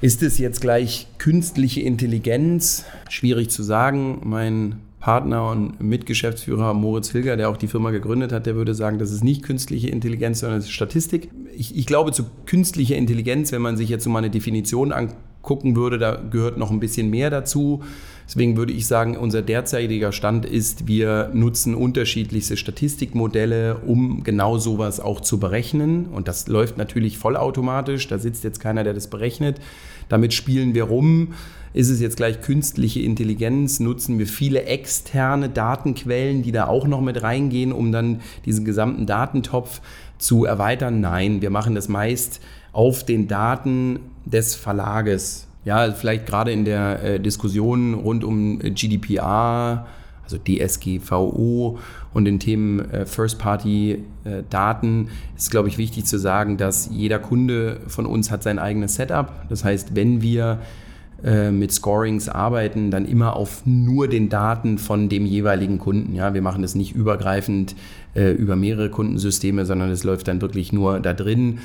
Ist 0.00 0.22
es 0.22 0.38
jetzt 0.38 0.60
gleich 0.60 1.06
künstliche 1.18 1.80
Intelligenz? 1.80 2.84
Schwierig 3.08 3.50
zu 3.50 3.62
sagen. 3.62 4.20
Mein 4.24 4.80
Partner 4.98 5.50
und 5.50 5.80
Mitgeschäftsführer 5.80 6.74
Moritz 6.74 7.10
Hilger, 7.10 7.36
der 7.36 7.48
auch 7.48 7.56
die 7.56 7.66
Firma 7.66 7.90
gegründet 7.90 8.32
hat, 8.32 8.46
der 8.46 8.54
würde 8.54 8.74
sagen, 8.74 8.98
das 8.98 9.10
ist 9.10 9.24
nicht 9.24 9.42
künstliche 9.42 9.88
Intelligenz, 9.88 10.40
sondern 10.40 10.58
es 10.58 10.66
ist 10.66 10.72
Statistik. 10.72 11.30
Ich, 11.56 11.76
ich 11.76 11.86
glaube, 11.86 12.12
zu 12.12 12.24
künstlicher 12.46 12.96
Intelligenz, 12.96 13.50
wenn 13.50 13.62
man 13.62 13.76
sich 13.76 13.88
jetzt 13.88 14.04
so 14.04 14.10
mal 14.10 14.18
eine 14.18 14.30
Definition 14.30 14.92
anguckt, 14.92 15.18
gucken 15.42 15.76
würde, 15.76 15.98
da 15.98 16.16
gehört 16.30 16.56
noch 16.56 16.70
ein 16.70 16.80
bisschen 16.80 17.10
mehr 17.10 17.28
dazu. 17.28 17.82
Deswegen 18.32 18.56
würde 18.56 18.72
ich 18.72 18.86
sagen, 18.86 19.18
unser 19.18 19.42
derzeitiger 19.42 20.10
Stand 20.10 20.46
ist, 20.46 20.86
wir 20.86 21.30
nutzen 21.34 21.74
unterschiedlichste 21.74 22.56
Statistikmodelle, 22.56 23.76
um 23.86 24.24
genau 24.24 24.56
sowas 24.56 25.00
auch 25.00 25.20
zu 25.20 25.38
berechnen. 25.38 26.06
Und 26.06 26.28
das 26.28 26.48
läuft 26.48 26.78
natürlich 26.78 27.18
vollautomatisch. 27.18 28.08
Da 28.08 28.18
sitzt 28.18 28.42
jetzt 28.42 28.58
keiner, 28.58 28.84
der 28.84 28.94
das 28.94 29.08
berechnet. 29.08 29.60
Damit 30.08 30.32
spielen 30.32 30.72
wir 30.72 30.84
rum. 30.84 31.34
Ist 31.74 31.90
es 31.90 32.00
jetzt 32.00 32.16
gleich 32.16 32.40
künstliche 32.40 33.00
Intelligenz? 33.00 33.80
Nutzen 33.80 34.18
wir 34.18 34.26
viele 34.26 34.62
externe 34.62 35.50
Datenquellen, 35.50 36.42
die 36.42 36.52
da 36.52 36.68
auch 36.68 36.86
noch 36.86 37.02
mit 37.02 37.22
reingehen, 37.22 37.70
um 37.70 37.92
dann 37.92 38.22
diesen 38.46 38.64
gesamten 38.64 39.04
Datentopf 39.04 39.82
zu 40.16 40.46
erweitern? 40.46 41.02
Nein, 41.02 41.42
wir 41.42 41.50
machen 41.50 41.74
das 41.74 41.88
meist 41.88 42.40
auf 42.72 43.04
den 43.04 43.28
Daten 43.28 44.00
des 44.24 44.54
Verlages. 44.54 45.48
Ja, 45.64 45.90
vielleicht 45.92 46.26
gerade 46.26 46.52
in 46.52 46.64
der 46.64 47.02
äh, 47.02 47.20
Diskussion 47.20 47.94
rund 47.94 48.24
um 48.24 48.58
GDPR, 48.58 49.86
also 50.24 50.38
DSGVO 50.38 51.78
und 52.12 52.24
den 52.24 52.38
Themen 52.38 52.80
äh, 52.90 53.06
First-Party-Daten 53.06 55.06
äh, 55.06 55.36
ist, 55.36 55.50
glaube 55.50 55.68
ich, 55.68 55.78
wichtig 55.78 56.04
zu 56.04 56.18
sagen, 56.18 56.56
dass 56.56 56.90
jeder 56.90 57.18
Kunde 57.18 57.80
von 57.86 58.06
uns 58.06 58.30
hat 58.30 58.42
sein 58.42 58.58
eigenes 58.58 58.96
Setup. 58.96 59.48
Das 59.48 59.64
heißt, 59.64 59.94
wenn 59.94 60.20
wir 60.20 60.58
äh, 61.24 61.52
mit 61.52 61.70
Scorings 61.70 62.28
arbeiten, 62.28 62.90
dann 62.90 63.06
immer 63.06 63.36
auf 63.36 63.62
nur 63.64 64.08
den 64.08 64.28
Daten 64.28 64.78
von 64.78 65.08
dem 65.08 65.24
jeweiligen 65.24 65.78
Kunden. 65.78 66.16
Ja, 66.16 66.34
wir 66.34 66.42
machen 66.42 66.62
das 66.62 66.74
nicht 66.74 66.96
übergreifend 66.96 67.76
äh, 68.14 68.32
über 68.32 68.56
mehrere 68.56 68.90
Kundensysteme, 68.90 69.64
sondern 69.64 69.90
es 69.90 70.02
läuft 70.02 70.26
dann 70.26 70.40
wirklich 70.40 70.72
nur 70.72 70.98
da 70.98 71.14
drin. 71.14 71.60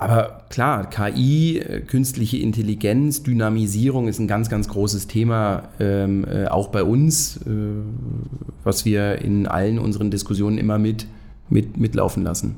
Aber 0.00 0.44
klar, 0.48 0.88
KI, 0.88 1.58
äh, 1.58 1.80
künstliche 1.82 2.38
Intelligenz, 2.38 3.22
Dynamisierung 3.22 4.08
ist 4.08 4.18
ein 4.18 4.26
ganz, 4.26 4.48
ganz 4.48 4.66
großes 4.66 5.08
Thema, 5.08 5.64
ähm, 5.78 6.24
äh, 6.24 6.46
auch 6.46 6.68
bei 6.68 6.82
uns, 6.82 7.36
äh, 7.36 7.50
was 8.64 8.86
wir 8.86 9.16
in 9.20 9.46
allen 9.46 9.78
unseren 9.78 10.10
Diskussionen 10.10 10.56
immer 10.56 10.78
mit, 10.78 11.06
mit 11.50 11.76
mitlaufen 11.76 12.22
lassen. 12.22 12.56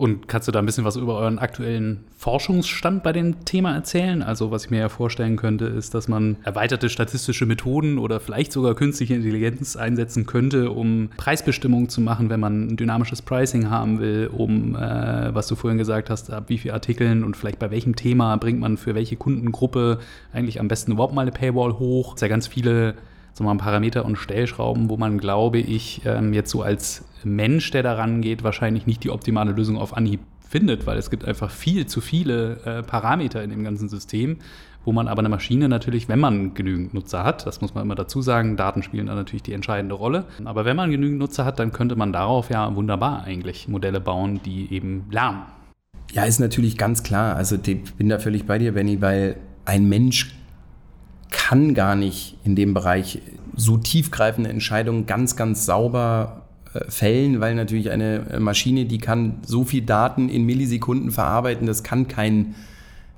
Und 0.00 0.28
kannst 0.28 0.48
du 0.48 0.52
da 0.52 0.60
ein 0.60 0.64
bisschen 0.64 0.86
was 0.86 0.96
über 0.96 1.18
euren 1.18 1.38
aktuellen 1.38 2.04
Forschungsstand 2.16 3.02
bei 3.02 3.12
dem 3.12 3.44
Thema 3.44 3.74
erzählen? 3.74 4.22
Also, 4.22 4.50
was 4.50 4.64
ich 4.64 4.70
mir 4.70 4.78
ja 4.78 4.88
vorstellen 4.88 5.36
könnte, 5.36 5.66
ist, 5.66 5.92
dass 5.92 6.08
man 6.08 6.38
erweiterte 6.42 6.88
statistische 6.88 7.44
Methoden 7.44 7.98
oder 7.98 8.18
vielleicht 8.18 8.50
sogar 8.50 8.74
künstliche 8.74 9.12
Intelligenz 9.12 9.76
einsetzen 9.76 10.24
könnte, 10.24 10.70
um 10.70 11.10
Preisbestimmungen 11.18 11.90
zu 11.90 12.00
machen, 12.00 12.30
wenn 12.30 12.40
man 12.40 12.68
ein 12.68 12.76
dynamisches 12.78 13.20
Pricing 13.20 13.68
haben 13.68 14.00
will, 14.00 14.30
um, 14.32 14.74
äh, 14.74 15.34
was 15.34 15.48
du 15.48 15.54
vorhin 15.54 15.76
gesagt 15.76 16.08
hast, 16.08 16.32
ab 16.32 16.44
wie 16.46 16.56
vielen 16.56 16.72
Artikeln 16.72 17.22
und 17.22 17.36
vielleicht 17.36 17.58
bei 17.58 17.70
welchem 17.70 17.94
Thema 17.94 18.36
bringt 18.36 18.58
man 18.58 18.78
für 18.78 18.94
welche 18.94 19.16
Kundengruppe 19.16 19.98
eigentlich 20.32 20.60
am 20.60 20.68
besten 20.68 20.92
überhaupt 20.92 21.12
mal 21.12 21.22
eine 21.22 21.32
Paywall 21.32 21.78
hoch. 21.78 22.14
Es 22.14 22.22
ja 22.22 22.28
ganz 22.28 22.46
viele 22.46 22.94
so 23.32 23.44
mal 23.44 23.56
Parameter 23.56 24.04
und 24.04 24.16
Stellschrauben, 24.16 24.88
wo 24.88 24.96
man, 24.96 25.18
glaube 25.18 25.58
ich, 25.58 26.02
ähm, 26.04 26.32
jetzt 26.32 26.50
so 26.50 26.62
als 26.62 27.04
Mensch, 27.24 27.70
der 27.70 27.82
daran 27.82 28.22
geht, 28.22 28.42
wahrscheinlich 28.44 28.86
nicht 28.86 29.04
die 29.04 29.10
optimale 29.10 29.52
Lösung 29.52 29.76
auf 29.76 29.96
Anhieb 29.96 30.20
findet, 30.48 30.86
weil 30.86 30.98
es 30.98 31.10
gibt 31.10 31.24
einfach 31.24 31.50
viel 31.50 31.86
zu 31.86 32.00
viele 32.00 32.60
äh, 32.64 32.82
Parameter 32.82 33.42
in 33.42 33.50
dem 33.50 33.62
ganzen 33.62 33.88
System, 33.88 34.38
wo 34.84 34.92
man 34.92 35.08
aber 35.08 35.20
eine 35.20 35.28
Maschine 35.28 35.68
natürlich, 35.68 36.08
wenn 36.08 36.18
man 36.18 36.54
genügend 36.54 36.92
Nutzer 36.92 37.22
hat, 37.22 37.46
das 37.46 37.60
muss 37.60 37.74
man 37.74 37.84
immer 37.84 37.94
dazu 37.94 38.20
sagen, 38.20 38.56
Daten 38.56 38.82
spielen 38.82 39.06
da 39.06 39.14
natürlich 39.14 39.42
die 39.42 39.52
entscheidende 39.52 39.94
Rolle, 39.94 40.24
aber 40.44 40.64
wenn 40.64 40.76
man 40.76 40.90
genügend 40.90 41.18
Nutzer 41.18 41.44
hat, 41.44 41.58
dann 41.58 41.72
könnte 41.72 41.96
man 41.96 42.12
darauf 42.12 42.50
ja 42.50 42.74
wunderbar 42.74 43.24
eigentlich 43.24 43.68
Modelle 43.68 44.00
bauen, 44.00 44.40
die 44.44 44.72
eben 44.72 45.06
lernen. 45.10 45.42
Ja, 46.12 46.24
ist 46.24 46.40
natürlich 46.40 46.76
ganz 46.76 47.04
klar. 47.04 47.36
Also 47.36 47.56
ich 47.64 47.94
bin 47.94 48.08
da 48.08 48.18
völlig 48.18 48.44
bei 48.44 48.58
dir, 48.58 48.72
Benny, 48.72 49.00
weil 49.00 49.36
ein 49.64 49.88
Mensch 49.88 50.34
kann 51.30 51.74
gar 51.74 51.96
nicht 51.96 52.36
in 52.44 52.56
dem 52.56 52.74
Bereich 52.74 53.20
so 53.56 53.76
tiefgreifende 53.76 54.50
Entscheidungen 54.50 55.06
ganz, 55.06 55.36
ganz 55.36 55.66
sauber 55.66 56.42
äh, 56.74 56.90
fällen, 56.90 57.40
weil 57.40 57.54
natürlich 57.54 57.90
eine 57.90 58.38
Maschine, 58.38 58.84
die 58.84 58.98
kann 58.98 59.38
so 59.44 59.64
viel 59.64 59.82
Daten 59.82 60.28
in 60.28 60.44
Millisekunden 60.44 61.10
verarbeiten, 61.10 61.66
das 61.66 61.82
kann 61.82 62.08
kein, 62.08 62.54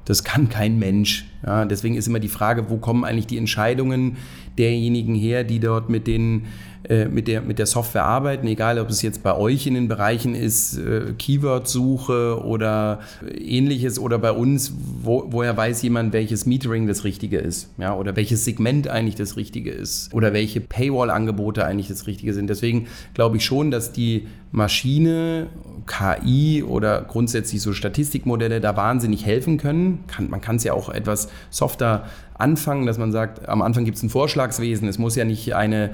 das 0.05 0.25
kann 0.25 0.49
kein 0.49 0.79
Mensch. 0.79 1.27
Ja, 1.45 1.65
deswegen 1.65 1.97
ist 1.97 2.07
immer 2.07 2.21
die 2.21 2.29
Frage, 2.29 2.71
wo 2.71 2.77
kommen 2.77 3.05
eigentlich 3.05 3.27
die 3.27 3.39
Entscheidungen 3.39 4.17
derjenigen 4.59 5.15
her, 5.15 5.45
die 5.45 5.61
dort 5.61 5.89
mit 5.89 6.07
den 6.07 6.45
äh, 6.89 7.07
mit, 7.07 7.29
der, 7.29 7.43
mit 7.43 7.61
der 7.61 7.67
Software 7.67 8.05
arbeiten, 8.05 8.49
egal 8.49 8.81
ob 8.81 8.91
es 8.91 9.03
jetzt 9.03 9.23
bei 9.23 9.37
euch 9.37 9.69
in 9.69 9.75
den 9.75 9.87
Bereichen 9.87 10.35
ist, 10.35 10.79
äh, 10.79 11.13
Keyword-Suche 11.17 12.43
oder 12.45 12.99
ähnliches 13.39 14.01
oder 14.01 14.19
bei 14.19 14.33
uns, 14.33 14.75
wo, 15.03 15.29
woher 15.29 15.57
weiß 15.57 15.83
jemand, 15.83 16.13
welches 16.13 16.45
Metering 16.45 16.89
das 16.89 17.05
Richtige 17.05 17.39
ist, 17.39 17.71
ja, 17.79 17.95
oder 17.95 18.17
welches 18.17 18.45
Segment 18.45 18.89
eigentlich 18.89 19.15
das 19.15 19.37
Richtige 19.37 19.71
ist 19.71 20.13
oder 20.13 20.33
welche 20.33 20.61
Paywall-Angebote 20.61 21.65
eigentlich 21.65 21.87
das 21.87 22.09
Richtige 22.09 22.35
sind. 22.35 22.51
Deswegen 22.51 22.89
glaube 23.15 23.37
ich 23.37 23.45
schon, 23.45 23.71
dass 23.71 23.93
die 23.93 24.27
Maschine, 24.51 25.47
KI 25.87 26.63
oder 26.63 27.03
grundsätzlich 27.03 27.63
so 27.63 27.73
Statistikmodelle 27.73 28.61
da 28.61 28.77
wahnsinnig 28.77 29.25
helfen 29.25 29.57
können. 29.57 30.05
Kann, 30.07 30.31
man 30.31 30.41
kann 30.41 30.57
es 30.57 30.65
ja 30.65 30.75
auch 30.75 30.89
etwas 30.89 31.29
softer 31.51 32.05
anfangen, 32.35 32.87
dass 32.87 32.99
man 32.99 33.13
sagt, 33.13 33.49
am 33.49 33.63
Anfang 33.63 33.85
gibt 33.85 33.97
es 33.97 34.03
ein 34.03 34.11
Vorschlagswesen. 34.11 34.89
Es 34.89 34.99
muss 34.99 35.17
ja 35.17 35.25
nicht 35.25 35.55
eine 35.55 35.91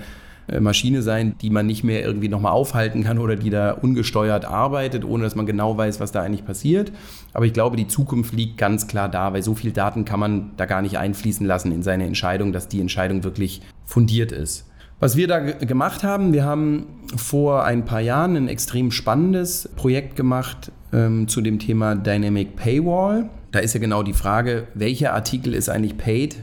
äh, 0.48 0.60
Maschine 0.60 1.02
sein, 1.02 1.34
die 1.40 1.50
man 1.50 1.66
nicht 1.66 1.84
mehr 1.84 2.04
irgendwie 2.04 2.28
nochmal 2.28 2.52
aufhalten 2.52 3.04
kann 3.04 3.18
oder 3.18 3.36
die 3.36 3.50
da 3.50 3.72
ungesteuert 3.72 4.44
arbeitet, 4.44 5.04
ohne 5.04 5.24
dass 5.24 5.34
man 5.34 5.46
genau 5.46 5.76
weiß, 5.76 6.00
was 6.00 6.12
da 6.12 6.22
eigentlich 6.22 6.44
passiert. 6.44 6.92
Aber 7.34 7.44
ich 7.46 7.52
glaube, 7.52 7.76
die 7.76 7.86
Zukunft 7.86 8.32
liegt 8.32 8.56
ganz 8.56 8.86
klar 8.86 9.08
da, 9.08 9.32
weil 9.32 9.42
so 9.42 9.54
viel 9.54 9.72
Daten 9.72 10.04
kann 10.04 10.20
man 10.20 10.52
da 10.56 10.66
gar 10.66 10.82
nicht 10.82 10.98
einfließen 10.98 11.46
lassen 11.46 11.70
in 11.72 11.82
seine 11.82 12.06
Entscheidung, 12.06 12.52
dass 12.52 12.68
die 12.68 12.80
Entscheidung 12.80 13.24
wirklich 13.24 13.62
fundiert 13.84 14.32
ist. 14.32 14.64
Was 15.00 15.16
wir 15.16 15.28
da 15.28 15.38
gemacht 15.38 16.02
haben, 16.02 16.32
wir 16.32 16.44
haben 16.44 16.86
vor 17.14 17.64
ein 17.64 17.84
paar 17.84 18.00
Jahren 18.00 18.36
ein 18.36 18.48
extrem 18.48 18.90
spannendes 18.90 19.68
Projekt 19.76 20.16
gemacht 20.16 20.72
ähm, 20.92 21.28
zu 21.28 21.40
dem 21.40 21.60
Thema 21.60 21.94
Dynamic 21.94 22.56
Paywall. 22.56 23.28
Da 23.50 23.60
ist 23.60 23.74
ja 23.74 23.80
genau 23.80 24.02
die 24.02 24.12
Frage, 24.12 24.68
welcher 24.74 25.14
Artikel 25.14 25.54
ist 25.54 25.68
eigentlich 25.68 25.96
paid 25.96 26.36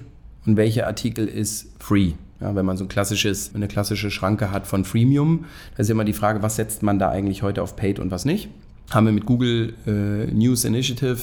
und 0.45 0.57
welcher 0.57 0.87
Artikel 0.87 1.27
ist 1.27 1.67
free. 1.79 2.13
Ja, 2.41 2.55
wenn 2.55 2.65
man 2.65 2.77
so 2.77 2.83
ein 2.83 2.89
klassisches, 2.89 3.53
eine 3.55 3.67
klassische 3.67 4.11
Schranke 4.11 4.51
hat 4.51 4.67
von 4.67 4.83
Freemium, 4.83 5.45
da 5.75 5.81
ist 5.81 5.89
immer 5.89 6.03
die 6.03 6.13
Frage, 6.13 6.41
was 6.41 6.57
setzt 6.57 6.83
man 6.83 6.99
da 6.99 7.09
eigentlich 7.09 7.43
heute 7.43 7.61
auf 7.63 7.75
Paid 7.75 7.99
und 7.99 8.11
was 8.11 8.25
nicht. 8.25 8.49
Haben 8.91 9.05
wir 9.05 9.13
mit 9.13 9.25
Google 9.25 9.73
äh, 9.87 10.31
News 10.31 10.65
Initiative 10.65 11.17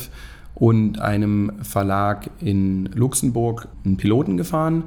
und 0.54 1.00
einem 1.00 1.52
Verlag 1.62 2.30
in 2.40 2.86
Luxemburg 2.94 3.68
einen 3.84 3.96
Piloten 3.96 4.36
gefahren, 4.36 4.84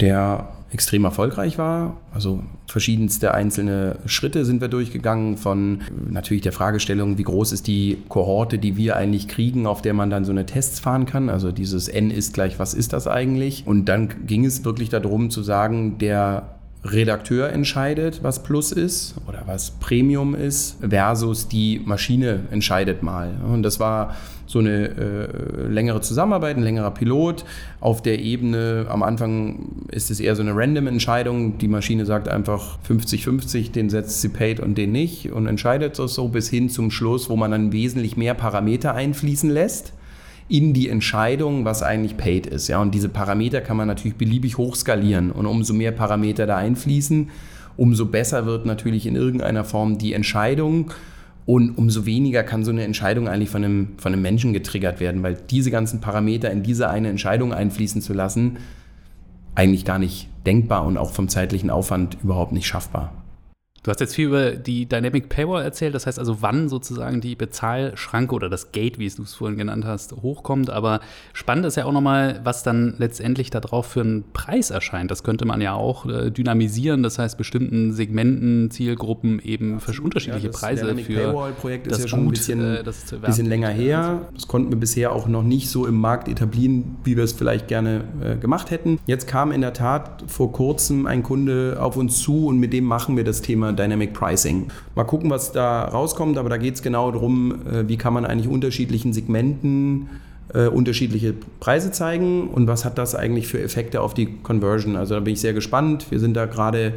der 0.00 0.48
extrem 0.72 1.04
erfolgreich 1.04 1.58
war. 1.58 1.96
Also 2.12 2.42
verschiedenste 2.66 3.34
einzelne 3.34 3.96
Schritte 4.06 4.44
sind 4.44 4.60
wir 4.60 4.68
durchgegangen 4.68 5.36
von 5.36 5.80
natürlich 6.08 6.42
der 6.42 6.52
Fragestellung, 6.52 7.18
wie 7.18 7.24
groß 7.24 7.52
ist 7.52 7.66
die 7.66 7.98
Kohorte, 8.08 8.58
die 8.58 8.76
wir 8.76 8.96
eigentlich 8.96 9.28
kriegen, 9.28 9.66
auf 9.66 9.82
der 9.82 9.94
man 9.94 10.10
dann 10.10 10.24
so 10.24 10.32
eine 10.32 10.46
Tests 10.46 10.80
fahren 10.80 11.06
kann. 11.06 11.28
Also 11.28 11.50
dieses 11.52 11.88
N 11.88 12.10
ist 12.10 12.34
gleich, 12.34 12.58
was 12.58 12.74
ist 12.74 12.92
das 12.92 13.06
eigentlich? 13.06 13.66
Und 13.66 13.86
dann 13.86 14.26
ging 14.26 14.44
es 14.44 14.64
wirklich 14.64 14.88
darum 14.90 15.30
zu 15.30 15.42
sagen, 15.42 15.98
der 15.98 16.59
Redakteur 16.84 17.50
entscheidet, 17.50 18.22
was 18.22 18.42
Plus 18.42 18.72
ist 18.72 19.14
oder 19.28 19.42
was 19.46 19.72
Premium 19.72 20.34
ist, 20.34 20.78
versus 20.80 21.46
die 21.46 21.80
Maschine 21.84 22.40
entscheidet 22.50 23.02
mal. 23.02 23.32
Und 23.52 23.62
das 23.62 23.78
war 23.78 24.16
so 24.46 24.60
eine 24.60 24.88
äh, 24.88 25.66
längere 25.68 26.00
Zusammenarbeit, 26.00 26.56
ein 26.56 26.62
längerer 26.62 26.90
Pilot. 26.90 27.44
Auf 27.80 28.02
der 28.02 28.18
Ebene, 28.18 28.86
am 28.88 29.02
Anfang 29.02 29.84
ist 29.88 30.10
es 30.10 30.20
eher 30.20 30.34
so 30.34 30.42
eine 30.42 30.56
random 30.56 30.86
Entscheidung. 30.86 31.58
Die 31.58 31.68
Maschine 31.68 32.06
sagt 32.06 32.28
einfach 32.28 32.78
50-50, 32.88 33.72
den 33.72 33.90
setzt 33.90 34.22
sie 34.22 34.30
paid 34.30 34.58
und 34.58 34.76
den 34.76 34.90
nicht 34.90 35.30
und 35.30 35.46
entscheidet 35.46 35.98
das 35.98 36.14
so 36.14 36.28
bis 36.28 36.48
hin 36.48 36.70
zum 36.70 36.90
Schluss, 36.90 37.28
wo 37.28 37.36
man 37.36 37.50
dann 37.50 37.72
wesentlich 37.72 38.16
mehr 38.16 38.34
Parameter 38.34 38.94
einfließen 38.94 39.50
lässt 39.50 39.92
in 40.50 40.72
die 40.74 40.88
Entscheidung, 40.88 41.64
was 41.64 41.82
eigentlich 41.82 42.16
paid 42.16 42.46
ist. 42.46 42.66
Ja, 42.66 42.82
und 42.82 42.92
diese 42.92 43.08
Parameter 43.08 43.60
kann 43.60 43.76
man 43.76 43.86
natürlich 43.86 44.16
beliebig 44.16 44.58
hochskalieren. 44.58 45.30
Und 45.30 45.46
umso 45.46 45.72
mehr 45.72 45.92
Parameter 45.92 46.44
da 46.44 46.56
einfließen, 46.56 47.30
umso 47.76 48.06
besser 48.06 48.46
wird 48.46 48.66
natürlich 48.66 49.06
in 49.06 49.14
irgendeiner 49.14 49.62
Form 49.64 49.96
die 49.96 50.12
Entscheidung. 50.12 50.90
Und 51.46 51.78
umso 51.78 52.04
weniger 52.04 52.42
kann 52.42 52.64
so 52.64 52.72
eine 52.72 52.82
Entscheidung 52.82 53.28
eigentlich 53.28 53.48
von 53.48 53.64
einem, 53.64 53.88
von 53.96 54.12
einem 54.12 54.22
Menschen 54.22 54.52
getriggert 54.52 54.98
werden, 54.98 55.22
weil 55.22 55.38
diese 55.50 55.70
ganzen 55.70 56.00
Parameter 56.00 56.50
in 56.50 56.64
diese 56.64 56.90
eine 56.90 57.08
Entscheidung 57.08 57.54
einfließen 57.54 58.02
zu 58.02 58.12
lassen, 58.12 58.58
eigentlich 59.54 59.84
gar 59.84 60.00
nicht 60.00 60.28
denkbar 60.46 60.84
und 60.84 60.96
auch 60.96 61.12
vom 61.12 61.28
zeitlichen 61.28 61.70
Aufwand 61.70 62.18
überhaupt 62.24 62.52
nicht 62.52 62.66
schaffbar. 62.66 63.12
Du 63.82 63.90
hast 63.90 63.98
jetzt 64.00 64.14
viel 64.14 64.26
über 64.26 64.50
die 64.50 64.84
Dynamic 64.84 65.30
Paywall 65.30 65.62
erzählt, 65.62 65.94
das 65.94 66.06
heißt 66.06 66.18
also, 66.18 66.42
wann 66.42 66.68
sozusagen 66.68 67.22
die 67.22 67.34
Bezahlschranke 67.34 68.34
oder 68.34 68.50
das 68.50 68.72
Gate, 68.72 68.98
wie 68.98 69.08
du 69.08 69.22
es 69.22 69.34
vorhin 69.34 69.56
genannt 69.56 69.86
hast, 69.86 70.12
hochkommt. 70.12 70.68
Aber 70.68 71.00
spannend 71.32 71.64
ist 71.64 71.78
ja 71.78 71.86
auch 71.86 71.92
nochmal, 71.92 72.40
was 72.44 72.62
dann 72.62 72.94
letztendlich 72.98 73.48
darauf 73.48 73.86
für 73.86 74.02
einen 74.02 74.24
Preis 74.34 74.68
erscheint. 74.68 75.10
Das 75.10 75.24
könnte 75.24 75.46
man 75.46 75.62
ja 75.62 75.72
auch 75.72 76.04
äh, 76.04 76.30
dynamisieren, 76.30 77.02
das 77.02 77.18
heißt, 77.18 77.38
bestimmten 77.38 77.94
Segmenten, 77.94 78.70
Zielgruppen 78.70 79.40
eben 79.40 79.80
für 79.80 79.98
unterschiedliche 80.02 80.48
ja, 80.48 80.52
das 80.52 80.60
Preise 80.60 80.82
Dynamic 80.82 81.06
für 81.06 81.14
Paywall-Projekt 81.14 81.86
ist 81.86 82.00
ja 82.00 82.08
schon 82.08 82.20
ein 82.20 82.24
Gut, 82.26 82.34
bisschen, 82.34 82.60
äh, 82.60 82.84
das 82.84 83.06
bisschen 83.12 83.46
länger 83.46 83.70
her. 83.70 84.28
Das 84.34 84.46
konnten 84.46 84.70
wir 84.70 84.78
bisher 84.78 85.12
auch 85.12 85.26
noch 85.26 85.42
nicht 85.42 85.70
so 85.70 85.86
im 85.86 85.96
Markt 85.96 86.28
etablieren, 86.28 86.98
wie 87.04 87.16
wir 87.16 87.24
es 87.24 87.32
vielleicht 87.32 87.68
gerne 87.68 88.04
äh, 88.22 88.36
gemacht 88.36 88.70
hätten. 88.70 88.98
Jetzt 89.06 89.26
kam 89.26 89.52
in 89.52 89.62
der 89.62 89.72
Tat 89.72 90.22
vor 90.26 90.52
kurzem 90.52 91.06
ein 91.06 91.22
Kunde 91.22 91.78
auf 91.80 91.96
uns 91.96 92.18
zu 92.18 92.46
und 92.46 92.58
mit 92.58 92.74
dem 92.74 92.84
machen 92.84 93.16
wir 93.16 93.24
das 93.24 93.40
Thema 93.40 93.69
Dynamic 93.76 94.12
Pricing. 94.12 94.68
Mal 94.94 95.04
gucken, 95.04 95.30
was 95.30 95.52
da 95.52 95.84
rauskommt, 95.84 96.38
aber 96.38 96.48
da 96.48 96.56
geht 96.56 96.74
es 96.74 96.82
genau 96.82 97.10
darum, 97.10 97.66
äh, 97.66 97.88
wie 97.88 97.96
kann 97.96 98.14
man 98.14 98.24
eigentlich 98.24 98.48
unterschiedlichen 98.48 99.12
Segmenten 99.12 100.08
äh, 100.54 100.66
unterschiedliche 100.66 101.34
Preise 101.60 101.92
zeigen 101.92 102.48
und 102.48 102.66
was 102.66 102.84
hat 102.84 102.98
das 102.98 103.14
eigentlich 103.14 103.46
für 103.46 103.60
Effekte 103.60 104.00
auf 104.00 104.14
die 104.14 104.38
Conversion. 104.42 104.96
Also 104.96 105.14
da 105.14 105.20
bin 105.20 105.34
ich 105.34 105.40
sehr 105.40 105.52
gespannt. 105.52 106.06
Wir 106.10 106.18
sind 106.18 106.34
da 106.34 106.46
gerade 106.46 106.94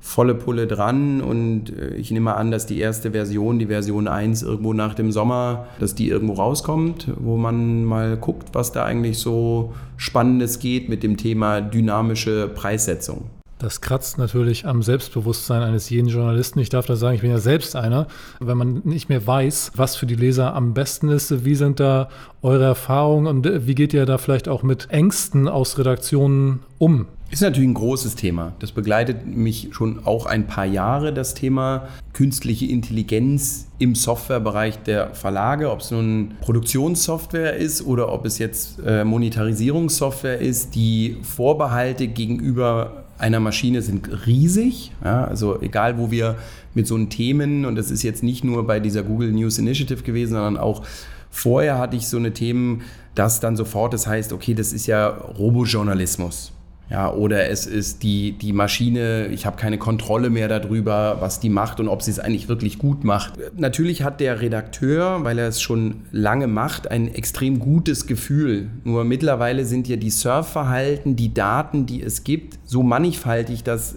volle 0.00 0.34
Pulle 0.34 0.66
dran 0.66 1.22
und 1.22 1.70
äh, 1.78 1.94
ich 1.94 2.10
nehme 2.10 2.34
an, 2.34 2.50
dass 2.50 2.66
die 2.66 2.80
erste 2.80 3.12
Version, 3.12 3.58
die 3.58 3.66
Version 3.66 4.08
1 4.08 4.42
irgendwo 4.42 4.72
nach 4.72 4.94
dem 4.94 5.12
Sommer, 5.12 5.66
dass 5.78 5.94
die 5.94 6.08
irgendwo 6.08 6.34
rauskommt, 6.34 7.06
wo 7.18 7.36
man 7.36 7.84
mal 7.84 8.16
guckt, 8.16 8.48
was 8.52 8.72
da 8.72 8.84
eigentlich 8.84 9.18
so 9.18 9.72
Spannendes 9.96 10.58
geht 10.58 10.88
mit 10.88 11.04
dem 11.04 11.16
Thema 11.16 11.60
dynamische 11.60 12.48
Preissetzung. 12.48 13.30
Das 13.62 13.80
kratzt 13.80 14.18
natürlich 14.18 14.66
am 14.66 14.82
Selbstbewusstsein 14.82 15.62
eines 15.62 15.88
jeden 15.88 16.08
Journalisten. 16.08 16.58
Ich 16.58 16.68
darf 16.68 16.86
da 16.86 16.96
sagen, 16.96 17.14
ich 17.14 17.20
bin 17.20 17.30
ja 17.30 17.38
selbst 17.38 17.76
einer. 17.76 18.08
Wenn 18.40 18.58
man 18.58 18.82
nicht 18.82 19.08
mehr 19.08 19.24
weiß, 19.24 19.70
was 19.76 19.94
für 19.94 20.06
die 20.06 20.16
Leser 20.16 20.52
am 20.54 20.74
besten 20.74 21.08
ist, 21.08 21.44
wie 21.44 21.54
sind 21.54 21.78
da 21.78 22.08
eure 22.42 22.64
Erfahrungen 22.64 23.28
und 23.28 23.66
wie 23.66 23.76
geht 23.76 23.94
ihr 23.94 24.04
da 24.04 24.18
vielleicht 24.18 24.48
auch 24.48 24.64
mit 24.64 24.90
Ängsten 24.90 25.46
aus 25.46 25.78
Redaktionen 25.78 26.64
um? 26.78 27.06
Ist 27.30 27.40
natürlich 27.40 27.70
ein 27.70 27.74
großes 27.74 28.16
Thema. 28.16 28.52
Das 28.58 28.72
begleitet 28.72 29.26
mich 29.26 29.68
schon 29.70 30.04
auch 30.04 30.26
ein 30.26 30.48
paar 30.48 30.66
Jahre, 30.66 31.14
das 31.14 31.32
Thema 31.32 31.88
künstliche 32.12 32.66
Intelligenz 32.66 33.68
im 33.78 33.94
Softwarebereich 33.94 34.82
der 34.82 35.14
Verlage, 35.14 35.70
ob 35.70 35.80
es 35.80 35.90
nun 35.92 36.34
Produktionssoftware 36.42 37.56
ist 37.56 37.86
oder 37.86 38.12
ob 38.12 38.26
es 38.26 38.38
jetzt 38.38 38.80
äh, 38.84 39.04
Monetarisierungssoftware 39.04 40.40
ist, 40.40 40.74
die 40.74 41.16
Vorbehalte 41.22 42.08
gegenüber 42.08 43.01
einer 43.22 43.40
Maschine 43.40 43.82
sind 43.82 44.26
riesig. 44.26 44.92
Ja, 45.04 45.24
also 45.24 45.60
egal, 45.62 45.96
wo 45.96 46.10
wir 46.10 46.36
mit 46.74 46.86
so 46.86 46.98
Themen, 47.06 47.64
und 47.64 47.76
das 47.76 47.90
ist 47.90 48.02
jetzt 48.02 48.22
nicht 48.22 48.44
nur 48.44 48.66
bei 48.66 48.80
dieser 48.80 49.02
Google 49.02 49.32
News 49.32 49.58
Initiative 49.58 50.02
gewesen, 50.02 50.32
sondern 50.32 50.56
auch 50.56 50.82
vorher 51.30 51.78
hatte 51.78 51.96
ich 51.96 52.08
so 52.08 52.16
eine 52.16 52.32
Themen, 52.32 52.82
dass 53.14 53.40
dann 53.40 53.56
sofort 53.56 53.94
das 53.94 54.06
heißt, 54.06 54.32
okay, 54.32 54.54
das 54.54 54.72
ist 54.72 54.86
ja 54.86 55.08
Robojournalismus. 55.08 56.52
Ja, 56.92 57.10
oder 57.10 57.48
es 57.48 57.64
ist 57.64 58.02
die, 58.02 58.32
die 58.32 58.52
Maschine, 58.52 59.28
ich 59.28 59.46
habe 59.46 59.56
keine 59.56 59.78
Kontrolle 59.78 60.28
mehr 60.28 60.46
darüber, 60.46 61.16
was 61.20 61.40
die 61.40 61.48
macht 61.48 61.80
und 61.80 61.88
ob 61.88 62.02
sie 62.02 62.10
es 62.10 62.18
eigentlich 62.18 62.48
wirklich 62.48 62.76
gut 62.76 63.02
macht. 63.02 63.32
Natürlich 63.56 64.02
hat 64.02 64.20
der 64.20 64.42
Redakteur, 64.42 65.24
weil 65.24 65.38
er 65.38 65.48
es 65.48 65.62
schon 65.62 66.02
lange 66.10 66.48
macht, 66.48 66.90
ein 66.90 67.08
extrem 67.14 67.60
gutes 67.60 68.06
Gefühl. 68.06 68.68
Nur 68.84 69.04
mittlerweile 69.04 69.64
sind 69.64 69.88
ja 69.88 69.96
die 69.96 70.10
Surfverhalten, 70.10 71.16
die 71.16 71.32
Daten, 71.32 71.86
die 71.86 72.02
es 72.02 72.24
gibt, 72.24 72.58
so 72.66 72.82
mannigfaltig, 72.82 73.64
dass 73.64 73.96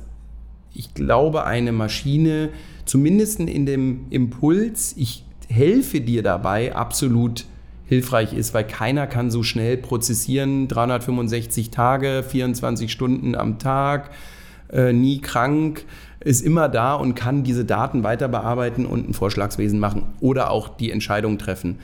ich 0.73 0.93
glaube, 0.93 1.43
eine 1.43 1.73
Maschine, 1.73 2.47
zumindest 2.85 3.41
in 3.41 3.65
dem 3.65 4.05
Impuls, 4.09 4.93
ich 4.95 5.25
helfe 5.49 5.99
dir 5.99 6.23
dabei, 6.23 6.73
absolut 6.73 7.43
hilfreich 7.85 8.33
ist, 8.33 8.53
weil 8.53 8.65
keiner 8.65 9.07
kann 9.07 9.29
so 9.29 9.43
schnell 9.43 9.77
prozessieren, 9.77 10.67
365 10.67 11.71
Tage, 11.71 12.23
24 12.27 12.91
Stunden 12.91 13.35
am 13.35 13.59
Tag, 13.59 14.11
äh, 14.71 14.91
nie 14.91 15.19
krank, 15.19 15.85
ist 16.19 16.41
immer 16.41 16.67
da 16.67 16.95
und 16.95 17.13
kann 17.13 17.43
diese 17.43 17.65
Daten 17.65 18.03
weiter 18.03 18.27
bearbeiten 18.27 18.85
und 18.85 19.07
ein 19.07 19.13
Vorschlagswesen 19.13 19.79
machen 19.79 20.07
oder 20.19 20.49
auch 20.49 20.69
die 20.69 20.91
Entscheidung 20.91 21.37
treffen. 21.37 21.77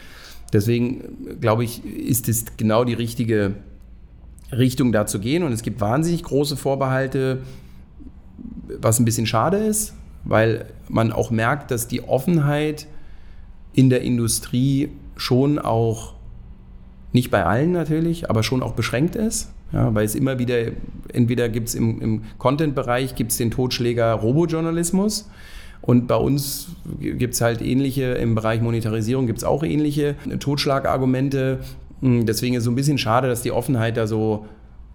Deswegen 0.51 1.39
glaube 1.39 1.63
ich, 1.63 1.85
ist 1.85 2.27
es 2.27 2.57
genau 2.57 2.83
die 2.83 2.93
richtige 2.93 3.53
Richtung 4.51 4.91
da 4.91 5.05
zu 5.05 5.19
gehen 5.19 5.43
und 5.43 5.53
es 5.53 5.61
gibt 5.61 5.79
wahnsinnig 5.79 6.23
große 6.23 6.57
Vorbehalte, 6.57 7.43
was 8.79 8.99
ein 8.99 9.05
bisschen 9.05 9.27
schade 9.27 9.57
ist, 9.57 9.93
weil 10.23 10.65
man 10.89 11.13
auch 11.13 11.29
merkt, 11.29 11.71
dass 11.71 11.87
die 11.87 12.03
Offenheit 12.03 12.87
in 13.73 13.89
der 13.89 14.01
Industrie 14.01 14.89
schon 15.15 15.59
auch, 15.59 16.13
nicht 17.13 17.31
bei 17.31 17.45
allen 17.45 17.71
natürlich, 17.71 18.29
aber 18.29 18.43
schon 18.43 18.63
auch 18.63 18.73
beschränkt 18.73 19.15
ist. 19.15 19.51
Ja, 19.73 19.93
weil 19.95 20.05
es 20.05 20.15
immer 20.15 20.37
wieder, 20.37 20.55
entweder 21.13 21.47
gibt 21.47 21.69
es 21.69 21.75
im, 21.75 22.01
im 22.01 22.21
Content-Bereich 22.37 23.15
gibt's 23.15 23.37
den 23.37 23.51
Totschläger 23.51 24.13
Robojournalismus 24.13 25.29
und 25.81 26.07
bei 26.07 26.15
uns 26.15 26.67
gibt 26.99 27.33
es 27.33 27.41
halt 27.41 27.61
ähnliche, 27.61 28.13
im 28.13 28.35
Bereich 28.35 28.61
Monetarisierung 28.61 29.27
gibt 29.27 29.39
es 29.39 29.43
auch 29.43 29.63
ähnliche 29.63 30.15
Totschlagargumente. 30.39 31.59
Hm, 32.01 32.25
deswegen 32.25 32.55
ist 32.55 32.59
es 32.59 32.65
so 32.65 32.71
ein 32.71 32.75
bisschen 32.75 32.97
schade, 32.97 33.27
dass 33.27 33.41
die 33.41 33.51
Offenheit 33.51 33.97
da 33.97 34.07
so, 34.07 34.45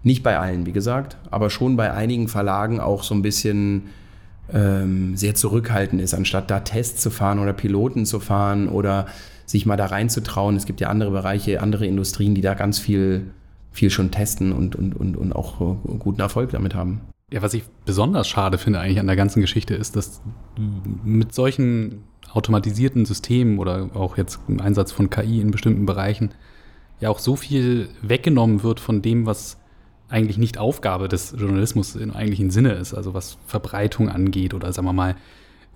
nicht 0.03 0.23
bei 0.23 0.39
allen, 0.39 0.65
wie 0.65 0.71
gesagt, 0.71 1.17
aber 1.31 1.49
schon 1.49 1.75
bei 1.75 1.91
einigen 1.91 2.27
Verlagen 2.29 2.79
auch 2.79 3.03
so 3.03 3.13
ein 3.13 3.21
bisschen 3.21 3.83
ähm, 4.53 5.17
sehr 5.17 5.35
zurückhaltend 5.35 6.01
ist, 6.01 6.13
anstatt 6.13 6.49
da 6.49 6.61
Tests 6.61 7.01
zu 7.01 7.09
fahren 7.09 7.39
oder 7.39 7.51
Piloten 7.51 8.05
zu 8.05 8.21
fahren 8.21 8.69
oder 8.69 9.07
sich 9.47 9.65
mal 9.65 9.77
da 9.77 9.87
reinzutrauen. 9.87 10.55
Es 10.55 10.65
gibt 10.65 10.81
ja 10.81 10.89
andere 10.89 11.09
Bereiche, 11.09 11.61
andere 11.61 11.87
Industrien, 11.87 12.35
die 12.35 12.41
da 12.41 12.53
ganz 12.53 12.77
viel, 12.77 13.31
viel 13.71 13.89
schon 13.89 14.11
testen 14.11 14.51
und, 14.51 14.75
und, 14.75 14.95
und, 14.95 15.17
und 15.17 15.33
auch 15.33 15.77
guten 15.99 16.21
Erfolg 16.21 16.51
damit 16.51 16.75
haben. 16.75 17.01
Ja, 17.31 17.41
was 17.41 17.53
ich 17.53 17.63
besonders 17.85 18.27
schade 18.27 18.57
finde 18.57 18.79
eigentlich 18.79 18.99
an 18.99 19.07
der 19.07 19.15
ganzen 19.15 19.41
Geschichte 19.41 19.73
ist, 19.73 19.95
dass 19.95 20.21
mit 21.03 21.33
solchen 21.33 22.03
automatisierten 22.31 23.05
Systemen 23.05 23.57
oder 23.57 23.89
auch 23.93 24.17
jetzt 24.17 24.39
im 24.47 24.59
Einsatz 24.59 24.91
von 24.91 25.09
KI 25.09 25.41
in 25.41 25.51
bestimmten 25.51 25.85
Bereichen 25.85 26.31
ja 26.99 27.09
auch 27.09 27.19
so 27.19 27.35
viel 27.35 27.89
weggenommen 28.01 28.63
wird 28.63 28.79
von 28.79 29.01
dem, 29.01 29.25
was 29.25 29.57
eigentlich 30.09 30.37
nicht 30.37 30.57
Aufgabe 30.57 31.07
des 31.07 31.35
Journalismus 31.37 31.95
im 31.95 32.13
eigentlichen 32.13 32.49
Sinne 32.49 32.73
ist, 32.73 32.93
also 32.93 33.13
was 33.13 33.37
Verbreitung 33.45 34.09
angeht 34.09 34.53
oder 34.53 34.71
sagen 34.71 34.87
wir 34.87 34.93
mal 34.93 35.15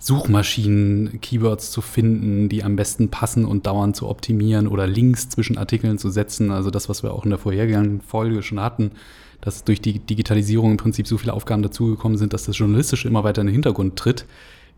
Suchmaschinen 0.03 1.21
Keywords 1.21 1.69
zu 1.69 1.81
finden, 1.81 2.49
die 2.49 2.63
am 2.63 2.75
besten 2.75 3.09
passen 3.09 3.45
und 3.45 3.67
dauernd 3.67 3.95
zu 3.95 4.09
optimieren 4.09 4.67
oder 4.67 4.87
Links 4.87 5.29
zwischen 5.29 5.59
Artikeln 5.59 5.99
zu 5.99 6.09
setzen. 6.09 6.49
Also 6.49 6.71
das, 6.71 6.89
was 6.89 7.03
wir 7.03 7.13
auch 7.13 7.23
in 7.23 7.29
der 7.29 7.37
vorhergehenden 7.37 8.01
Folge 8.01 8.41
schon 8.41 8.59
hatten, 8.59 8.93
dass 9.41 9.63
durch 9.63 9.79
die 9.79 9.99
Digitalisierung 9.99 10.71
im 10.71 10.77
Prinzip 10.77 11.05
so 11.05 11.19
viele 11.19 11.33
Aufgaben 11.33 11.61
dazugekommen 11.61 12.17
sind, 12.17 12.33
dass 12.33 12.45
das 12.45 12.57
Journalistische 12.57 13.07
immer 13.07 13.23
weiter 13.23 13.41
in 13.41 13.47
den 13.47 13.53
Hintergrund 13.53 13.95
tritt 13.95 14.25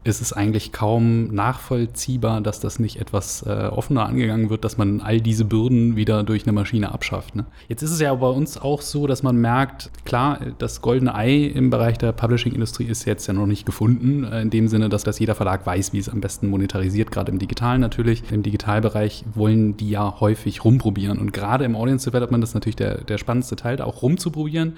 ist 0.04 0.22
es 0.22 0.34
eigentlich 0.34 0.72
kaum 0.72 1.34
nachvollziehbar, 1.34 2.42
dass 2.42 2.60
das 2.60 2.80
nicht 2.80 3.00
etwas 3.00 3.44
äh, 3.44 3.68
offener 3.68 4.06
angegangen 4.06 4.50
wird, 4.50 4.66
dass 4.66 4.78
man 4.78 5.02
all 5.02 5.22
diese 5.22 5.46
Bürden 5.46 5.96
wieder 5.96 6.24
durch 6.24 6.44
eine 6.44 6.52
Maschine 6.52 6.92
abschafft. 6.92 7.36
Ne? 7.36 7.46
Jetzt 7.70 7.84
ist 7.84 7.92
es 7.92 8.00
ja 8.00 8.14
bei 8.14 8.28
uns 8.28 8.58
auch 8.58 8.82
so, 8.82 9.08
dass 9.08 9.24
man 9.24 9.38
merkt, 9.38 9.92
klar, 10.06 10.40
das 10.58 10.82
goldene 10.82 11.16
Ei 11.16 11.46
im 11.46 11.70
Bereich 11.70 11.98
der 11.98 12.12
Publishing-Industrie 12.12 12.86
ist 12.86 13.06
jetzt 13.06 13.28
ja 13.28 13.34
noch 13.34 13.46
nicht 13.46 13.66
gefunden, 13.66 14.26
äh, 14.26 14.42
in 14.42 14.50
dem 14.50 14.68
Sinne, 14.68 14.90
dass, 14.90 15.04
dass 15.04 15.20
jeder 15.20 15.36
Verlag 15.36 15.66
weiß, 15.66 15.94
wie 15.94 16.00
es 16.00 16.10
am 16.10 16.22
besten 16.22 16.50
monetarisiert, 16.50 17.12
gerade 17.12 17.32
im 17.32 17.40
Digitalen 17.40 17.82
natürlich. 17.82 18.24
Im 18.32 18.44
Digitalbereich 18.44 19.24
wollen 19.34 19.78
die 19.78 19.90
ja 19.90 20.20
häufig 20.20 20.66
rumprobieren 20.66 21.20
und 21.20 21.34
gerade 21.34 21.64
im 21.66 21.76
Audience 21.76 22.10
Development 22.10 22.44
ist 22.44 22.54
natürlich 22.54 22.76
der, 22.76 23.04
der 23.04 23.18
spannendste 23.18 23.56
Teil, 23.56 23.82
auch 23.82 24.02
rumzuprobieren 24.02 24.74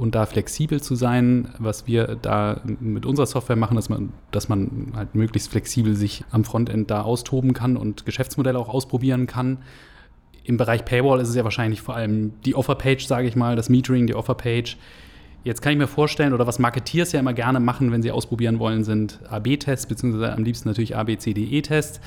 und 0.00 0.14
da 0.14 0.24
flexibel 0.24 0.80
zu 0.80 0.94
sein, 0.94 1.50
was 1.58 1.86
wir 1.86 2.16
da 2.22 2.62
mit 2.80 3.04
unserer 3.04 3.26
Software 3.26 3.56
machen, 3.56 3.74
dass 3.74 3.90
man, 3.90 4.14
dass 4.30 4.48
man 4.48 4.92
halt 4.96 5.14
möglichst 5.14 5.50
flexibel 5.50 5.94
sich 5.94 6.24
am 6.30 6.44
Frontend 6.44 6.90
da 6.90 7.02
austoben 7.02 7.52
kann 7.52 7.76
und 7.76 8.06
Geschäftsmodelle 8.06 8.58
auch 8.58 8.70
ausprobieren 8.70 9.26
kann. 9.26 9.58
Im 10.42 10.56
Bereich 10.56 10.86
Paywall 10.86 11.20
ist 11.20 11.28
es 11.28 11.34
ja 11.34 11.44
wahrscheinlich 11.44 11.82
vor 11.82 11.96
allem 11.96 12.32
die 12.46 12.54
Offerpage, 12.54 13.06
sage 13.06 13.28
ich 13.28 13.36
mal, 13.36 13.56
das 13.56 13.68
Metering, 13.68 14.06
die 14.06 14.14
Offerpage. 14.14 14.78
Jetzt 15.44 15.60
kann 15.60 15.72
ich 15.72 15.78
mir 15.78 15.86
vorstellen, 15.86 16.32
oder 16.32 16.46
was 16.46 16.58
Marketeers 16.58 17.12
ja 17.12 17.20
immer 17.20 17.34
gerne 17.34 17.60
machen, 17.60 17.92
wenn 17.92 18.00
sie 18.00 18.10
ausprobieren 18.10 18.58
wollen, 18.58 18.84
sind 18.84 19.20
AB-Tests, 19.28 19.84
beziehungsweise 19.84 20.32
am 20.32 20.44
liebsten 20.44 20.66
natürlich 20.66 20.96
ABCDE-Tests 20.96 22.00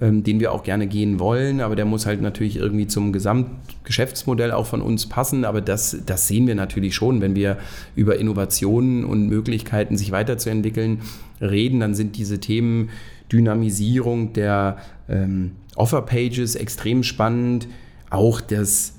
ähm, 0.01 0.23
den 0.23 0.39
wir 0.39 0.51
auch 0.51 0.63
gerne 0.63 0.87
gehen 0.87 1.19
wollen, 1.19 1.61
aber 1.61 1.75
der 1.75 1.85
muss 1.85 2.07
halt 2.07 2.19
natürlich 2.19 2.55
irgendwie 2.55 2.87
zum 2.87 3.13
Gesamtgeschäftsmodell 3.13 4.51
auch 4.51 4.65
von 4.65 4.81
uns 4.81 5.07
passen. 5.07 5.45
Aber 5.45 5.61
das, 5.61 5.97
das 6.03 6.27
sehen 6.27 6.47
wir 6.47 6.55
natürlich 6.55 6.95
schon, 6.95 7.21
wenn 7.21 7.35
wir 7.35 7.57
über 7.95 8.17
Innovationen 8.17 9.05
und 9.05 9.27
Möglichkeiten, 9.27 9.95
sich 9.95 10.11
weiterzuentwickeln, 10.11 11.01
reden, 11.39 11.79
dann 11.79 11.93
sind 11.93 12.17
diese 12.17 12.39
Themen 12.39 12.89
Dynamisierung 13.31 14.33
der 14.33 14.77
ähm, 15.07 15.51
Offer-Pages 15.75 16.55
extrem 16.55 17.03
spannend, 17.03 17.67
auch 18.09 18.41
das 18.41 18.95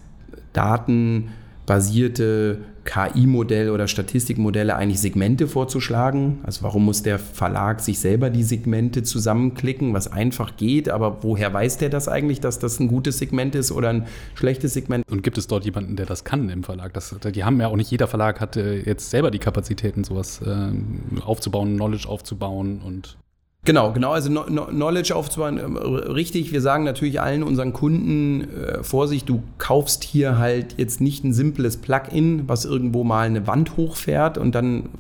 datenbasierte 1.66 2.58
KI-Modell 2.84 3.70
oder 3.70 3.88
Statistikmodelle 3.88 4.76
eigentlich 4.76 5.00
Segmente 5.00 5.48
vorzuschlagen. 5.48 6.40
Also 6.42 6.62
warum 6.62 6.84
muss 6.84 7.02
der 7.02 7.18
Verlag 7.18 7.80
sich 7.80 7.98
selber 7.98 8.28
die 8.28 8.42
Segmente 8.42 9.02
zusammenklicken, 9.02 9.94
was 9.94 10.12
einfach 10.12 10.56
geht, 10.56 10.90
aber 10.90 11.22
woher 11.22 11.52
weiß 11.52 11.78
der 11.78 11.88
das 11.88 12.08
eigentlich, 12.08 12.40
dass 12.40 12.58
das 12.58 12.80
ein 12.80 12.88
gutes 12.88 13.18
Segment 13.18 13.54
ist 13.54 13.72
oder 13.72 13.88
ein 13.88 14.06
schlechtes 14.34 14.74
Segment? 14.74 15.10
Und 15.10 15.22
gibt 15.22 15.38
es 15.38 15.46
dort 15.46 15.64
jemanden, 15.64 15.96
der 15.96 16.04
das 16.04 16.24
kann 16.24 16.50
im 16.50 16.62
Verlag? 16.62 16.92
Das, 16.92 17.16
die 17.34 17.44
haben 17.44 17.58
ja 17.58 17.68
auch 17.68 17.76
nicht 17.76 17.90
jeder 17.90 18.06
Verlag 18.06 18.40
hat 18.40 18.56
jetzt 18.56 19.08
selber 19.08 19.30
die 19.30 19.38
Kapazitäten, 19.38 20.04
sowas 20.04 20.42
äh, 20.42 21.20
aufzubauen, 21.22 21.76
Knowledge 21.76 22.06
aufzubauen 22.06 22.82
und 22.84 23.16
Genau, 23.64 23.92
genau, 23.92 24.12
also 24.12 24.30
Knowledge 24.30 25.16
aufzubauen, 25.16 25.58
ähm, 25.58 25.76
richtig. 25.76 26.52
Wir 26.52 26.60
sagen 26.60 26.84
natürlich 26.84 27.22
allen 27.22 27.42
unseren 27.42 27.72
Kunden, 27.72 28.42
äh, 28.42 28.82
Vorsicht, 28.82 29.26
du 29.28 29.42
kaufst 29.56 30.04
hier 30.04 30.38
halt 30.38 30.74
jetzt 30.76 31.00
nicht 31.00 31.24
ein 31.24 31.32
simples 31.32 31.78
Plugin, 31.78 32.46
was 32.46 32.66
irgendwo 32.66 33.04
mal 33.04 33.26
eine 33.26 33.46
Wand 33.46 33.78
hochfährt 33.78 34.36
und 34.36 34.54
dann 34.54 34.90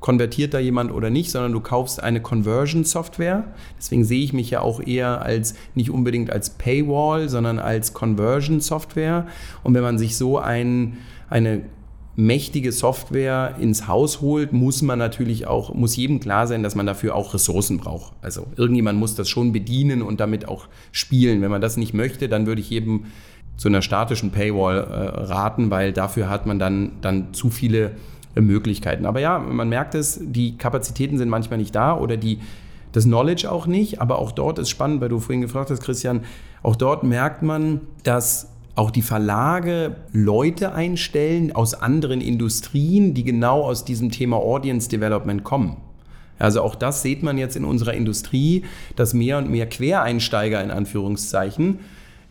konvertiert 0.00 0.52
da 0.52 0.58
jemand 0.58 0.92
oder 0.92 1.10
nicht, 1.10 1.30
sondern 1.30 1.52
du 1.52 1.60
kaufst 1.60 2.02
eine 2.02 2.20
Conversion-Software. 2.20 3.44
Deswegen 3.78 4.04
sehe 4.04 4.24
ich 4.24 4.32
mich 4.32 4.50
ja 4.50 4.60
auch 4.60 4.84
eher 4.84 5.22
als 5.22 5.54
nicht 5.76 5.90
unbedingt 5.90 6.30
als 6.32 6.50
Paywall, 6.50 7.28
sondern 7.28 7.60
als 7.60 7.94
Conversion-Software. 7.94 9.28
Und 9.62 9.74
wenn 9.74 9.82
man 9.82 9.98
sich 9.98 10.16
so 10.16 10.38
ein, 10.38 10.98
eine 11.30 11.62
mächtige 12.14 12.72
Software 12.72 13.56
ins 13.58 13.88
Haus 13.88 14.20
holt, 14.20 14.52
muss 14.52 14.82
man 14.82 14.98
natürlich 14.98 15.46
auch, 15.46 15.72
muss 15.74 15.96
jedem 15.96 16.20
klar 16.20 16.46
sein, 16.46 16.62
dass 16.62 16.74
man 16.74 16.86
dafür 16.86 17.14
auch 17.14 17.32
Ressourcen 17.32 17.78
braucht. 17.78 18.12
Also 18.20 18.46
irgendjemand 18.56 18.98
muss 18.98 19.14
das 19.14 19.28
schon 19.28 19.52
bedienen 19.52 20.02
und 20.02 20.20
damit 20.20 20.46
auch 20.46 20.66
spielen. 20.90 21.40
Wenn 21.40 21.50
man 21.50 21.62
das 21.62 21.76
nicht 21.76 21.94
möchte, 21.94 22.28
dann 22.28 22.46
würde 22.46 22.60
ich 22.60 22.68
jedem 22.68 23.06
zu 23.56 23.68
einer 23.68 23.82
statischen 23.82 24.30
Paywall 24.30 24.78
äh, 24.78 25.22
raten, 25.24 25.70
weil 25.70 25.92
dafür 25.92 26.28
hat 26.28 26.46
man 26.46 26.58
dann, 26.58 26.92
dann 27.00 27.32
zu 27.32 27.48
viele 27.48 27.92
äh, 28.34 28.40
Möglichkeiten. 28.40 29.06
Aber 29.06 29.20
ja, 29.20 29.38
man 29.38 29.68
merkt 29.68 29.94
es, 29.94 30.20
die 30.20 30.58
Kapazitäten 30.58 31.16
sind 31.16 31.28
manchmal 31.28 31.58
nicht 31.58 31.74
da 31.74 31.96
oder 31.96 32.16
die, 32.16 32.40
das 32.92 33.04
Knowledge 33.04 33.50
auch 33.50 33.66
nicht. 33.66 34.00
Aber 34.00 34.18
auch 34.18 34.32
dort 34.32 34.58
ist 34.58 34.68
spannend, 34.68 35.00
weil 35.00 35.08
du 35.08 35.18
vorhin 35.18 35.40
gefragt 35.40 35.70
hast, 35.70 35.82
Christian, 35.82 36.24
auch 36.62 36.76
dort 36.76 37.04
merkt 37.04 37.42
man, 37.42 37.80
dass 38.02 38.51
auch 38.74 38.90
die 38.90 39.02
Verlage 39.02 39.96
Leute 40.12 40.72
einstellen 40.72 41.52
aus 41.52 41.74
anderen 41.74 42.20
Industrien, 42.20 43.14
die 43.14 43.24
genau 43.24 43.62
aus 43.62 43.84
diesem 43.84 44.10
Thema 44.10 44.36
Audience 44.38 44.88
Development 44.88 45.44
kommen. 45.44 45.76
Also 46.38 46.62
auch 46.62 46.74
das 46.74 47.02
sieht 47.02 47.22
man 47.22 47.38
jetzt 47.38 47.56
in 47.56 47.64
unserer 47.64 47.94
Industrie, 47.94 48.64
dass 48.96 49.14
mehr 49.14 49.38
und 49.38 49.50
mehr 49.50 49.68
Quereinsteiger 49.68 50.62
in 50.62 50.70
Anführungszeichen 50.70 51.80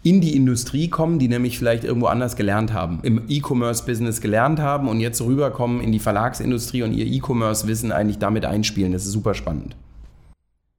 in 0.03 0.19
die 0.19 0.35
Industrie 0.35 0.89
kommen, 0.89 1.19
die 1.19 1.27
nämlich 1.27 1.59
vielleicht 1.59 1.83
irgendwo 1.83 2.07
anders 2.07 2.35
gelernt 2.35 2.73
haben, 2.73 2.99
im 3.03 3.21
E-Commerce-Business 3.27 4.19
gelernt 4.19 4.59
haben 4.59 4.89
und 4.89 4.99
jetzt 4.99 5.21
rüberkommen 5.21 5.79
in 5.79 5.91
die 5.91 5.99
Verlagsindustrie 5.99 6.81
und 6.81 6.93
ihr 6.93 7.05
E-Commerce-Wissen 7.05 7.91
eigentlich 7.91 8.17
damit 8.17 8.45
einspielen. 8.45 8.93
Das 8.93 9.05
ist 9.05 9.11
super 9.11 9.35
spannend. 9.35 9.75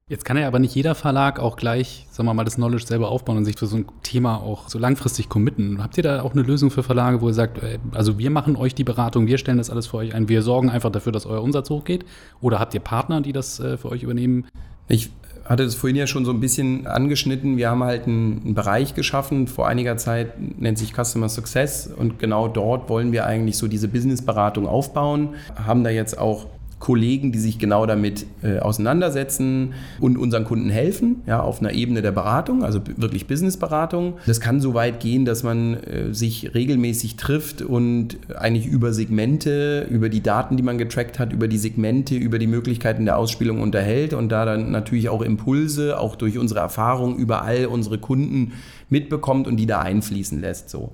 Jetzt 0.09 0.25
kann 0.25 0.37
ja 0.37 0.47
aber 0.47 0.59
nicht 0.59 0.75
jeder 0.75 0.95
Verlag 0.95 1.39
auch 1.39 1.55
gleich, 1.55 2.07
sagen 2.11 2.27
wir 2.27 2.33
mal, 2.33 2.43
das 2.43 2.55
Knowledge 2.55 2.85
selber 2.85 3.07
aufbauen 3.07 3.37
und 3.37 3.45
sich 3.45 3.57
für 3.57 3.67
so 3.67 3.77
ein 3.77 3.85
Thema 4.03 4.35
auch 4.35 4.67
so 4.67 4.77
langfristig 4.77 5.29
committen. 5.29 5.81
Habt 5.81 5.95
ihr 5.95 6.03
da 6.03 6.21
auch 6.23 6.33
eine 6.33 6.41
Lösung 6.41 6.71
für 6.71 6.83
Verlage, 6.83 7.21
wo 7.21 7.29
ihr 7.29 7.33
sagt, 7.33 7.63
äh, 7.63 7.79
also 7.93 8.17
wir 8.17 8.29
machen 8.29 8.57
euch 8.57 8.75
die 8.75 8.83
Beratung, 8.83 9.27
wir 9.27 9.37
stellen 9.37 9.59
das 9.59 9.69
alles 9.69 9.87
für 9.87 9.97
euch 9.97 10.13
ein, 10.13 10.27
wir 10.27 10.41
sorgen 10.41 10.69
einfach 10.69 10.91
dafür, 10.91 11.13
dass 11.13 11.25
euer 11.25 11.41
Umsatz 11.41 11.69
hochgeht? 11.69 12.03
Oder 12.41 12.59
habt 12.59 12.73
ihr 12.73 12.81
Partner, 12.81 13.21
die 13.21 13.31
das 13.31 13.61
äh, 13.61 13.77
für 13.77 13.89
euch 13.89 14.03
übernehmen? 14.03 14.45
Ich 14.89 15.09
hatte 15.45 15.63
das 15.63 15.75
vorhin 15.75 15.95
ja 15.95 16.05
schon 16.05 16.25
so 16.25 16.31
ein 16.31 16.41
bisschen 16.41 16.85
angeschnitten. 16.85 17.55
Wir 17.55 17.69
haben 17.69 17.83
halt 17.83 18.05
einen, 18.05 18.53
Bereich 18.53 18.95
geschaffen, 18.95 19.47
vor 19.47 19.67
einiger 19.67 19.95
Zeit 19.95 20.33
nennt 20.59 20.77
sich 20.77 20.93
Customer 20.93 21.29
Success 21.29 21.87
und 21.87 22.19
genau 22.19 22.49
dort 22.49 22.89
wollen 22.89 23.13
wir 23.13 23.25
eigentlich 23.25 23.57
so 23.57 23.69
diese 23.69 23.87
Businessberatung 23.87 24.67
aufbauen, 24.67 25.29
haben 25.55 25.83
da 25.83 25.89
jetzt 25.89 26.17
auch 26.17 26.47
Kollegen, 26.83 27.31
die 27.31 27.39
sich 27.39 27.59
genau 27.59 27.85
damit 27.85 28.25
äh, 28.41 28.59
auseinandersetzen 28.59 29.73
und 30.01 30.17
unseren 30.17 30.43
Kunden 30.43 30.69
helfen, 30.69 31.21
ja, 31.25 31.39
auf 31.39 31.61
einer 31.61 31.71
Ebene 31.71 32.01
der 32.01 32.11
Beratung, 32.11 32.61
also 32.61 32.81
wirklich 32.97 33.25
Businessberatung. 33.25 34.15
Das 34.25 34.41
kann 34.41 34.59
so 34.59 34.73
weit 34.73 34.99
gehen, 34.99 35.23
dass 35.23 35.43
man 35.43 35.75
äh, 35.75 36.13
sich 36.13 36.53
regelmäßig 36.53 37.15
trifft 37.15 37.61
und 37.61 38.17
eigentlich 38.35 38.65
über 38.65 38.91
Segmente, 38.91 39.87
über 39.89 40.09
die 40.09 40.21
Daten, 40.21 40.57
die 40.57 40.63
man 40.63 40.77
getrackt 40.77 41.19
hat, 41.19 41.31
über 41.31 41.47
die 41.47 41.57
Segmente, 41.57 42.15
über 42.15 42.37
die 42.37 42.47
Möglichkeiten 42.47 43.05
der 43.05 43.17
Ausspielung 43.17 43.61
unterhält 43.61 44.13
und 44.13 44.27
da 44.27 44.43
dann 44.43 44.71
natürlich 44.71 45.07
auch 45.07 45.21
Impulse, 45.21 45.97
auch 45.97 46.17
durch 46.17 46.37
unsere 46.37 46.59
Erfahrung 46.59 47.15
über 47.15 47.43
all 47.43 47.67
unsere 47.67 47.97
Kunden 47.97 48.51
mitbekommt 48.89 49.47
und 49.47 49.55
die 49.55 49.67
da 49.67 49.79
einfließen 49.79 50.41
lässt. 50.41 50.69
So. 50.69 50.91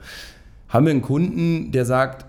Haben 0.67 0.85
wir 0.85 0.91
einen 0.91 1.01
Kunden, 1.01 1.71
der 1.71 1.85
sagt, 1.85 2.28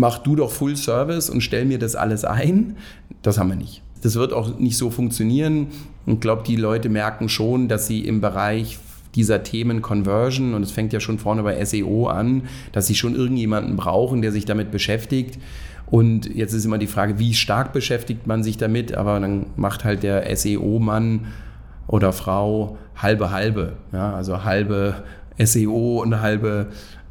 mach 0.00 0.18
du 0.18 0.34
doch 0.34 0.50
Full 0.50 0.76
Service 0.76 1.28
und 1.28 1.42
stell 1.42 1.66
mir 1.66 1.78
das 1.78 1.94
alles 1.94 2.24
ein. 2.24 2.76
Das 3.22 3.38
haben 3.38 3.50
wir 3.50 3.56
nicht. 3.56 3.82
Das 4.02 4.16
wird 4.16 4.32
auch 4.32 4.58
nicht 4.58 4.78
so 4.78 4.90
funktionieren. 4.90 5.68
Und 6.06 6.14
ich 6.14 6.20
glaube, 6.20 6.42
die 6.46 6.56
Leute 6.56 6.88
merken 6.88 7.28
schon, 7.28 7.68
dass 7.68 7.86
sie 7.86 8.00
im 8.00 8.22
Bereich 8.22 8.78
dieser 9.14 9.42
Themen 9.42 9.82
Conversion, 9.82 10.54
und 10.54 10.62
es 10.62 10.70
fängt 10.70 10.94
ja 10.94 11.00
schon 11.00 11.18
vorne 11.18 11.42
bei 11.42 11.62
SEO 11.64 12.06
an, 12.06 12.44
dass 12.72 12.86
sie 12.86 12.94
schon 12.94 13.14
irgendjemanden 13.14 13.76
brauchen, 13.76 14.22
der 14.22 14.32
sich 14.32 14.46
damit 14.46 14.70
beschäftigt. 14.70 15.38
Und 15.86 16.34
jetzt 16.34 16.54
ist 16.54 16.64
immer 16.64 16.78
die 16.78 16.86
Frage, 16.86 17.18
wie 17.18 17.34
stark 17.34 17.72
beschäftigt 17.74 18.26
man 18.26 18.42
sich 18.42 18.56
damit, 18.56 18.94
aber 18.94 19.20
dann 19.20 19.46
macht 19.56 19.84
halt 19.84 20.02
der 20.02 20.34
SEO-Mann 20.34 21.26
oder 21.88 22.12
Frau 22.12 22.78
halbe 22.96 23.32
halbe. 23.32 23.74
Ja, 23.92 24.14
also 24.14 24.44
halbe 24.44 25.02
SEO 25.38 26.00
und 26.00 26.20
halbe 26.20 26.68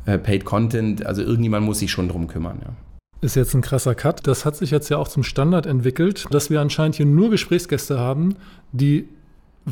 äh, 0.10 0.18
Paid 0.18 0.45
Content. 0.45 1.05
Also 1.05 1.22
irgendjemand 1.22 1.66
muss 1.66 1.80
sich 1.80 1.91
schon 1.91 2.10
drum 2.10 2.28
kümmern. 2.28 2.60
Ja. 2.64 2.74
Ist 3.22 3.36
jetzt 3.36 3.53
ein 3.53 3.62
krasser 3.62 3.95
Cut. 3.95 4.26
Das 4.28 4.45
hat 4.45 4.55
sich 4.55 4.72
jetzt 4.72 4.89
ja 4.89 4.97
auch 4.97 5.07
zum 5.07 5.24
Standard 5.24 5.66
entwickelt, 5.66 6.26
dass 6.32 6.49
wir 6.49 6.62
anscheinend 6.62 6.95
hier 6.95 7.05
nur 7.05 7.30
Gesprächsgäste 7.30 7.99
haben, 7.99 8.36
die 8.72 9.10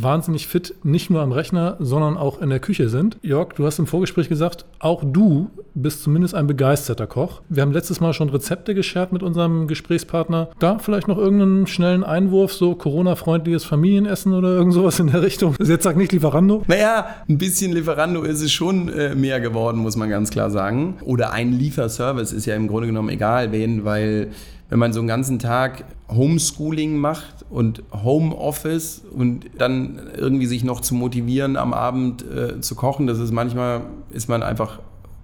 wahnsinnig 0.02 0.48
fit, 0.48 0.76
nicht 0.84 1.10
nur 1.10 1.22
am 1.22 1.32
Rechner, 1.32 1.78
sondern 1.80 2.18
auch 2.18 2.42
in 2.42 2.50
der 2.50 2.60
Küche 2.60 2.90
sind. 2.90 3.18
Jörg, 3.22 3.54
du 3.56 3.66
hast 3.66 3.80
im 3.80 3.88
Vorgespräch 3.88 4.30
gesagt, 4.30 4.66
auch 4.80 5.04
du 5.06 5.50
bist 5.74 6.04
zumindest 6.04 6.34
ein 6.36 6.48
begeisterter 6.48 7.08
Koch. 7.08 7.42
Wir 7.50 7.62
haben 7.62 7.72
letztes 7.72 8.00
Mal 8.00 8.14
schon 8.14 8.30
Rezepte 8.30 8.74
geschert 8.74 9.14
mit 9.14 9.24
unserem 9.24 9.68
Gesprächspartner. 9.68 10.50
Da 10.60 10.80
vielleicht 10.80 11.08
noch 11.08 11.18
irgendeinen 11.18 11.68
schnellen 11.68 12.04
Einwurf, 12.04 12.54
so 12.54 12.76
Corona-freundliches 12.76 13.64
Familienessen 13.64 14.34
oder 14.34 14.50
irgend 14.50 14.74
sowas 14.74 15.00
in 15.00 15.08
der 15.08 15.22
Richtung. 15.22 15.56
Jetzt 15.64 15.84
sag 15.84 15.98
nicht 15.98 16.12
Lieferando. 16.12 16.64
Naja, 16.68 17.08
ein 17.30 17.38
bisschen 17.38 17.74
Lieferando 17.74 18.24
ist 18.24 18.42
es 18.42 18.52
schon 18.52 18.90
äh, 18.90 19.16
mehr 19.16 19.40
geworden, 19.40 19.80
muss 19.80 19.96
man 19.96 20.10
ganz 20.10 20.30
klar 20.32 20.50
sagen. 20.50 20.98
Oder 21.04 21.32
ein 21.32 21.54
Lieferservice 21.54 22.34
ist 22.34 22.46
ja 22.46 22.56
im 22.56 22.68
Grunde 22.68 22.88
genommen 22.88 23.10
egal 23.10 23.52
wen, 23.52 23.86
weil 23.86 24.30
wenn 24.70 24.80
man 24.80 24.94
so 24.94 25.00
einen 25.00 25.08
ganzen 25.08 25.40
Tag 25.40 25.86
Homeschooling 26.10 26.98
macht 26.98 27.46
und 27.50 27.84
Homeoffice 27.92 29.04
und 29.12 29.46
dann 29.58 30.00
irgendwie 30.16 30.46
sich 30.46 30.64
noch 30.64 30.82
zu 30.82 30.96
motivieren, 30.96 31.56
am 31.56 31.74
Abend 31.74 32.26
äh, 32.30 32.60
zu 32.60 32.76
kochen, 32.76 33.08
das 33.08 33.20
ist 33.20 33.32
manchmal, 33.32 33.82
ist 34.10 34.28
man 34.28 34.44
einfach 34.44 34.80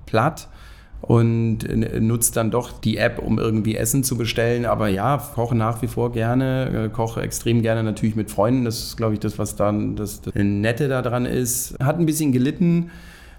platt 0.05 0.47
und 1.01 1.65
äh, 1.65 1.99
nutzt 1.99 2.37
dann 2.37 2.49
doch 2.49 2.71
die 2.71 2.97
App, 2.97 3.19
um 3.19 3.37
irgendwie 3.37 3.75
Essen 3.75 4.05
zu 4.05 4.17
bestellen. 4.17 4.65
Aber 4.65 4.87
ja, 4.87 5.21
koche 5.35 5.55
nach 5.55 5.81
wie 5.81 5.87
vor 5.87 6.13
gerne, 6.13 6.85
äh, 6.85 6.89
koche 6.89 7.21
extrem 7.21 7.61
gerne 7.61 7.83
natürlich 7.83 8.15
mit 8.15 8.31
Freunden. 8.31 8.63
Das 8.63 8.79
ist, 8.79 8.97
glaube 8.97 9.13
ich, 9.13 9.19
das, 9.19 9.37
was 9.37 9.57
dann 9.57 9.97
das, 9.97 10.21
das 10.21 10.33
Nette 10.35 10.87
daran 10.87 11.25
ist. 11.25 11.75
Hat 11.83 11.99
ein 11.99 12.05
bisschen 12.05 12.31
gelitten. 12.31 12.91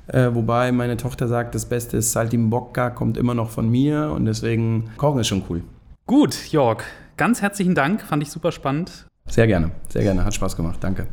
Äh, 0.08 0.34
wobei 0.34 0.70
meine 0.72 0.98
Tochter 0.98 1.28
sagt, 1.28 1.54
das 1.54 1.64
Beste 1.64 1.96
ist 1.96 2.12
Saltimbocca, 2.12 2.90
kommt 2.90 3.16
immer 3.16 3.32
noch 3.32 3.48
von 3.48 3.70
mir 3.70 4.12
und 4.14 4.26
deswegen 4.26 4.90
kochen 4.98 5.20
ist 5.20 5.28
schon 5.28 5.42
cool. 5.48 5.62
Gut, 6.06 6.52
Jörg, 6.52 6.82
ganz 7.16 7.40
herzlichen 7.40 7.74
Dank, 7.74 8.02
fand 8.02 8.22
ich 8.22 8.30
super 8.30 8.52
spannend. 8.52 9.06
Sehr 9.26 9.46
gerne, 9.46 9.70
sehr 9.88 10.02
gerne, 10.02 10.22
hat 10.24 10.34
Spaß 10.34 10.54
gemacht, 10.54 10.76
danke. 10.82 11.06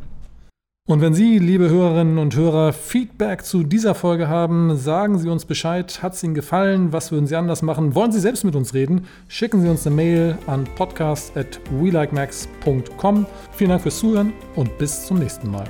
Und 0.88 1.00
wenn 1.00 1.14
Sie, 1.14 1.38
liebe 1.38 1.70
Hörerinnen 1.70 2.18
und 2.18 2.36
Hörer, 2.36 2.74
Feedback 2.74 3.46
zu 3.46 3.64
dieser 3.64 3.94
Folge 3.96 4.28
haben, 4.28 4.76
sagen 4.76 5.18
Sie 5.20 5.30
uns 5.30 5.46
Bescheid. 5.46 6.04
Hat 6.04 6.16
es 6.16 6.24
Ihnen 6.24 6.34
gefallen? 6.34 6.92
Was 6.92 7.14
würden 7.14 7.28
Sie 7.28 7.38
anders 7.38 7.62
machen? 7.62 7.96
Wollen 7.96 8.12
Sie 8.12 8.20
selbst 8.20 8.44
mit 8.44 8.56
uns 8.56 8.74
reden? 8.74 9.08
Schicken 9.30 9.62
Sie 9.62 9.70
uns 9.70 9.86
eine 9.86 9.96
Mail 9.96 10.38
an 10.48 10.66
podcast@welikemax.com. 10.76 13.26
Vielen 13.54 13.70
Dank 13.70 13.84
fürs 13.84 14.00
Zuhören 14.00 14.34
und 14.56 14.78
bis 14.78 15.06
zum 15.06 15.20
nächsten 15.20 15.50
Mal. 15.52 15.66